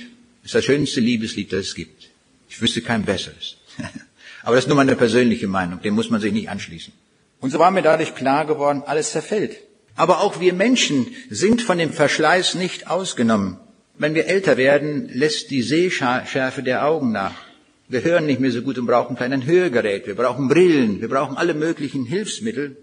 Das 0.43 0.49
ist 0.49 0.55
das 0.55 0.65
schönste 0.65 0.99
Liebeslied, 0.99 1.51
das 1.51 1.67
es 1.67 1.75
gibt. 1.75 2.09
Ich 2.47 2.61
wüsste 2.61 2.81
kein 2.81 3.03
besseres. 3.03 3.57
Aber 4.45 4.55
das 4.55 4.65
ist 4.65 4.67
nur 4.67 4.77
meine 4.77 4.95
persönliche 4.95 5.47
Meinung, 5.47 5.81
dem 5.81 5.95
muss 5.95 6.11
man 6.11 6.21
sich 6.21 6.31
nicht 6.31 6.49
anschließen. 6.49 6.93
Und 7.41 7.49
so 7.49 7.57
war 7.59 7.71
mir 7.71 7.81
dadurch 7.81 8.13
klar 8.13 8.45
geworden, 8.45 8.83
alles 8.85 9.11
zerfällt. 9.11 9.57
Aber 9.95 10.21
auch 10.21 10.39
wir 10.39 10.53
Menschen 10.53 11.07
sind 11.29 11.63
von 11.63 11.79
dem 11.79 11.91
Verschleiß 11.91 12.53
nicht 12.55 12.87
ausgenommen. 12.87 13.57
Wenn 13.97 14.13
wir 14.13 14.27
älter 14.27 14.55
werden, 14.57 15.09
lässt 15.11 15.49
die 15.49 15.63
Sehschärfe 15.63 16.61
der 16.61 16.85
Augen 16.85 17.11
nach. 17.11 17.33
Wir 17.87 18.03
hören 18.03 18.27
nicht 18.27 18.39
mehr 18.39 18.51
so 18.51 18.61
gut 18.61 18.77
und 18.77 18.85
brauchen 18.85 19.17
ein 19.17 19.45
Hörgerät. 19.45 20.05
Wir 20.05 20.15
brauchen 20.15 20.47
Brillen. 20.47 21.01
Wir 21.01 21.09
brauchen 21.09 21.37
alle 21.37 21.53
möglichen 21.53 22.05
Hilfsmittel. 22.05 22.77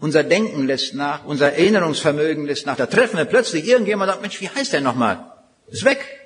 Unser 0.00 0.24
Denken 0.24 0.66
lässt 0.66 0.94
nach. 0.94 1.24
Unser 1.24 1.52
Erinnerungsvermögen 1.52 2.46
lässt 2.46 2.66
nach. 2.66 2.76
Da 2.76 2.86
treffen 2.86 3.18
wir 3.18 3.24
plötzlich 3.24 3.68
irgendjemand 3.68 4.08
und 4.08 4.14
sagt, 4.14 4.22
Mensch, 4.22 4.40
wie 4.40 4.48
heißt 4.48 4.72
der 4.72 4.80
nochmal? 4.80 5.32
Ist 5.68 5.84
weg. 5.84 6.23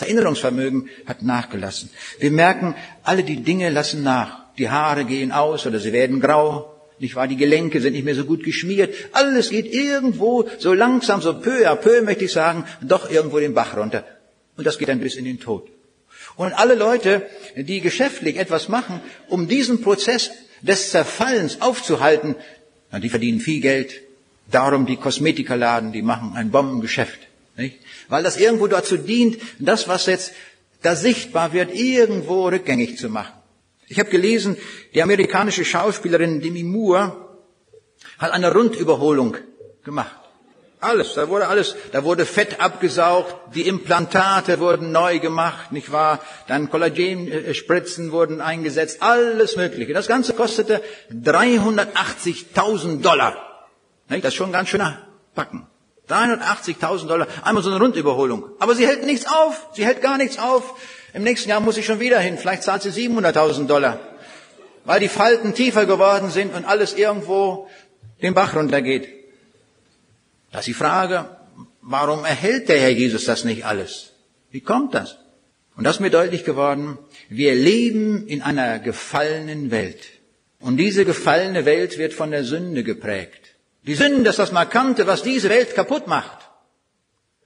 Das 0.00 0.08
Erinnerungsvermögen 0.08 0.88
hat 1.04 1.20
nachgelassen. 1.20 1.90
Wir 2.18 2.30
merken, 2.30 2.74
alle 3.02 3.22
die 3.22 3.42
Dinge 3.42 3.68
lassen 3.68 4.02
nach. 4.02 4.46
Die 4.56 4.70
Haare 4.70 5.04
gehen 5.04 5.30
aus 5.30 5.66
oder 5.66 5.78
sie 5.78 5.92
werden 5.92 6.20
grau. 6.20 6.74
Nicht 6.98 7.16
wahr? 7.16 7.28
Die 7.28 7.36
Gelenke 7.36 7.82
sind 7.82 7.92
nicht 7.92 8.06
mehr 8.06 8.14
so 8.14 8.24
gut 8.24 8.42
geschmiert. 8.42 8.94
Alles 9.12 9.50
geht 9.50 9.70
irgendwo 9.70 10.48
so 10.58 10.72
langsam, 10.72 11.20
so 11.20 11.34
peu 11.34 11.68
à 11.70 11.76
peu, 11.76 12.00
möchte 12.00 12.24
ich 12.24 12.32
sagen, 12.32 12.64
doch 12.80 13.10
irgendwo 13.10 13.40
den 13.40 13.52
Bach 13.52 13.76
runter. 13.76 14.04
Und 14.56 14.66
das 14.66 14.78
geht 14.78 14.88
dann 14.88 15.00
bis 15.00 15.16
in 15.16 15.26
den 15.26 15.38
Tod. 15.38 15.68
Und 16.36 16.54
alle 16.54 16.76
Leute, 16.76 17.26
die 17.56 17.82
geschäftlich 17.82 18.38
etwas 18.38 18.70
machen, 18.70 19.02
um 19.28 19.48
diesen 19.48 19.82
Prozess 19.82 20.30
des 20.62 20.92
Zerfallens 20.92 21.60
aufzuhalten, 21.60 22.36
die 23.02 23.10
verdienen 23.10 23.40
viel 23.40 23.60
Geld. 23.60 24.00
Darum 24.50 24.86
die 24.86 24.96
Kosmetikerladen, 24.96 25.92
die 25.92 26.00
machen 26.00 26.32
ein 26.36 26.50
Bombengeschäft. 26.50 27.29
Nicht? 27.56 27.78
Weil 28.08 28.22
das 28.22 28.36
irgendwo 28.36 28.66
dazu 28.66 28.96
dient, 28.96 29.38
das, 29.58 29.88
was 29.88 30.06
jetzt 30.06 30.32
da 30.82 30.94
sichtbar 30.96 31.52
wird, 31.52 31.74
irgendwo 31.74 32.48
rückgängig 32.48 32.98
zu 32.98 33.08
machen. 33.08 33.34
Ich 33.88 33.98
habe 33.98 34.08
gelesen, 34.08 34.56
die 34.94 35.02
amerikanische 35.02 35.64
Schauspielerin 35.64 36.40
Demi 36.40 36.62
Moore 36.62 37.28
hat 38.18 38.30
eine 38.30 38.52
Rundüberholung 38.52 39.36
gemacht. 39.84 40.16
Alles, 40.82 41.12
da 41.12 41.28
wurde 41.28 41.48
alles, 41.48 41.76
da 41.92 42.04
wurde 42.04 42.24
Fett 42.24 42.58
abgesaugt, 42.58 43.54
die 43.54 43.66
Implantate 43.68 44.60
wurden 44.60 44.92
neu 44.92 45.18
gemacht, 45.18 45.72
nicht 45.72 45.92
wahr? 45.92 46.20
Dann 46.48 46.70
Kollagenspritzen 46.70 48.12
wurden 48.12 48.40
eingesetzt, 48.40 49.02
alles 49.02 49.56
Mögliche. 49.56 49.92
Das 49.92 50.06
Ganze 50.06 50.32
kostete 50.32 50.82
380.000 51.12 53.02
Dollar. 53.02 53.36
Das 54.08 54.24
ist 54.24 54.34
schon 54.34 54.48
ein 54.48 54.52
ganz 54.52 54.70
schöner 54.70 55.06
Backen. 55.34 55.66
380.000 56.10 57.06
Dollar, 57.06 57.28
einmal 57.42 57.62
so 57.62 57.70
eine 57.70 57.78
Rundüberholung. 57.78 58.44
Aber 58.58 58.74
sie 58.74 58.86
hält 58.86 59.04
nichts 59.04 59.26
auf, 59.26 59.68
sie 59.74 59.84
hält 59.84 60.02
gar 60.02 60.18
nichts 60.18 60.38
auf. 60.38 60.74
Im 61.14 61.22
nächsten 61.22 61.50
Jahr 61.50 61.60
muss 61.60 61.74
sie 61.74 61.82
schon 61.82 62.00
wieder 62.00 62.20
hin, 62.20 62.38
vielleicht 62.38 62.62
zahlt 62.62 62.82
sie 62.82 62.90
700.000 62.90 63.66
Dollar. 63.66 63.98
Weil 64.84 65.00
die 65.00 65.08
Falten 65.08 65.54
tiefer 65.54 65.86
geworden 65.86 66.30
sind 66.30 66.54
und 66.54 66.64
alles 66.64 66.94
irgendwo 66.94 67.68
den 68.22 68.34
Bach 68.34 68.54
runtergeht. 68.54 69.08
Da 70.52 70.60
ist 70.60 70.68
die 70.68 70.74
Frage, 70.74 71.36
warum 71.80 72.24
erhält 72.24 72.68
der 72.68 72.80
Herr 72.80 72.90
Jesus 72.90 73.24
das 73.24 73.44
nicht 73.44 73.64
alles? 73.64 74.12
Wie 74.50 74.60
kommt 74.60 74.94
das? 74.94 75.18
Und 75.76 75.84
das 75.84 75.96
ist 75.96 76.00
mir 76.00 76.10
deutlich 76.10 76.44
geworden, 76.44 76.98
wir 77.28 77.54
leben 77.54 78.26
in 78.26 78.42
einer 78.42 78.78
gefallenen 78.80 79.70
Welt. 79.70 80.08
Und 80.58 80.76
diese 80.76 81.04
gefallene 81.04 81.64
Welt 81.64 81.96
wird 81.96 82.12
von 82.12 82.30
der 82.30 82.44
Sünde 82.44 82.84
geprägt. 82.84 83.49
Die 83.86 83.94
Sünde 83.94 84.30
ist 84.30 84.38
das 84.38 84.52
Markante, 84.52 85.06
was 85.06 85.22
diese 85.22 85.48
Welt 85.48 85.74
kaputt 85.74 86.06
macht. 86.06 86.50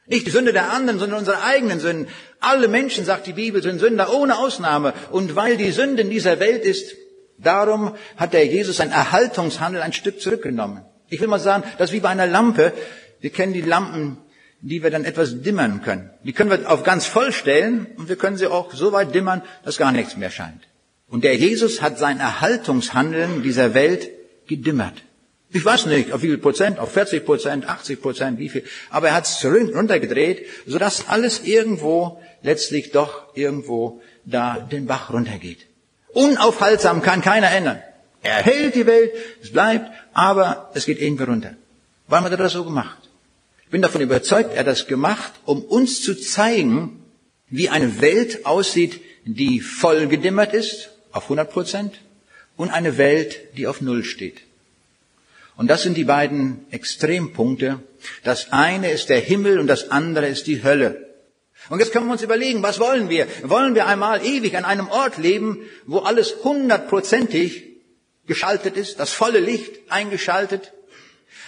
Nicht 0.07 0.27
die 0.27 0.31
Sünde 0.31 0.53
der 0.53 0.71
anderen, 0.71 0.99
sondern 0.99 1.21
unsere 1.21 1.43
eigenen 1.43 1.81
Sünden. 1.81 2.09
Alle 2.41 2.69
Menschen, 2.69 3.05
sagt 3.05 3.27
die 3.27 3.33
Bibel, 3.33 3.63
sind 3.63 3.79
Sünder 3.79 4.13
ohne 4.13 4.37
Ausnahme. 4.37 4.93
Und 5.11 5.35
weil 5.35 5.57
die 5.57 5.71
Sünde 5.71 6.03
in 6.03 6.11
dieser 6.11 6.41
Welt 6.41 6.65
ist, 6.65 6.95
darum 7.39 7.95
hat 8.17 8.35
der 8.35 8.47
Jesus 8.47 8.77
sein 8.77 8.91
Erhaltungshandel 8.91 9.81
ein 9.81 9.93
Stück 9.93 10.21
zurückgenommen. 10.21 10.85
Ich 11.09 11.21
will 11.21 11.29
mal 11.29 11.39
sagen, 11.39 11.65
das 11.79 11.91
ist 11.91 11.95
wie 11.95 12.01
bei 12.01 12.11
einer 12.11 12.27
Lampe. 12.27 12.73
Wir 13.21 13.31
kennen 13.31 13.55
die 13.55 13.63
Lampen, 13.63 14.19
die 14.61 14.83
wir 14.83 14.91
dann 14.91 15.05
etwas 15.05 15.41
dimmern 15.43 15.81
können. 15.83 16.11
Die 16.23 16.33
können 16.33 16.51
wir 16.51 16.71
auf 16.71 16.83
ganz 16.83 17.07
voll 17.07 17.33
stellen 17.33 17.87
und 17.97 18.09
wir 18.09 18.17
können 18.17 18.37
sie 18.37 18.47
auch 18.47 18.75
so 18.75 18.93
weit 18.93 19.15
dimmern, 19.15 19.43
dass 19.65 19.79
gar 19.79 19.93
nichts 19.93 20.17
mehr 20.17 20.31
scheint. 20.31 20.69
Und 21.09 21.25
der 21.25 21.37
Jesus 21.37 21.81
hat 21.81 21.99
sein 21.99 22.21
Erhaltungshandeln 22.21 23.43
dieser 23.43 23.73
Welt 23.73 24.11
gedimmert. 24.47 24.95
Ich 25.55 25.65
weiß 25.65 25.87
nicht, 25.87 26.11
auf 26.11 26.23
wie 26.23 26.27
viel 26.27 26.39
Prozent, 26.39 26.81
auf 26.81 26.91
40 26.91 27.25
Prozent, 27.25 27.69
80 27.69 28.03
Prozent, 28.03 28.41
wie 28.41 28.49
viel. 28.49 28.65
Aber 28.91 29.07
er 29.09 29.15
hat 29.15 29.27
es 29.27 29.45
runtergedreht, 29.45 30.47
sodass 30.67 31.07
alles 31.07 31.45
irgendwo 31.45 32.21
letztlich 32.43 32.91
doch 32.91 33.37
irgendwo 33.37 34.03
da 34.25 34.59
den 34.59 34.87
Bach 34.87 35.13
runtergeht. 35.13 35.61
Unaufhaltsam 36.09 37.03
kann 37.03 37.21
keiner 37.21 37.53
ändern. 37.53 37.81
Er 38.25 38.43
hält 38.43 38.75
die 38.75 38.87
Welt, 38.87 39.13
es 39.45 39.53
bleibt, 39.53 39.93
aber 40.13 40.73
es 40.75 40.87
geht 40.87 41.01
irgendwie 41.01 41.23
runter. 41.23 41.55
Warum 42.09 42.25
hat 42.25 42.33
er 42.33 42.39
das 42.39 42.53
so 42.53 42.65
gemacht? 42.65 42.99
Ich 43.63 43.71
bin 43.71 43.81
davon 43.81 44.01
überzeugt, 44.01 44.55
er 44.55 44.61
hat 44.61 44.67
das 44.67 44.89
gemacht, 44.89 45.33
um 45.45 45.63
uns 45.63 46.03
zu 46.03 46.17
zeigen, 46.17 47.05
wie 47.49 47.69
eine 47.69 48.01
Welt 48.01 48.45
aussieht, 48.45 49.01
die 49.25 49.61
voll 49.61 50.09
gedimmert 50.09 50.53
ist, 50.53 50.91
auf 51.13 51.25
100 51.25 51.49
Prozent, 51.49 51.95
und 52.57 52.71
eine 52.71 52.99
Welt, 52.99 53.57
die 53.57 53.69
auf 53.69 53.81
Null 53.81 54.03
steht. 54.03 54.41
Und 55.57 55.69
das 55.69 55.83
sind 55.83 55.97
die 55.97 56.05
beiden 56.05 56.67
Extrempunkte. 56.71 57.81
Das 58.25 58.53
eine 58.53 58.91
ist 58.91 59.09
der 59.09 59.21
Himmel 59.21 59.59
und 59.59 59.67
das 59.67 59.91
andere 59.91 60.27
ist 60.27 60.47
die 60.47 60.63
Hölle. 60.63 61.15
Und 61.71 61.79
jetzt 61.79 61.93
können 61.93 62.07
wir 62.07 62.13
uns 62.13 62.23
überlegen, 62.23 62.63
was 62.63 62.81
wollen 62.81 63.09
wir? 63.09 63.27
Wollen 63.45 63.75
wir 63.75 63.87
einmal 63.87 64.25
ewig 64.25 64.57
an 64.57 64.65
einem 64.65 64.89
Ort 64.89 65.17
leben, 65.17 65.61
wo 65.87 65.99
alles 65.99 66.37
hundertprozentig 66.45 67.65
geschaltet 68.27 68.77
ist, 68.77 69.01
das 69.01 69.13
volle 69.13 69.41
Licht 69.41 69.73
eingeschaltet, 69.89 70.73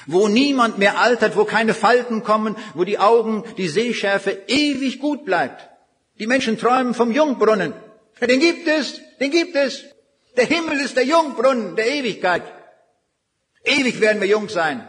wo 0.07 0.29
niemand 0.29 0.79
mehr 0.79 0.99
altert, 0.99 1.37
wo 1.37 1.45
keine 1.45 1.75
Falten 1.75 2.23
kommen, 2.23 2.57
wo 2.75 2.85
die 2.85 2.99
Augen, 2.99 3.45
die 3.59 3.69
Sehschärfe 3.69 4.39
ewig 4.47 5.01
gut 5.01 5.25
bleibt. 5.25 5.69
Die 6.19 6.27
Menschen 6.27 6.59
träumen 6.59 6.95
vom 6.95 7.11
Jungbrunnen. 7.13 7.75
Den 8.21 8.41
gibt 8.41 8.67
es, 8.69 9.01
den 9.21 9.31
gibt 9.31 9.57
es. 9.57 9.85
Der 10.37 10.47
Himmel 10.47 10.81
ist 10.81 10.97
der 10.97 11.05
Jungbrunnen 11.05 11.77
der 11.77 11.89
Ewigkeit. 11.89 12.43
Ewig 13.67 14.01
werden 14.01 14.21
wir 14.21 14.29
jung 14.29 14.49
sein. 14.49 14.89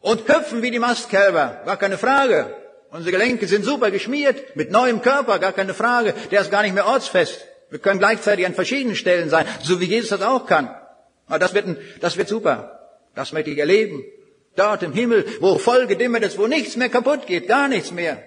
Und 0.00 0.26
hüpfen 0.28 0.62
wie 0.62 0.70
die 0.70 0.78
Mastkälber, 0.78 1.62
gar 1.66 1.76
keine 1.76 1.98
Frage. 1.98 2.54
Unsere 2.90 3.12
Gelenke 3.12 3.46
sind 3.46 3.64
super 3.64 3.90
geschmiert, 3.90 4.56
mit 4.56 4.70
neuem 4.70 5.02
Körper, 5.02 5.38
gar 5.38 5.52
keine 5.52 5.74
Frage. 5.74 6.14
Der 6.30 6.40
ist 6.40 6.50
gar 6.50 6.62
nicht 6.62 6.74
mehr 6.74 6.86
ortsfest. 6.86 7.46
Wir 7.70 7.78
können 7.78 8.00
gleichzeitig 8.00 8.46
an 8.46 8.54
verschiedenen 8.54 8.96
Stellen 8.96 9.30
sein, 9.30 9.46
so 9.62 9.80
wie 9.80 9.84
Jesus 9.84 10.10
das 10.10 10.22
auch 10.22 10.46
kann. 10.46 10.74
Aber 11.26 11.38
das 11.38 11.54
wird, 11.54 11.66
das 12.00 12.16
wird 12.16 12.28
super. 12.28 12.80
Das 13.14 13.32
möchte 13.32 13.50
ich 13.50 13.58
erleben. 13.58 14.04
Dort 14.56 14.82
im 14.82 14.92
Himmel, 14.92 15.24
wo 15.40 15.58
voll 15.58 15.86
gedimmert 15.86 16.24
ist, 16.24 16.38
wo 16.38 16.48
nichts 16.48 16.76
mehr 16.76 16.88
kaputt 16.88 17.26
geht, 17.26 17.46
gar 17.46 17.68
nichts 17.68 17.92
mehr. 17.92 18.20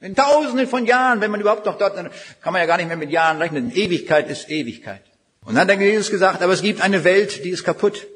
In 0.00 0.14
tausenden 0.14 0.68
von 0.68 0.86
Jahren, 0.86 1.20
wenn 1.20 1.30
man 1.30 1.40
überhaupt 1.40 1.66
noch 1.66 1.78
dort, 1.78 1.96
kann 1.96 2.52
man 2.52 2.60
ja 2.60 2.66
gar 2.66 2.76
nicht 2.76 2.88
mehr 2.88 2.96
mit 2.96 3.10
Jahren 3.10 3.38
rechnen. 3.38 3.72
Ewigkeit 3.74 4.30
ist 4.30 4.48
Ewigkeit. 4.48 5.02
Und 5.44 5.56
dann 5.56 5.68
hat 5.68 5.80
Jesus 5.80 6.10
gesagt, 6.10 6.42
aber 6.42 6.52
es 6.52 6.62
gibt 6.62 6.80
eine 6.80 7.04
Welt, 7.04 7.44
die 7.44 7.50
ist 7.50 7.64
kaputt. 7.64 8.06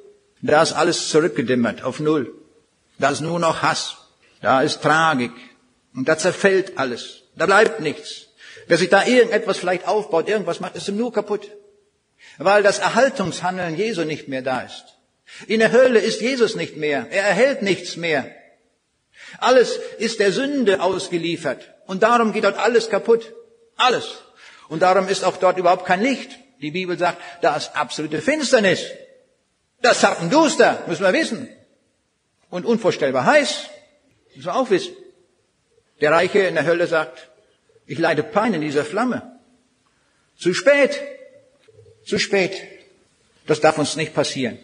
Da 0.43 0.62
ist 0.62 0.72
alles 0.72 1.09
zurückgedimmert 1.09 1.82
auf 1.82 2.01
Null. 2.01 2.32
Da 2.99 3.11
ist 3.11 3.20
nur 3.20 3.39
noch 3.39 3.62
Hass. 3.62 3.97
Da 4.41 4.62
ist 4.62 4.82
Tragik. 4.82 5.32
Und 5.95 6.09
da 6.09 6.16
zerfällt 6.16 6.78
alles. 6.78 7.22
Da 7.36 7.47
bleibt 7.47 7.80
nichts. 7.80 8.26
Wer 8.66 8.78
sich 8.78 8.91
da 8.91 9.05
irgendetwas 9.05 9.59
vielleicht 9.59 9.89
aufbaut, 9.89 10.28
irgendwas 10.28 10.61
macht, 10.61 10.76
ist 10.76 10.89
ihm 10.89 10.97
nur 10.97 11.12
kaputt. 11.12 11.51
Weil 12.36 12.62
das 12.62 12.78
Erhaltungshandeln 12.78 13.76
Jesu 13.76 14.05
nicht 14.05 14.28
mehr 14.28 14.43
da 14.43 14.61
ist. 14.61 14.84
In 15.47 15.61
der 15.61 15.72
Hölle 15.72 16.01
ist 16.01 16.20
Jesus 16.20 16.55
nicht 16.55 16.76
mehr. 16.76 17.07
Er 17.11 17.24
erhält 17.24 17.62
nichts 17.62 17.97
mehr. 17.97 18.30
Alles 19.39 19.78
ist 19.99 20.20
der 20.20 20.32
Sünde 20.32 20.80
ausgeliefert. 20.80 21.68
Und 21.86 22.03
darum 22.03 22.32
geht 22.32 22.45
dort 22.45 22.59
alles 22.59 22.91
kaputt. 22.91 23.32
Alles. 23.76 24.22
Und 24.68 24.82
darum 24.82 25.09
ist 25.09 25.24
auch 25.24 25.36
dort 25.36 25.59
überhaupt 25.59 25.86
kein 25.86 26.03
Licht. 26.03 26.30
Die 26.61 26.70
Bibel 26.70 26.99
sagt, 26.99 27.18
da 27.41 27.57
ist 27.57 27.74
absolute 27.74 28.20
Finsternis. 28.20 28.82
Das 29.81 29.99
ist 29.99 30.05
ein 30.05 30.31
Duster, 30.31 30.83
müssen 30.87 31.03
wir 31.03 31.12
wissen. 31.12 31.49
Und 32.51 32.64
unvorstellbar 32.66 33.26
heiß, 33.26 33.64
müssen 34.35 34.47
wir 34.47 34.57
auch 34.57 34.70
wissen. 34.70 34.95
Der 36.01 36.12
Reiche 36.12 36.41
in 36.41 36.55
der 36.55 36.64
Hölle 36.64 36.87
sagt, 36.87 37.29
ich 37.87 37.99
leide 37.99 38.22
Pein 38.22 38.55
in 38.55 38.61
dieser 38.61 38.85
Flamme. 38.85 39.39
Zu 40.37 40.55
spät. 40.55 41.01
Zu 42.05 42.18
spät. 42.18 42.57
Das 43.47 43.61
darf 43.61 43.79
uns 43.79 43.97
nicht 43.97 44.14
passieren. 44.14 44.59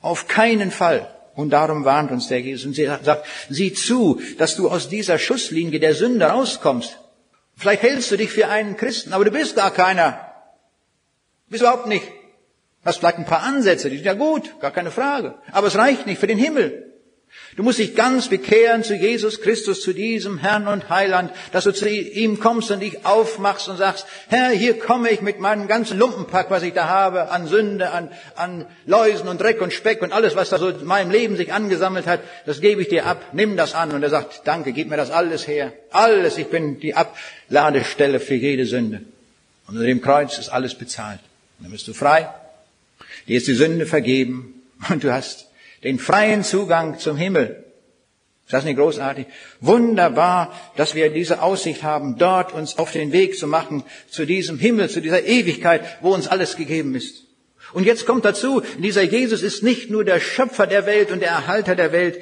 Auf 0.00 0.28
keinen 0.28 0.70
Fall. 0.70 1.14
Und 1.34 1.50
darum 1.50 1.84
warnt 1.84 2.10
uns 2.10 2.28
der 2.28 2.40
Jesus 2.40 2.66
und 2.66 3.04
sagt, 3.04 3.26
sieh 3.48 3.72
zu, 3.72 4.20
dass 4.38 4.56
du 4.56 4.68
aus 4.68 4.88
dieser 4.88 5.18
Schusslinie 5.18 5.78
der 5.78 5.94
Sünde 5.94 6.26
rauskommst. 6.26 6.98
Vielleicht 7.56 7.82
hältst 7.82 8.10
du 8.10 8.16
dich 8.16 8.30
für 8.30 8.48
einen 8.48 8.76
Christen, 8.76 9.12
aber 9.12 9.24
du 9.24 9.30
bist 9.30 9.56
gar 9.56 9.70
keiner. 9.70 10.32
Bist 11.48 11.62
überhaupt 11.62 11.86
nicht. 11.86 12.06
Hast 12.84 12.98
vielleicht 12.98 13.18
ein 13.18 13.24
paar 13.24 13.42
Ansätze, 13.42 13.90
die 13.90 13.96
sind 13.96 14.06
ja 14.06 14.14
gut, 14.14 14.60
gar 14.60 14.70
keine 14.70 14.90
Frage. 14.90 15.34
Aber 15.52 15.66
es 15.66 15.76
reicht 15.76 16.06
nicht 16.06 16.20
für 16.20 16.26
den 16.26 16.38
Himmel. 16.38 16.88
Du 17.56 17.62
musst 17.62 17.78
dich 17.78 17.96
ganz 17.96 18.28
bekehren 18.28 18.84
zu 18.84 18.94
Jesus 18.94 19.40
Christus, 19.40 19.82
zu 19.82 19.92
diesem 19.92 20.38
Herrn 20.38 20.68
und 20.68 20.88
Heiland, 20.90 21.32
dass 21.52 21.64
du 21.64 21.72
zu 21.72 21.88
ihm 21.88 22.38
kommst 22.38 22.70
und 22.70 22.80
dich 22.80 23.04
aufmachst 23.04 23.68
und 23.68 23.76
sagst, 23.76 24.06
Herr, 24.28 24.50
hier 24.50 24.78
komme 24.78 25.10
ich 25.10 25.22
mit 25.22 25.40
meinem 25.40 25.66
ganzen 25.66 25.98
Lumpenpack, 25.98 26.50
was 26.50 26.62
ich 26.62 26.72
da 26.72 26.88
habe, 26.88 27.30
an 27.30 27.48
Sünde, 27.48 27.90
an, 27.90 28.10
an 28.36 28.66
Läusen 28.86 29.28
und 29.28 29.40
Dreck 29.40 29.60
und 29.60 29.72
Speck 29.72 30.02
und 30.02 30.12
alles, 30.12 30.36
was 30.36 30.50
da 30.50 30.58
so 30.58 30.68
in 30.68 30.84
meinem 30.84 31.10
Leben 31.10 31.36
sich 31.36 31.52
angesammelt 31.52 32.06
hat, 32.06 32.20
das 32.46 32.60
gebe 32.60 32.80
ich 32.80 32.88
dir 32.88 33.06
ab, 33.06 33.20
nimm 33.32 33.56
das 33.56 33.74
an. 33.74 33.90
Und 33.92 34.02
er 34.02 34.10
sagt, 34.10 34.42
danke, 34.44 34.72
gib 34.72 34.88
mir 34.88 34.96
das 34.96 35.10
alles 35.10 35.46
her. 35.48 35.72
Alles, 35.90 36.38
ich 36.38 36.46
bin 36.46 36.78
die 36.80 36.94
Abladestelle 36.94 38.20
für 38.20 38.36
jede 38.36 38.66
Sünde. 38.66 39.00
Und 39.66 39.74
unter 39.74 39.86
dem 39.86 40.00
Kreuz 40.00 40.38
ist 40.38 40.48
alles 40.48 40.74
bezahlt. 40.74 41.20
Und 41.58 41.64
dann 41.64 41.72
bist 41.72 41.88
du 41.88 41.92
frei, 41.92 42.28
dir 43.28 43.36
ist 43.36 43.46
die 43.46 43.54
Sünde 43.54 43.86
vergeben 43.86 44.62
und 44.88 45.04
du 45.04 45.12
hast 45.12 45.48
den 45.84 45.98
freien 45.98 46.42
Zugang 46.42 46.98
zum 46.98 47.16
Himmel. 47.16 47.64
Ist 48.48 48.54
das 48.54 48.64
nicht 48.64 48.78
großartig? 48.78 49.26
Wunderbar, 49.60 50.58
dass 50.76 50.94
wir 50.94 51.10
diese 51.10 51.42
Aussicht 51.42 51.82
haben, 51.82 52.16
dort 52.16 52.54
uns 52.54 52.78
auf 52.78 52.92
den 52.92 53.12
Weg 53.12 53.36
zu 53.36 53.46
machen, 53.46 53.84
zu 54.08 54.24
diesem 54.24 54.58
Himmel, 54.58 54.88
zu 54.88 55.02
dieser 55.02 55.24
Ewigkeit, 55.24 55.82
wo 56.00 56.14
uns 56.14 56.28
alles 56.28 56.56
gegeben 56.56 56.94
ist. 56.94 57.24
Und 57.74 57.84
jetzt 57.84 58.06
kommt 58.06 58.24
dazu, 58.24 58.62
dieser 58.78 59.02
Jesus 59.02 59.42
ist 59.42 59.62
nicht 59.62 59.90
nur 59.90 60.02
der 60.02 60.18
Schöpfer 60.18 60.66
der 60.66 60.86
Welt 60.86 61.10
und 61.10 61.20
der 61.20 61.28
Erhalter 61.28 61.74
der 61.76 61.92
Welt, 61.92 62.20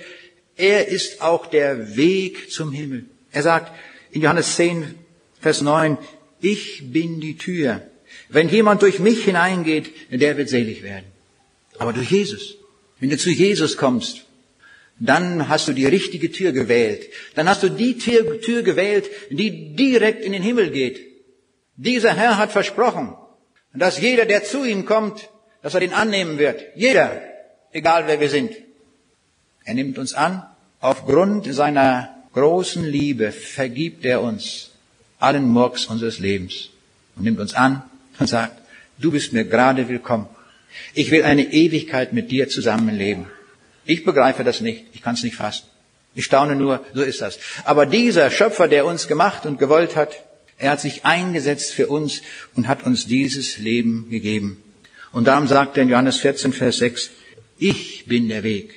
er 0.57 0.89
ist 0.89 1.23
auch 1.23 1.47
der 1.47 1.97
Weg 1.97 2.51
zum 2.51 2.73
Himmel. 2.73 3.05
Er 3.31 3.43
sagt 3.43 3.73
in 4.11 4.23
Johannes 4.23 4.57
10, 4.57 4.97
Vers 5.41 5.61
9, 5.61 5.97
ich 6.41 6.91
bin 6.93 7.21
die 7.21 7.37
Tür. 7.37 7.83
Wenn 8.29 8.49
jemand 8.49 8.83
durch 8.83 8.99
mich 8.99 9.25
hineingeht, 9.25 9.93
der 10.11 10.37
wird 10.37 10.49
selig 10.49 10.83
werden. 10.83 11.07
Aber 11.79 11.93
durch 11.93 12.11
Jesus. 12.11 12.57
Wenn 12.99 13.11
du 13.11 13.19
zu 13.19 13.31
Jesus 13.31 13.77
kommst, 13.77 14.25
dann 14.99 15.49
hast 15.49 15.69
du 15.69 15.73
die 15.73 15.87
richtige 15.87 16.33
Tür 16.33 16.53
gewählt. 16.53 17.09
Dann 17.35 17.49
hast 17.49 17.63
du 17.63 17.69
die 17.69 17.99
Tür, 17.99 18.41
Tür 18.41 18.63
gewählt, 18.63 19.11
die 19.31 19.77
direkt 19.77 20.25
in 20.25 20.33
den 20.33 20.43
Himmel 20.43 20.71
geht. 20.71 21.01
Dieser 21.77 22.15
Herr 22.15 22.39
hat 22.39 22.53
versprochen, 22.53 23.15
dass 23.75 24.01
jeder, 24.01 24.25
der 24.25 24.45
zu 24.45 24.65
ihm 24.65 24.87
kommt, 24.87 25.29
dass 25.63 25.75
er 25.75 25.81
den 25.81 25.93
annehmen 25.93 26.39
wird. 26.39 26.63
Jeder, 26.75 27.21
egal 27.73 28.07
wer 28.07 28.21
wir 28.21 28.31
sind. 28.31 28.53
Er 29.65 29.75
nimmt 29.75 29.99
uns 29.99 30.15
an. 30.15 30.43
Aufgrund 30.81 31.53
seiner 31.53 32.15
großen 32.33 32.85
Liebe 32.85 33.33
vergibt 33.33 34.05
er 34.05 34.23
uns 34.23 34.71
allen 35.19 35.49
Murks 35.49 35.87
unseres 35.87 36.19
Lebens 36.19 36.71
und 37.17 37.25
nimmt 37.25 37.41
uns 37.41 37.55
an 37.55 37.83
und 38.19 38.27
sagt, 38.27 38.61
du 38.99 39.11
bist 39.11 39.33
mir 39.33 39.45
gerade 39.45 39.89
willkommen. 39.89 40.29
Ich 40.95 41.11
will 41.11 41.23
eine 41.23 41.53
Ewigkeit 41.53 42.13
mit 42.13 42.31
dir 42.31 42.49
zusammenleben. 42.49 43.27
Ich 43.85 44.05
begreife 44.05 44.45
das 44.45 44.61
nicht. 44.61 44.85
Ich 44.93 45.03
kann 45.03 45.15
es 45.15 45.23
nicht 45.23 45.37
fassen. 45.37 45.65
Ich 46.15 46.25
staune 46.25 46.57
nur, 46.57 46.85
so 46.95 47.03
ist 47.03 47.21
das. 47.21 47.39
Aber 47.65 47.87
dieser 47.87 48.31
Schöpfer, 48.31 48.69
der 48.69 48.87
uns 48.87 49.07
gemacht 49.07 49.47
und 49.47 49.59
gewollt 49.59 49.97
hat, 49.97 50.23
er 50.59 50.73
hat 50.73 50.81
sich 50.81 51.05
eingesetzt 51.05 51.73
für 51.73 51.89
uns 51.89 52.23
und 52.55 52.69
hat 52.69 52.85
uns 52.85 53.07
dieses 53.07 53.59
Leben 53.59 54.09
gegeben. 54.09 54.63
Und 55.13 55.27
darum 55.27 55.47
sagt 55.47 55.77
er 55.77 55.83
in 55.83 55.91
Johannes 55.91 56.17
14, 56.17 56.53
Vers 56.53 56.79
6, 56.79 57.11
ich 57.59 58.07
bin 58.07 58.29
der 58.29 58.43
Weg. 58.43 58.75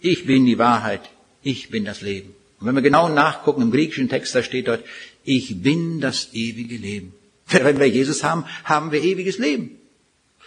Ich 0.00 0.26
bin 0.26 0.46
die 0.46 0.58
Wahrheit. 0.58 1.02
Ich 1.42 1.70
bin 1.70 1.84
das 1.84 2.00
Leben. 2.00 2.34
Und 2.60 2.66
wenn 2.66 2.74
wir 2.74 2.82
genau 2.82 3.08
nachgucken, 3.08 3.62
im 3.62 3.70
griechischen 3.70 4.08
Text, 4.08 4.34
da 4.34 4.42
steht 4.42 4.68
dort, 4.68 4.84
ich 5.24 5.62
bin 5.62 6.00
das 6.00 6.30
ewige 6.32 6.76
Leben. 6.76 7.14
Wenn 7.48 7.78
wir 7.78 7.88
Jesus 7.88 8.24
haben, 8.24 8.44
haben 8.64 8.92
wir 8.92 9.02
ewiges 9.02 9.38
Leben. 9.38 9.78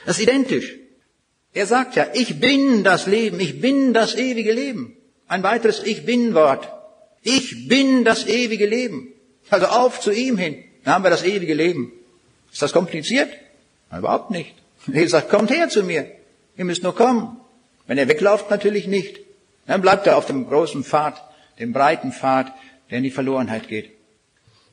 Das 0.06 0.18
ist 0.18 0.24
identisch. 0.24 0.76
Er 1.54 1.66
sagt 1.66 1.95
ja, 1.95 2.08
ich 2.14 2.39
bin 2.39 2.84
das 2.84 3.08
Leben, 3.08 3.39
ich 3.39 3.62
bin 3.62 3.93
das 3.93 4.16
ewige 4.16 4.54
Leben. 4.54 4.95
Ein 5.28 5.43
weiteres 5.43 5.84
Ich 5.84 6.06
bin 6.06 6.34
Wort. 6.34 6.68
Ich 7.22 7.68
bin 7.68 8.04
das 8.04 8.28
ewige 8.28 8.66
Leben. 8.66 9.14
Also 9.50 9.68
auf 9.68 10.00
zu 10.00 10.12
ihm 10.12 10.38
hin. 10.38 10.64
Dann 10.84 10.95
haben 10.95 11.04
wir 11.04 11.10
das 11.10 11.24
ewige 11.24 11.54
Leben. 11.54 11.91
Ist 12.52 12.62
das 12.62 12.74
kompliziert? 12.74 13.30
Überhaupt 13.91 14.32
nicht. 14.32 14.54
Er 14.91 15.08
sagt, 15.10 15.30
kommt 15.30 15.50
her 15.50 15.68
zu 15.70 15.84
mir. 15.84 16.10
Ihr 16.56 16.66
müsst 16.66 16.84
nur 16.84 16.95
kommen. 16.95 17.38
Wenn 17.88 17.98
er 17.98 18.08
weglauft, 18.08 18.50
natürlich 18.50 18.88
nicht. 18.88 19.20
Dann 19.66 19.82
bleibt 19.82 20.08
er 20.08 20.18
auf 20.18 20.26
dem 20.26 20.48
großen 20.48 20.84
Pfad, 20.84 21.22
dem 21.60 21.74
breiten 21.74 22.12
Pfad, 22.12 22.54
der 22.89 23.00
in 23.00 23.04
die 23.04 23.12
Verlorenheit 23.12 23.68
geht. 23.68 23.97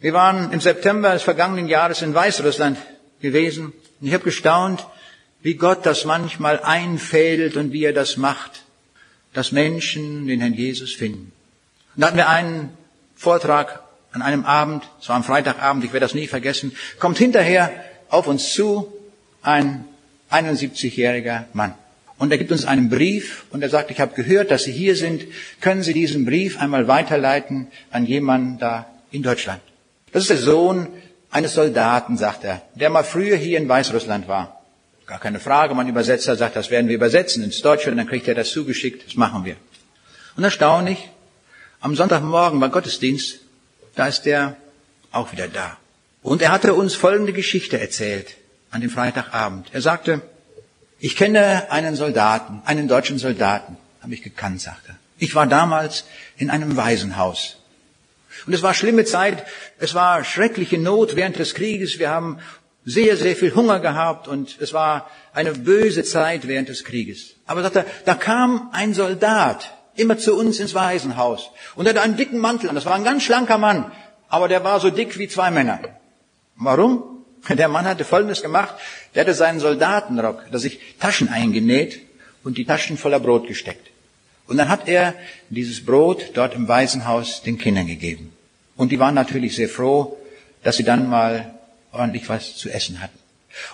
Wir 0.00 0.12
waren 0.12 0.52
im 0.52 0.60
September 0.60 1.12
des 1.12 1.22
vergangenen 1.22 1.68
Jahres 1.68 2.02
in 2.02 2.14
Weißrussland 2.14 2.78
gewesen. 3.20 3.72
Und 4.00 4.06
ich 4.06 4.14
habe 4.14 4.24
gestaunt, 4.24 4.86
wie 5.42 5.54
Gott 5.54 5.84
das 5.86 6.04
manchmal 6.04 6.60
einfädelt 6.60 7.56
und 7.56 7.72
wie 7.72 7.84
er 7.84 7.92
das 7.92 8.16
macht, 8.16 8.64
dass 9.32 9.52
Menschen 9.52 10.26
den 10.26 10.40
Herrn 10.40 10.54
Jesus 10.54 10.92
finden. 10.94 11.32
Und 11.94 12.00
da 12.00 12.06
hatten 12.08 12.16
wir 12.16 12.28
einen 12.28 12.70
Vortrag 13.14 13.82
an 14.12 14.22
einem 14.22 14.44
Abend, 14.44 14.84
es 15.00 15.08
war 15.08 15.16
am 15.16 15.24
Freitagabend, 15.24 15.84
ich 15.84 15.92
werde 15.92 16.06
das 16.06 16.14
nie 16.14 16.26
vergessen, 16.26 16.74
kommt 16.98 17.18
hinterher 17.18 17.70
auf 18.08 18.26
uns 18.26 18.54
zu 18.54 18.92
ein 19.42 19.84
71-jähriger 20.30 21.44
Mann. 21.52 21.74
Und 22.16 22.30
er 22.30 22.38
gibt 22.38 22.52
uns 22.52 22.64
einen 22.64 22.88
Brief 22.88 23.44
und 23.50 23.62
er 23.62 23.68
sagt, 23.68 23.90
ich 23.90 24.00
habe 24.00 24.14
gehört, 24.14 24.50
dass 24.50 24.64
Sie 24.64 24.72
hier 24.72 24.94
sind. 24.96 25.24
Können 25.60 25.82
Sie 25.82 25.92
diesen 25.92 26.24
Brief 26.24 26.60
einmal 26.60 26.86
weiterleiten 26.86 27.66
an 27.90 28.06
jemanden 28.06 28.58
da 28.58 28.86
in 29.10 29.22
Deutschland? 29.22 29.60
Das 30.14 30.22
ist 30.22 30.30
der 30.30 30.38
Sohn 30.38 30.86
eines 31.32 31.54
Soldaten, 31.54 32.16
sagt 32.16 32.44
er, 32.44 32.62
der 32.76 32.88
mal 32.88 33.02
früher 33.02 33.36
hier 33.36 33.58
in 33.58 33.68
Weißrussland 33.68 34.28
war. 34.28 34.60
Gar 35.06 35.18
keine 35.18 35.40
Frage, 35.40 35.74
mein 35.74 35.88
Übersetzer 35.88 36.36
sagt, 36.36 36.54
das 36.54 36.70
werden 36.70 36.86
wir 36.86 36.94
übersetzen 36.94 37.42
ins 37.42 37.62
Deutsche 37.62 37.90
und 37.90 37.96
dann 37.96 38.06
kriegt 38.06 38.28
er 38.28 38.36
das 38.36 38.50
zugeschickt, 38.50 39.08
das 39.08 39.16
machen 39.16 39.44
wir. 39.44 39.56
Und 40.36 40.44
erstaunlich, 40.44 41.10
am 41.80 41.96
Sonntagmorgen 41.96 42.60
war 42.60 42.68
Gottesdienst, 42.68 43.40
da 43.96 44.06
ist 44.06 44.22
der 44.22 44.56
auch 45.10 45.32
wieder 45.32 45.48
da. 45.48 45.78
Und 46.22 46.42
er 46.42 46.52
hatte 46.52 46.74
uns 46.74 46.94
folgende 46.94 47.32
Geschichte 47.32 47.80
erzählt 47.80 48.36
an 48.70 48.82
dem 48.82 48.90
Freitagabend. 48.90 49.66
Er 49.72 49.80
sagte, 49.80 50.22
ich 51.00 51.16
kenne 51.16 51.72
einen 51.72 51.96
Soldaten, 51.96 52.62
einen 52.66 52.86
deutschen 52.86 53.18
Soldaten, 53.18 53.76
habe 54.00 54.14
ich 54.14 54.22
gekannt, 54.22 54.60
sagte 54.60 54.92
er. 54.92 54.96
Ich 55.18 55.34
war 55.34 55.48
damals 55.48 56.04
in 56.36 56.50
einem 56.50 56.76
Waisenhaus. 56.76 57.56
Und 58.46 58.52
es 58.52 58.62
war 58.62 58.74
schlimme 58.74 59.04
Zeit, 59.04 59.44
es 59.78 59.94
war 59.94 60.24
schreckliche 60.24 60.78
Not 60.78 61.16
während 61.16 61.38
des 61.38 61.54
Krieges. 61.54 61.98
Wir 61.98 62.10
haben 62.10 62.38
sehr, 62.84 63.16
sehr 63.16 63.34
viel 63.36 63.54
Hunger 63.54 63.80
gehabt 63.80 64.28
und 64.28 64.56
es 64.60 64.72
war 64.72 65.10
eine 65.32 65.52
böse 65.52 66.04
Zeit 66.04 66.46
während 66.46 66.68
des 66.68 66.84
Krieges. 66.84 67.36
Aber 67.46 67.62
sagt 67.62 67.76
er, 67.76 67.86
da 68.04 68.14
kam 68.14 68.68
ein 68.72 68.92
Soldat 68.92 69.72
immer 69.96 70.18
zu 70.18 70.34
uns 70.34 70.60
ins 70.60 70.74
Waisenhaus 70.74 71.50
und 71.76 71.86
er 71.86 71.90
hatte 71.90 72.02
einen 72.02 72.16
dicken 72.16 72.38
Mantel 72.38 72.68
an. 72.68 72.74
Das 72.74 72.84
war 72.84 72.94
ein 72.94 73.04
ganz 73.04 73.22
schlanker 73.22 73.58
Mann, 73.58 73.90
aber 74.28 74.48
der 74.48 74.64
war 74.64 74.80
so 74.80 74.90
dick 74.90 75.18
wie 75.18 75.28
zwei 75.28 75.50
Männer. 75.50 75.80
Warum? 76.56 77.24
Der 77.48 77.68
Mann 77.68 77.84
hatte 77.84 78.04
Folgendes 78.04 78.42
gemacht. 78.42 78.74
Der 79.14 79.22
hatte 79.22 79.34
seinen 79.34 79.60
Soldatenrock, 79.60 80.44
da 80.50 80.58
sich 80.58 80.80
Taschen 80.98 81.28
eingenäht 81.28 82.00
und 82.42 82.56
die 82.56 82.64
Taschen 82.64 82.96
voller 82.96 83.20
Brot 83.20 83.46
gesteckt. 83.46 83.90
Und 84.46 84.58
dann 84.58 84.68
hat 84.68 84.88
er 84.88 85.14
dieses 85.48 85.84
Brot 85.84 86.30
dort 86.34 86.54
im 86.54 86.68
Waisenhaus 86.68 87.42
den 87.42 87.58
Kindern 87.58 87.86
gegeben. 87.86 88.32
Und 88.76 88.92
die 88.92 88.98
waren 88.98 89.14
natürlich 89.14 89.56
sehr 89.56 89.68
froh, 89.68 90.18
dass 90.62 90.76
sie 90.76 90.84
dann 90.84 91.08
mal 91.08 91.54
ordentlich 91.92 92.28
was 92.28 92.56
zu 92.56 92.68
essen 92.70 93.00
hatten. 93.00 93.18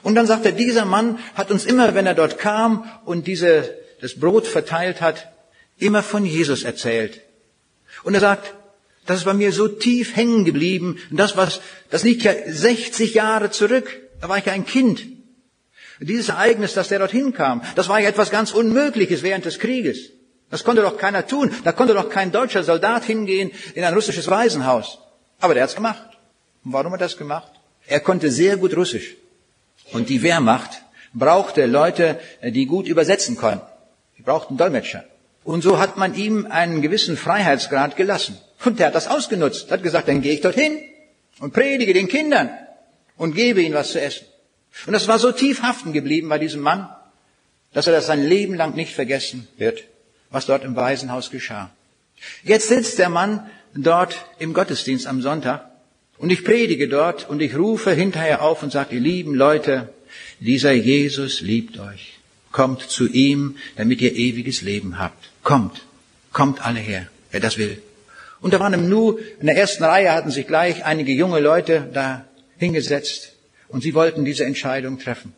Und 0.03 0.15
dann 0.15 0.27
sagt 0.27 0.45
er, 0.45 0.53
dieser 0.53 0.85
Mann 0.85 1.19
hat 1.35 1.51
uns 1.51 1.65
immer, 1.65 1.95
wenn 1.95 2.07
er 2.07 2.15
dort 2.15 2.39
kam 2.39 2.85
und 3.05 3.27
diese, 3.27 3.75
das 4.01 4.15
Brot 4.15 4.47
verteilt 4.47 5.01
hat, 5.01 5.33
immer 5.79 6.03
von 6.03 6.27
Jesus 6.27 6.63
erzählt. 6.63 7.23
Und 8.03 8.15
er 8.15 8.21
sagt, 8.21 8.55
das 9.07 9.19
ist 9.19 9.25
bei 9.25 9.35
mir 9.35 9.53
so 9.53 9.67
tief 9.67 10.15
hängen 10.15 10.45
geblieben. 10.45 10.99
Und 11.11 11.17
das, 11.17 11.37
was, 11.37 11.61
das 11.89 12.05
liegt 12.05 12.23
ja 12.23 12.33
60 12.47 13.15
Jahre 13.15 13.51
zurück. 13.51 13.99
Da 14.21 14.29
war 14.29 14.39
ich 14.39 14.45
ja 14.45 14.53
ein 14.53 14.67
Kind. 14.67 15.01
Und 15.99 16.09
dieses 16.09 16.29
Ereignis, 16.29 16.75
dass 16.75 16.89
der 16.89 16.99
dorthin 16.99 17.33
kam, 17.33 17.63
das 17.75 17.89
war 17.89 18.01
ja 18.01 18.09
etwas 18.09 18.31
ganz 18.31 18.53
Unmögliches 18.53 19.23
während 19.23 19.47
des 19.47 19.59
Krieges. 19.59 20.11
Das 20.51 20.65
konnte 20.65 20.83
doch 20.83 20.97
keiner 20.99 21.27
tun. 21.27 21.55
Da 21.65 21.73
konnte 21.73 21.95
doch 21.95 22.09
kein 22.09 22.33
deutscher 22.33 22.65
Soldat 22.65 23.05
hingehen 23.05 23.51
in 23.75 23.85
ein 23.85 23.95
russisches 23.95 24.29
Waisenhaus. 24.29 24.99
Aber 25.41 25.55
der 25.55 25.63
hat's 25.63 25.77
gemacht. 25.77 26.03
Und 26.65 26.73
warum 26.73 26.93
hat 26.93 27.01
er 27.01 27.07
das 27.07 27.17
gemacht? 27.17 27.53
Er 27.87 28.01
konnte 28.01 28.31
sehr 28.31 28.57
gut 28.57 28.77
Russisch. 28.77 29.17
Und 29.93 30.09
die 30.09 30.23
Wehrmacht 30.23 30.83
brauchte 31.15 31.67
Leute, 31.67 32.19
die 32.43 32.67
gut 32.67 32.87
übersetzen 32.87 33.37
konnten. 33.37 33.67
Die 34.19 34.23
brauchten 34.23 34.57
Dolmetscher. 34.57 35.05
Und 35.45 35.63
so 35.63 35.79
hat 35.79 35.97
man 35.97 36.15
ihm 36.15 36.47
einen 36.47 36.83
gewissen 36.83 37.17
Freiheitsgrad 37.17 37.97
gelassen. 37.97 38.39
Und 38.65 38.79
der 38.79 38.89
hat 38.89 38.95
das 38.95 39.09
ausgenutzt. 39.09 39.71
Hat 39.71 39.83
gesagt, 39.83 40.09
dann 40.09 40.21
gehe 40.21 40.35
ich 40.35 40.43
dorthin 40.43 40.79
und 41.41 41.55
predige 41.55 41.95
den 41.95 42.09
Kindern 42.09 42.51
und 43.17 43.35
gebe 43.35 43.63
ihnen 43.63 43.75
was 43.75 43.93
zu 43.93 44.01
essen. 44.01 44.27
Und 44.87 44.93
das 44.93 45.09
war 45.09 45.19
so 45.19 45.33
tief 45.33 45.63
haften 45.63 45.93
geblieben 45.93 46.29
bei 46.29 46.39
diesem 46.39 46.61
Mann, 46.61 46.89
dass 47.73 47.87
er 47.87 47.93
das 47.93 48.07
sein 48.07 48.23
Leben 48.23 48.55
lang 48.55 48.75
nicht 48.75 48.95
vergessen 48.95 49.49
wird, 49.57 49.85
was 50.31 50.47
dort 50.47 50.65
im 50.65 50.77
Waisenhaus 50.77 51.31
geschah. 51.31 51.71
Jetzt 52.43 52.69
sitzt 52.69 52.99
der 52.99 53.09
Mann 53.09 53.49
dort 53.75 54.25
im 54.39 54.53
Gottesdienst 54.53 55.07
am 55.07 55.23
Sonntag 55.23 55.71
und 56.19 56.31
ich 56.31 56.45
predige 56.45 56.89
dort 56.89 57.29
und 57.29 57.41
ich 57.41 57.57
rufe 57.57 57.93
hinterher 57.93 58.43
auf 58.43 58.63
und 58.63 58.73
sage, 58.73 58.97
ihr 58.97 59.01
lieben 59.01 59.35
Leute, 59.35 59.93
dieser 60.39 60.73
Jesus 60.73 61.41
liebt 61.41 61.79
euch. 61.79 62.19
Kommt 62.53 62.83
zu 62.83 63.07
ihm, 63.09 63.57
damit 63.77 64.01
ihr 64.01 64.15
ewiges 64.15 64.63
Leben 64.63 64.99
habt. 64.99 65.31
Kommt, 65.43 65.83
kommt 66.33 66.65
alle 66.67 66.81
her, 66.81 67.07
wer 67.31 67.41
das 67.41 67.59
will. 67.59 67.81
Und 68.41 68.55
da 68.55 68.61
waren 68.61 68.73
im 68.73 68.89
Nu, 68.89 69.19
in 69.39 69.47
der 69.47 69.57
ersten 69.57 69.85
Reihe 69.85 70.13
hatten 70.13 70.31
sich 70.31 70.47
gleich 70.47 70.85
einige 70.85 71.13
junge 71.13 71.41
Leute 71.41 71.89
da 71.93 72.25
hingesetzt 72.59 73.33
und 73.69 73.83
sie 73.83 73.95
wollten 73.95 74.25
diese 74.25 74.45
Entscheidung 74.45 74.99
treffen. 74.99 75.33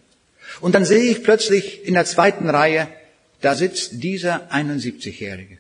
Und 0.61 0.75
dann 0.75 0.85
sehe 0.85 1.11
ich 1.11 1.23
plötzlich 1.23 1.85
in 1.87 1.95
der 1.95 2.05
zweiten 2.05 2.49
Reihe, 2.49 2.89
da 3.43 3.55
sitzt 3.55 4.03
dieser 4.03 4.51
71-Jährige. 4.53 5.59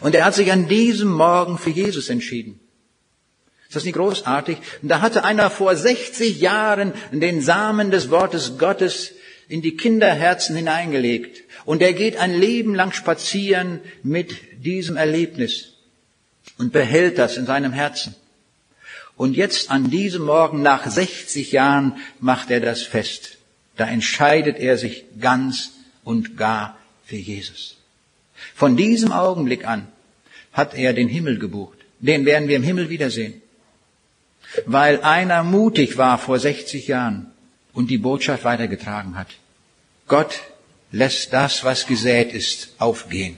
Und 0.00 0.14
er 0.14 0.24
hat 0.24 0.34
sich 0.34 0.50
an 0.52 0.68
diesem 0.68 1.10
Morgen 1.10 1.58
für 1.58 1.70
Jesus 1.70 2.10
entschieden. 2.10 2.60
Ist 3.68 3.76
das 3.76 3.84
nicht 3.84 3.96
großartig? 3.96 4.58
Und 4.82 4.88
da 4.88 5.00
hatte 5.00 5.24
einer 5.24 5.50
vor 5.50 5.74
60 5.74 6.40
Jahren 6.40 6.92
den 7.12 7.40
Samen 7.40 7.90
des 7.90 8.10
Wortes 8.10 8.58
Gottes 8.58 9.12
in 9.48 9.62
die 9.62 9.76
Kinderherzen 9.76 10.56
hineingelegt. 10.56 11.42
Und 11.64 11.82
er 11.82 11.92
geht 11.92 12.16
ein 12.16 12.34
Leben 12.34 12.74
lang 12.74 12.92
spazieren 12.92 13.80
mit 14.02 14.64
diesem 14.64 14.96
Erlebnis 14.96 15.74
und 16.58 16.72
behält 16.72 17.18
das 17.18 17.36
in 17.36 17.46
seinem 17.46 17.72
Herzen. 17.72 18.14
Und 19.16 19.36
jetzt 19.36 19.70
an 19.70 19.90
diesem 19.90 20.24
Morgen 20.24 20.62
nach 20.62 20.90
60 20.90 21.52
Jahren 21.52 21.98
macht 22.20 22.50
er 22.50 22.60
das 22.60 22.82
fest. 22.82 23.38
Da 23.76 23.86
entscheidet 23.86 24.58
er 24.58 24.78
sich 24.78 25.04
ganz 25.20 25.70
und 26.04 26.36
gar 26.36 26.76
für 27.04 27.16
Jesus. 27.16 27.76
Von 28.54 28.76
diesem 28.76 29.12
Augenblick 29.12 29.66
an 29.66 29.88
hat 30.52 30.74
er 30.74 30.92
den 30.92 31.08
Himmel 31.08 31.38
gebucht. 31.38 31.78
Den 32.00 32.24
werden 32.26 32.48
wir 32.48 32.56
im 32.56 32.62
Himmel 32.62 32.88
wiedersehen. 32.88 33.40
Weil 34.66 35.00
einer 35.02 35.42
mutig 35.42 35.96
war 35.96 36.18
vor 36.18 36.38
60 36.38 36.86
Jahren 36.86 37.26
und 37.72 37.90
die 37.90 37.98
Botschaft 37.98 38.44
weitergetragen 38.44 39.16
hat. 39.16 39.28
Gott 40.06 40.40
lässt 40.92 41.32
das, 41.32 41.64
was 41.64 41.86
gesät 41.86 42.32
ist, 42.32 42.74
aufgehen. 42.78 43.36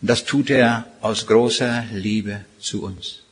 Das 0.00 0.24
tut 0.24 0.50
er 0.50 0.86
aus 1.00 1.26
großer 1.26 1.84
Liebe 1.92 2.44
zu 2.60 2.84
uns. 2.84 3.22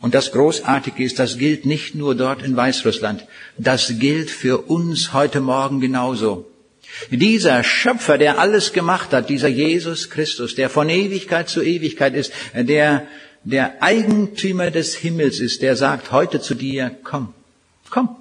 Und 0.00 0.14
das 0.14 0.32
Großartige 0.32 1.04
ist, 1.04 1.18
das 1.18 1.38
gilt 1.38 1.66
nicht 1.66 1.94
nur 1.94 2.14
dort 2.14 2.42
in 2.42 2.56
Weißrussland, 2.56 3.26
das 3.58 3.98
gilt 3.98 4.30
für 4.30 4.58
uns 4.68 5.12
heute 5.12 5.40
Morgen 5.40 5.80
genauso. 5.80 6.46
Dieser 7.10 7.62
Schöpfer, 7.62 8.18
der 8.18 8.38
alles 8.38 8.72
gemacht 8.72 9.12
hat, 9.12 9.28
dieser 9.28 9.48
Jesus 9.48 10.10
Christus, 10.10 10.54
der 10.54 10.70
von 10.70 10.88
Ewigkeit 10.88 11.48
zu 11.48 11.62
Ewigkeit 11.62 12.14
ist, 12.14 12.32
der 12.54 13.06
der 13.46 13.80
Eigentümer 13.80 14.72
des 14.72 14.96
Himmels 14.96 15.38
ist, 15.38 15.62
der 15.62 15.76
sagt 15.76 16.10
heute 16.10 16.40
zu 16.40 16.56
dir, 16.56 16.90
komm, 17.04 17.32
komm, 17.90 18.16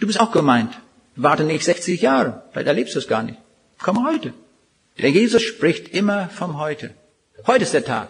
du 0.00 0.08
bist 0.08 0.18
auch 0.18 0.32
gemeint. 0.32 0.72
Warte 1.14 1.44
nicht 1.44 1.64
60 1.64 2.02
Jahre, 2.02 2.42
vielleicht 2.50 2.66
erlebst 2.66 2.94
du 2.96 2.98
es 2.98 3.06
gar 3.06 3.22
nicht. 3.22 3.38
Komm 3.78 4.04
heute. 4.04 4.34
Der 4.98 5.10
Jesus 5.10 5.42
spricht 5.42 5.88
immer 5.94 6.28
vom 6.30 6.58
Heute. 6.58 6.90
Heute 7.46 7.62
ist 7.62 7.74
der 7.74 7.84
Tag. 7.84 8.08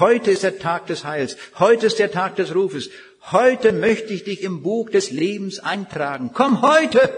Heute 0.00 0.32
ist 0.32 0.42
der 0.42 0.58
Tag 0.58 0.88
des 0.88 1.04
Heils. 1.04 1.36
Heute 1.58 1.86
ist 1.86 2.00
der 2.00 2.10
Tag 2.10 2.36
des 2.36 2.54
Rufes. 2.54 2.90
Heute 3.30 3.72
möchte 3.72 4.12
ich 4.12 4.24
dich 4.24 4.42
im 4.42 4.62
Buch 4.62 4.90
des 4.90 5.10
Lebens 5.10 5.60
eintragen. 5.60 6.32
Komm 6.34 6.62
heute, 6.62 7.08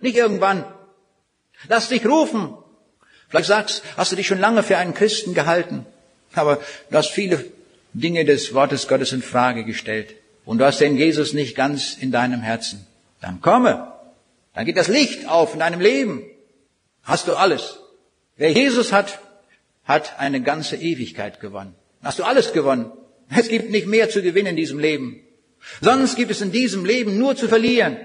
nicht 0.00 0.16
irgendwann. 0.16 0.64
Lass 1.68 1.88
dich 1.88 2.06
rufen. 2.06 2.54
Vielleicht 3.28 3.48
sagst, 3.48 3.82
hast 3.96 4.12
du 4.12 4.16
dich 4.16 4.26
schon 4.26 4.40
lange 4.40 4.62
für 4.62 4.76
einen 4.76 4.94
Christen 4.94 5.34
gehalten, 5.34 5.86
aber 6.34 6.60
du 6.90 6.96
hast 6.96 7.10
viele 7.10 7.44
Dinge 7.92 8.24
des 8.24 8.54
Wortes 8.54 8.88
Gottes 8.88 9.12
in 9.12 9.22
Frage 9.22 9.64
gestellt 9.64 10.14
und 10.44 10.58
du 10.58 10.64
hast 10.64 10.80
den 10.80 10.96
Jesus 10.96 11.32
nicht 11.32 11.54
ganz 11.54 11.96
in 11.98 12.10
deinem 12.12 12.40
Herzen. 12.40 12.86
Dann 13.20 13.40
komme. 13.40 13.92
Dann 14.54 14.66
geht 14.66 14.76
das 14.76 14.88
Licht 14.88 15.28
auf 15.28 15.52
in 15.54 15.60
deinem 15.60 15.80
Leben. 15.80 16.24
Hast 17.04 17.28
du 17.28 17.34
alles. 17.34 17.78
Wer 18.36 18.52
Jesus 18.52 18.92
hat, 18.92 19.20
hat 19.84 20.18
eine 20.18 20.42
ganze 20.42 20.76
Ewigkeit 20.76 21.40
gewonnen. 21.40 21.74
Hast 22.02 22.18
du 22.18 22.24
alles 22.24 22.52
gewonnen. 22.52 22.90
Es 23.28 23.48
gibt 23.48 23.70
nicht 23.70 23.86
mehr 23.86 24.10
zu 24.10 24.22
gewinnen 24.22 24.48
in 24.48 24.56
diesem 24.56 24.78
Leben. 24.78 25.20
Sonst 25.80 26.16
gibt 26.16 26.30
es 26.30 26.40
in 26.40 26.52
diesem 26.52 26.84
Leben 26.84 27.18
nur 27.18 27.36
zu 27.36 27.46
verlieren. 27.48 27.98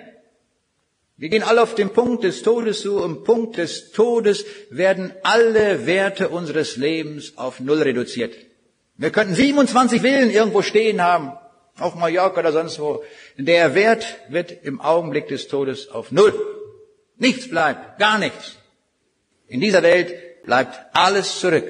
Wir 1.17 1.29
gehen 1.29 1.43
alle 1.43 1.61
auf 1.61 1.75
den 1.75 1.91
Punkt 1.91 2.23
des 2.25 2.41
Todes 2.41 2.81
zu. 2.81 3.01
Im 3.01 3.23
Punkt 3.23 3.57
des 3.57 3.91
Todes 3.91 4.45
werden 4.69 5.13
alle 5.23 5.85
Werte 5.85 6.27
unseres 6.29 6.75
Lebens 6.75 7.37
auf 7.37 7.61
Null 7.61 7.81
reduziert. 7.81 8.35
Wir 8.97 9.11
könnten 9.11 9.33
27 9.33 10.01
Villen 10.01 10.29
irgendwo 10.29 10.61
stehen 10.61 11.01
haben, 11.01 11.31
auf 11.79 11.95
Mallorca 11.95 12.41
oder 12.41 12.51
sonst 12.51 12.79
wo. 12.79 13.03
Der 13.37 13.75
Wert 13.75 14.05
wird 14.29 14.51
im 14.63 14.81
Augenblick 14.81 15.27
des 15.29 15.47
Todes 15.47 15.89
auf 15.89 16.11
Null. 16.11 16.33
Nichts 17.17 17.49
bleibt, 17.49 17.97
gar 17.97 18.17
nichts. 18.17 18.57
In 19.47 19.61
dieser 19.61 19.83
Welt 19.83 20.43
bleibt 20.43 20.77
alles 20.93 21.39
zurück. 21.39 21.69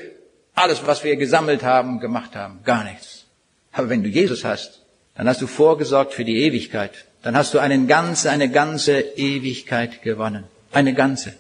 Alles, 0.55 0.87
was 0.87 1.03
wir 1.03 1.17
gesammelt 1.17 1.63
haben, 1.63 1.99
gemacht 1.99 2.35
haben, 2.35 2.61
gar 2.63 2.83
nichts. 2.83 3.25
Aber 3.71 3.89
wenn 3.89 4.03
du 4.03 4.09
Jesus 4.09 4.43
hast, 4.43 4.81
dann 5.15 5.27
hast 5.27 5.41
du 5.41 5.47
vorgesorgt 5.47 6.13
für 6.13 6.23
die 6.23 6.43
Ewigkeit. 6.43 6.93
Dann 7.26 7.36
hast 7.36 7.55
du 7.55 7.59
eine 7.59 7.88
ganze, 7.88 8.30
eine 8.30 8.51
ganze 8.51 8.99
Ewigkeit 8.99 10.03
gewonnen. 10.03 10.43
Eine 10.71 10.93
ganze. 10.93 11.34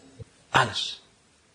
Alles. 0.49 1.01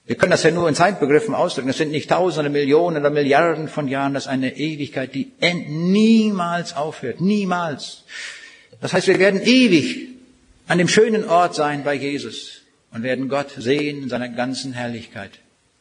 Wir 0.07 0.14
können 0.14 0.31
das 0.31 0.45
ja 0.45 0.53
nur 0.53 0.68
in 0.68 0.76
Zeitbegriffen 0.76 1.35
ausdrücken. 1.35 1.66
Das 1.66 1.78
sind 1.78 1.91
nicht 1.91 2.09
Tausende, 2.09 2.49
Millionen 2.49 2.99
oder 2.99 3.11
Milliarden 3.11 3.66
von 3.66 3.89
Jahren. 3.89 4.14
Das 4.14 4.26
ist 4.26 4.28
eine 4.28 4.57
Ewigkeit, 4.57 5.16
die 5.16 5.33
niemals 5.66 6.76
aufhört. 6.76 7.20
Niemals. 7.20 8.05
Das 8.81 8.93
heißt, 8.93 9.09
wir 9.09 9.18
werden 9.18 9.41
ewig 9.43 10.11
an 10.68 10.78
dem 10.78 10.87
schönen 10.87 11.28
Ort 11.28 11.57
sein 11.57 11.83
bei 11.83 11.95
Jesus 11.95 12.61
und 12.93 13.03
werden 13.03 13.28
Gott 13.28 13.51
sehen 13.59 14.05
in 14.05 14.09
seiner 14.09 14.28
ganzen 14.28 14.74
Herrlichkeit. 14.74 15.33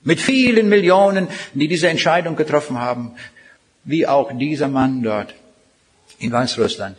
Mit 0.02 0.20
vielen 0.20 0.70
Millionen, 0.70 1.28
die 1.54 1.68
diese 1.68 1.88
Entscheidung 1.88 2.36
getroffen 2.36 2.80
haben, 2.80 3.12
wie 3.84 4.08
auch 4.08 4.36
dieser 4.36 4.70
Mann 4.70 5.04
dort 5.04 5.36
in 6.18 6.32
Weißrussland 6.32 6.98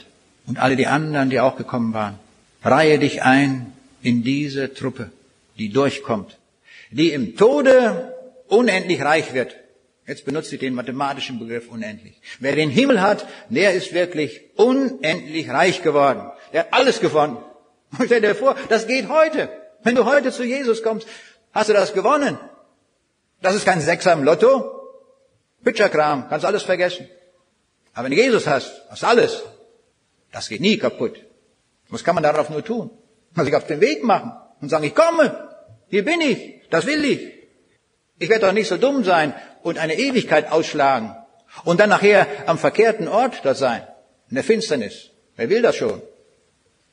und 0.51 0.59
alle 0.59 0.75
die 0.75 0.89
anderen, 0.89 1.31
die 1.31 1.39
auch 1.39 1.57
gekommen 1.57 1.95
waren. 1.95 2.19
Reihe 2.65 2.99
dich 2.99 3.23
ein 3.23 3.73
in 4.03 4.25
diese 4.25 4.75
Truppe, 4.75 5.13
die 5.59 5.69
durchkommt, 5.69 6.39
die 6.91 7.13
im 7.13 7.37
Tode 7.37 8.13
unendlich 8.49 9.01
reich 9.01 9.33
wird. 9.33 9.55
Jetzt 10.09 10.25
benutze 10.25 10.57
ich 10.57 10.61
den 10.61 10.75
mathematischen 10.75 11.39
Begriff 11.39 11.69
unendlich. 11.71 12.21
Wer 12.41 12.57
den 12.57 12.69
Himmel 12.69 13.01
hat, 13.01 13.29
der 13.49 13.75
ist 13.75 13.95
wirklich 13.95 14.41
unendlich 14.57 15.49
reich 15.51 15.85
geworden. 15.85 16.33
Der 16.53 16.63
hat 16.63 16.73
alles 16.73 16.99
gewonnen. 16.99 17.39
Stell 18.05 18.21
dir 18.21 18.35
vor, 18.35 18.57
das 18.69 18.89
geht 18.89 19.09
heute. 19.09 19.49
Wenn 19.85 19.95
du 19.95 20.05
heute 20.05 20.33
zu 20.33 20.43
Jesus 20.43 20.83
kommst, 20.83 21.07
hast 21.53 21.69
du 21.69 21.75
das 21.75 21.93
gewonnen. 21.93 22.39
Das 23.41 23.55
ist 23.55 23.65
kein 23.65 23.81
Sechser 23.81 24.13
im 24.15 24.25
Lotto. 24.25 24.69
Pitcherkram, 25.63 26.29
kannst 26.29 26.45
alles 26.45 26.65
vergessen. 26.65 27.09
Aber 27.95 28.07
wenn 28.07 28.17
du 28.17 28.21
Jesus 28.21 28.49
hast, 28.49 28.73
hast 28.91 29.05
du 29.05 29.07
alles. 29.07 29.45
Das 30.33 30.49
geht 30.49 30.61
nie 30.61 30.79
kaputt. 30.79 31.17
Was 31.89 32.05
kann 32.05 32.15
man 32.15 32.25
darauf 32.25 32.51
nur 32.51 32.65
tun? 32.65 32.91
Man 33.35 33.47
sich 33.47 33.55
auf 33.55 33.67
den 33.67 33.81
Weg 33.81 34.05
machen 34.05 34.33
und 34.61 34.69
sagen, 34.69 34.85
ich 34.85 34.95
komme, 34.95 35.49
hier 35.89 36.05
bin 36.05 36.21
ich, 36.21 36.61
das 36.71 36.87
will 36.87 37.05
ich. 37.05 37.21
Ich 38.19 38.29
werde 38.29 38.47
doch 38.47 38.53
nicht 38.53 38.69
so 38.69 38.77
dumm 38.77 39.03
sein 39.05 39.35
und 39.63 39.79
eine 39.79 39.99
Ewigkeit 39.99 40.51
ausschlagen 40.53 41.15
und 41.65 41.81
dann 41.81 41.91
nachher 41.91 42.27
am 42.47 42.59
verkehrten 42.59 43.09
Ort 43.09 43.41
da 43.45 43.55
sein, 43.55 43.83
in 44.29 44.35
der 44.37 44.45
Finsternis. 44.45 45.11
Wer 45.37 45.49
will 45.49 45.63
das 45.63 45.77
schon? 45.77 46.01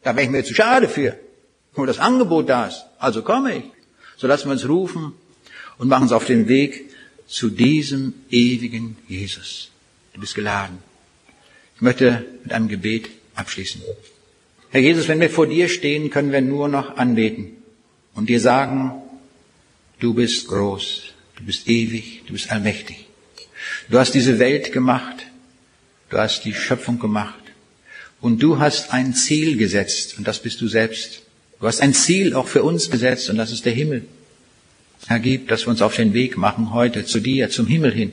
Da 0.04 0.16
wäre 0.16 0.24
ich 0.24 0.32
mir 0.32 0.44
zu 0.44 0.54
schade 0.54 0.88
für. 0.88 1.18
Nur 1.76 1.86
das 1.86 2.00
Angebot 2.00 2.50
da 2.50 2.68
ist. 2.68 2.86
Also 2.98 3.22
komme 3.22 3.58
ich. 3.58 3.64
So 4.16 4.26
lassen 4.26 4.46
wir 4.46 4.54
uns 4.54 4.68
rufen 4.68 5.14
und 5.78 5.90
machen 5.90 6.04
uns 6.04 6.12
auf 6.12 6.26
den 6.26 6.48
Weg 6.48 6.90
zu 7.28 7.50
diesem 7.50 8.14
ewigen 8.32 8.98
Jesus. 9.08 9.70
Du 10.14 10.22
bist 10.22 10.34
geladen. 10.34 10.80
Ich 11.76 11.82
möchte 11.82 12.26
mit 12.44 12.54
einem 12.54 12.70
Gebet 12.70 13.10
abschließen. 13.38 13.82
Herr 14.70 14.82
Jesus, 14.82 15.08
wenn 15.08 15.20
wir 15.20 15.30
vor 15.30 15.48
dir 15.48 15.70
stehen, 15.70 16.10
können 16.10 16.32
wir 16.32 16.42
nur 16.42 16.68
noch 16.68 16.98
anbeten 16.98 17.52
und 18.14 18.30
dir 18.30 18.40
sagen, 18.40 18.94
du 20.00 20.14
bist 20.14 20.48
groß, 20.48 21.04
du 21.38 21.44
bist 21.44 21.68
ewig, 21.68 22.24
du 22.28 22.34
bist 22.34 22.52
allmächtig. 22.52 23.08
Du 23.90 23.98
hast 23.98 24.14
diese 24.14 24.40
Welt 24.40 24.72
gemacht, 24.72 25.26
du 26.10 26.18
hast 26.18 26.44
die 26.44 26.54
Schöpfung 26.54 27.00
gemacht 27.00 27.44
und 28.20 28.42
du 28.44 28.60
hast 28.60 28.94
ein 28.94 29.14
Ziel 29.14 29.58
gesetzt 29.58 30.18
und 30.18 30.28
das 30.28 30.42
bist 30.42 30.60
du 30.62 30.68
selbst. 30.68 31.22
Du 31.60 31.68
hast 31.68 31.82
ein 31.82 31.94
Ziel 31.94 32.34
auch 32.34 32.48
für 32.48 32.64
uns 32.64 32.92
gesetzt 32.92 33.30
und 33.30 33.38
das 33.38 33.52
ist 33.52 33.66
der 33.66 33.74
Himmel. 33.74 34.06
Herr, 35.08 35.20
gib, 35.20 35.48
dass 35.48 35.66
wir 35.66 35.70
uns 35.70 35.82
auf 35.82 35.96
den 35.96 36.14
Weg 36.14 36.38
machen 36.38 36.74
heute 36.74 37.06
zu 37.06 37.20
dir, 37.20 37.50
zum 37.50 37.68
Himmel 37.68 37.94
hin, 37.94 38.12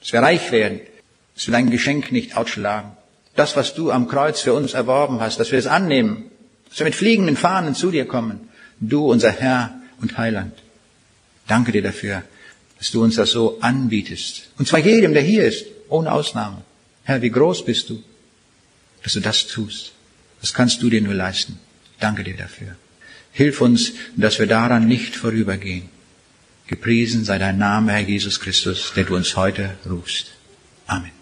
dass 0.00 0.12
wir 0.12 0.20
reich 0.20 0.50
werden, 0.50 0.80
dass 1.34 1.46
wir 1.46 1.52
dein 1.52 1.70
Geschenk 1.70 2.10
nicht 2.10 2.36
ausschlagen. 2.36 2.92
Das, 3.34 3.56
was 3.56 3.74
du 3.74 3.90
am 3.90 4.08
Kreuz 4.08 4.40
für 4.40 4.52
uns 4.52 4.74
erworben 4.74 5.20
hast, 5.20 5.40
dass 5.40 5.52
wir 5.52 5.58
es 5.58 5.66
annehmen, 5.66 6.30
dass 6.68 6.80
wir 6.80 6.86
mit 6.86 6.94
fliegenden 6.94 7.36
Fahnen 7.36 7.74
zu 7.74 7.90
dir 7.90 8.06
kommen. 8.06 8.48
Du, 8.80 9.10
unser 9.10 9.30
Herr 9.30 9.74
und 10.00 10.18
Heiland. 10.18 10.52
Danke 11.46 11.72
dir 11.72 11.82
dafür, 11.82 12.22
dass 12.78 12.90
du 12.90 13.02
uns 13.02 13.16
das 13.16 13.30
so 13.30 13.58
anbietest. 13.60 14.50
Und 14.58 14.68
zwar 14.68 14.80
jedem, 14.80 15.12
der 15.12 15.22
hier 15.22 15.44
ist, 15.44 15.66
ohne 15.88 16.12
Ausnahme. 16.12 16.62
Herr, 17.04 17.22
wie 17.22 17.30
groß 17.30 17.64
bist 17.64 17.90
du, 17.90 18.02
dass 19.02 19.14
du 19.14 19.20
das 19.20 19.46
tust. 19.46 19.92
Das 20.40 20.52
kannst 20.52 20.82
du 20.82 20.90
dir 20.90 21.00
nur 21.00 21.14
leisten. 21.14 21.58
Danke 22.00 22.24
dir 22.24 22.36
dafür. 22.36 22.76
Hilf 23.32 23.60
uns, 23.60 23.92
dass 24.16 24.38
wir 24.38 24.46
daran 24.46 24.86
nicht 24.86 25.16
vorübergehen. 25.16 25.88
Gepriesen 26.66 27.24
sei 27.24 27.38
dein 27.38 27.58
Name, 27.58 27.92
Herr 27.92 28.00
Jesus 28.00 28.40
Christus, 28.40 28.92
der 28.94 29.04
du 29.04 29.16
uns 29.16 29.36
heute 29.36 29.76
rufst. 29.88 30.32
Amen. 30.86 31.21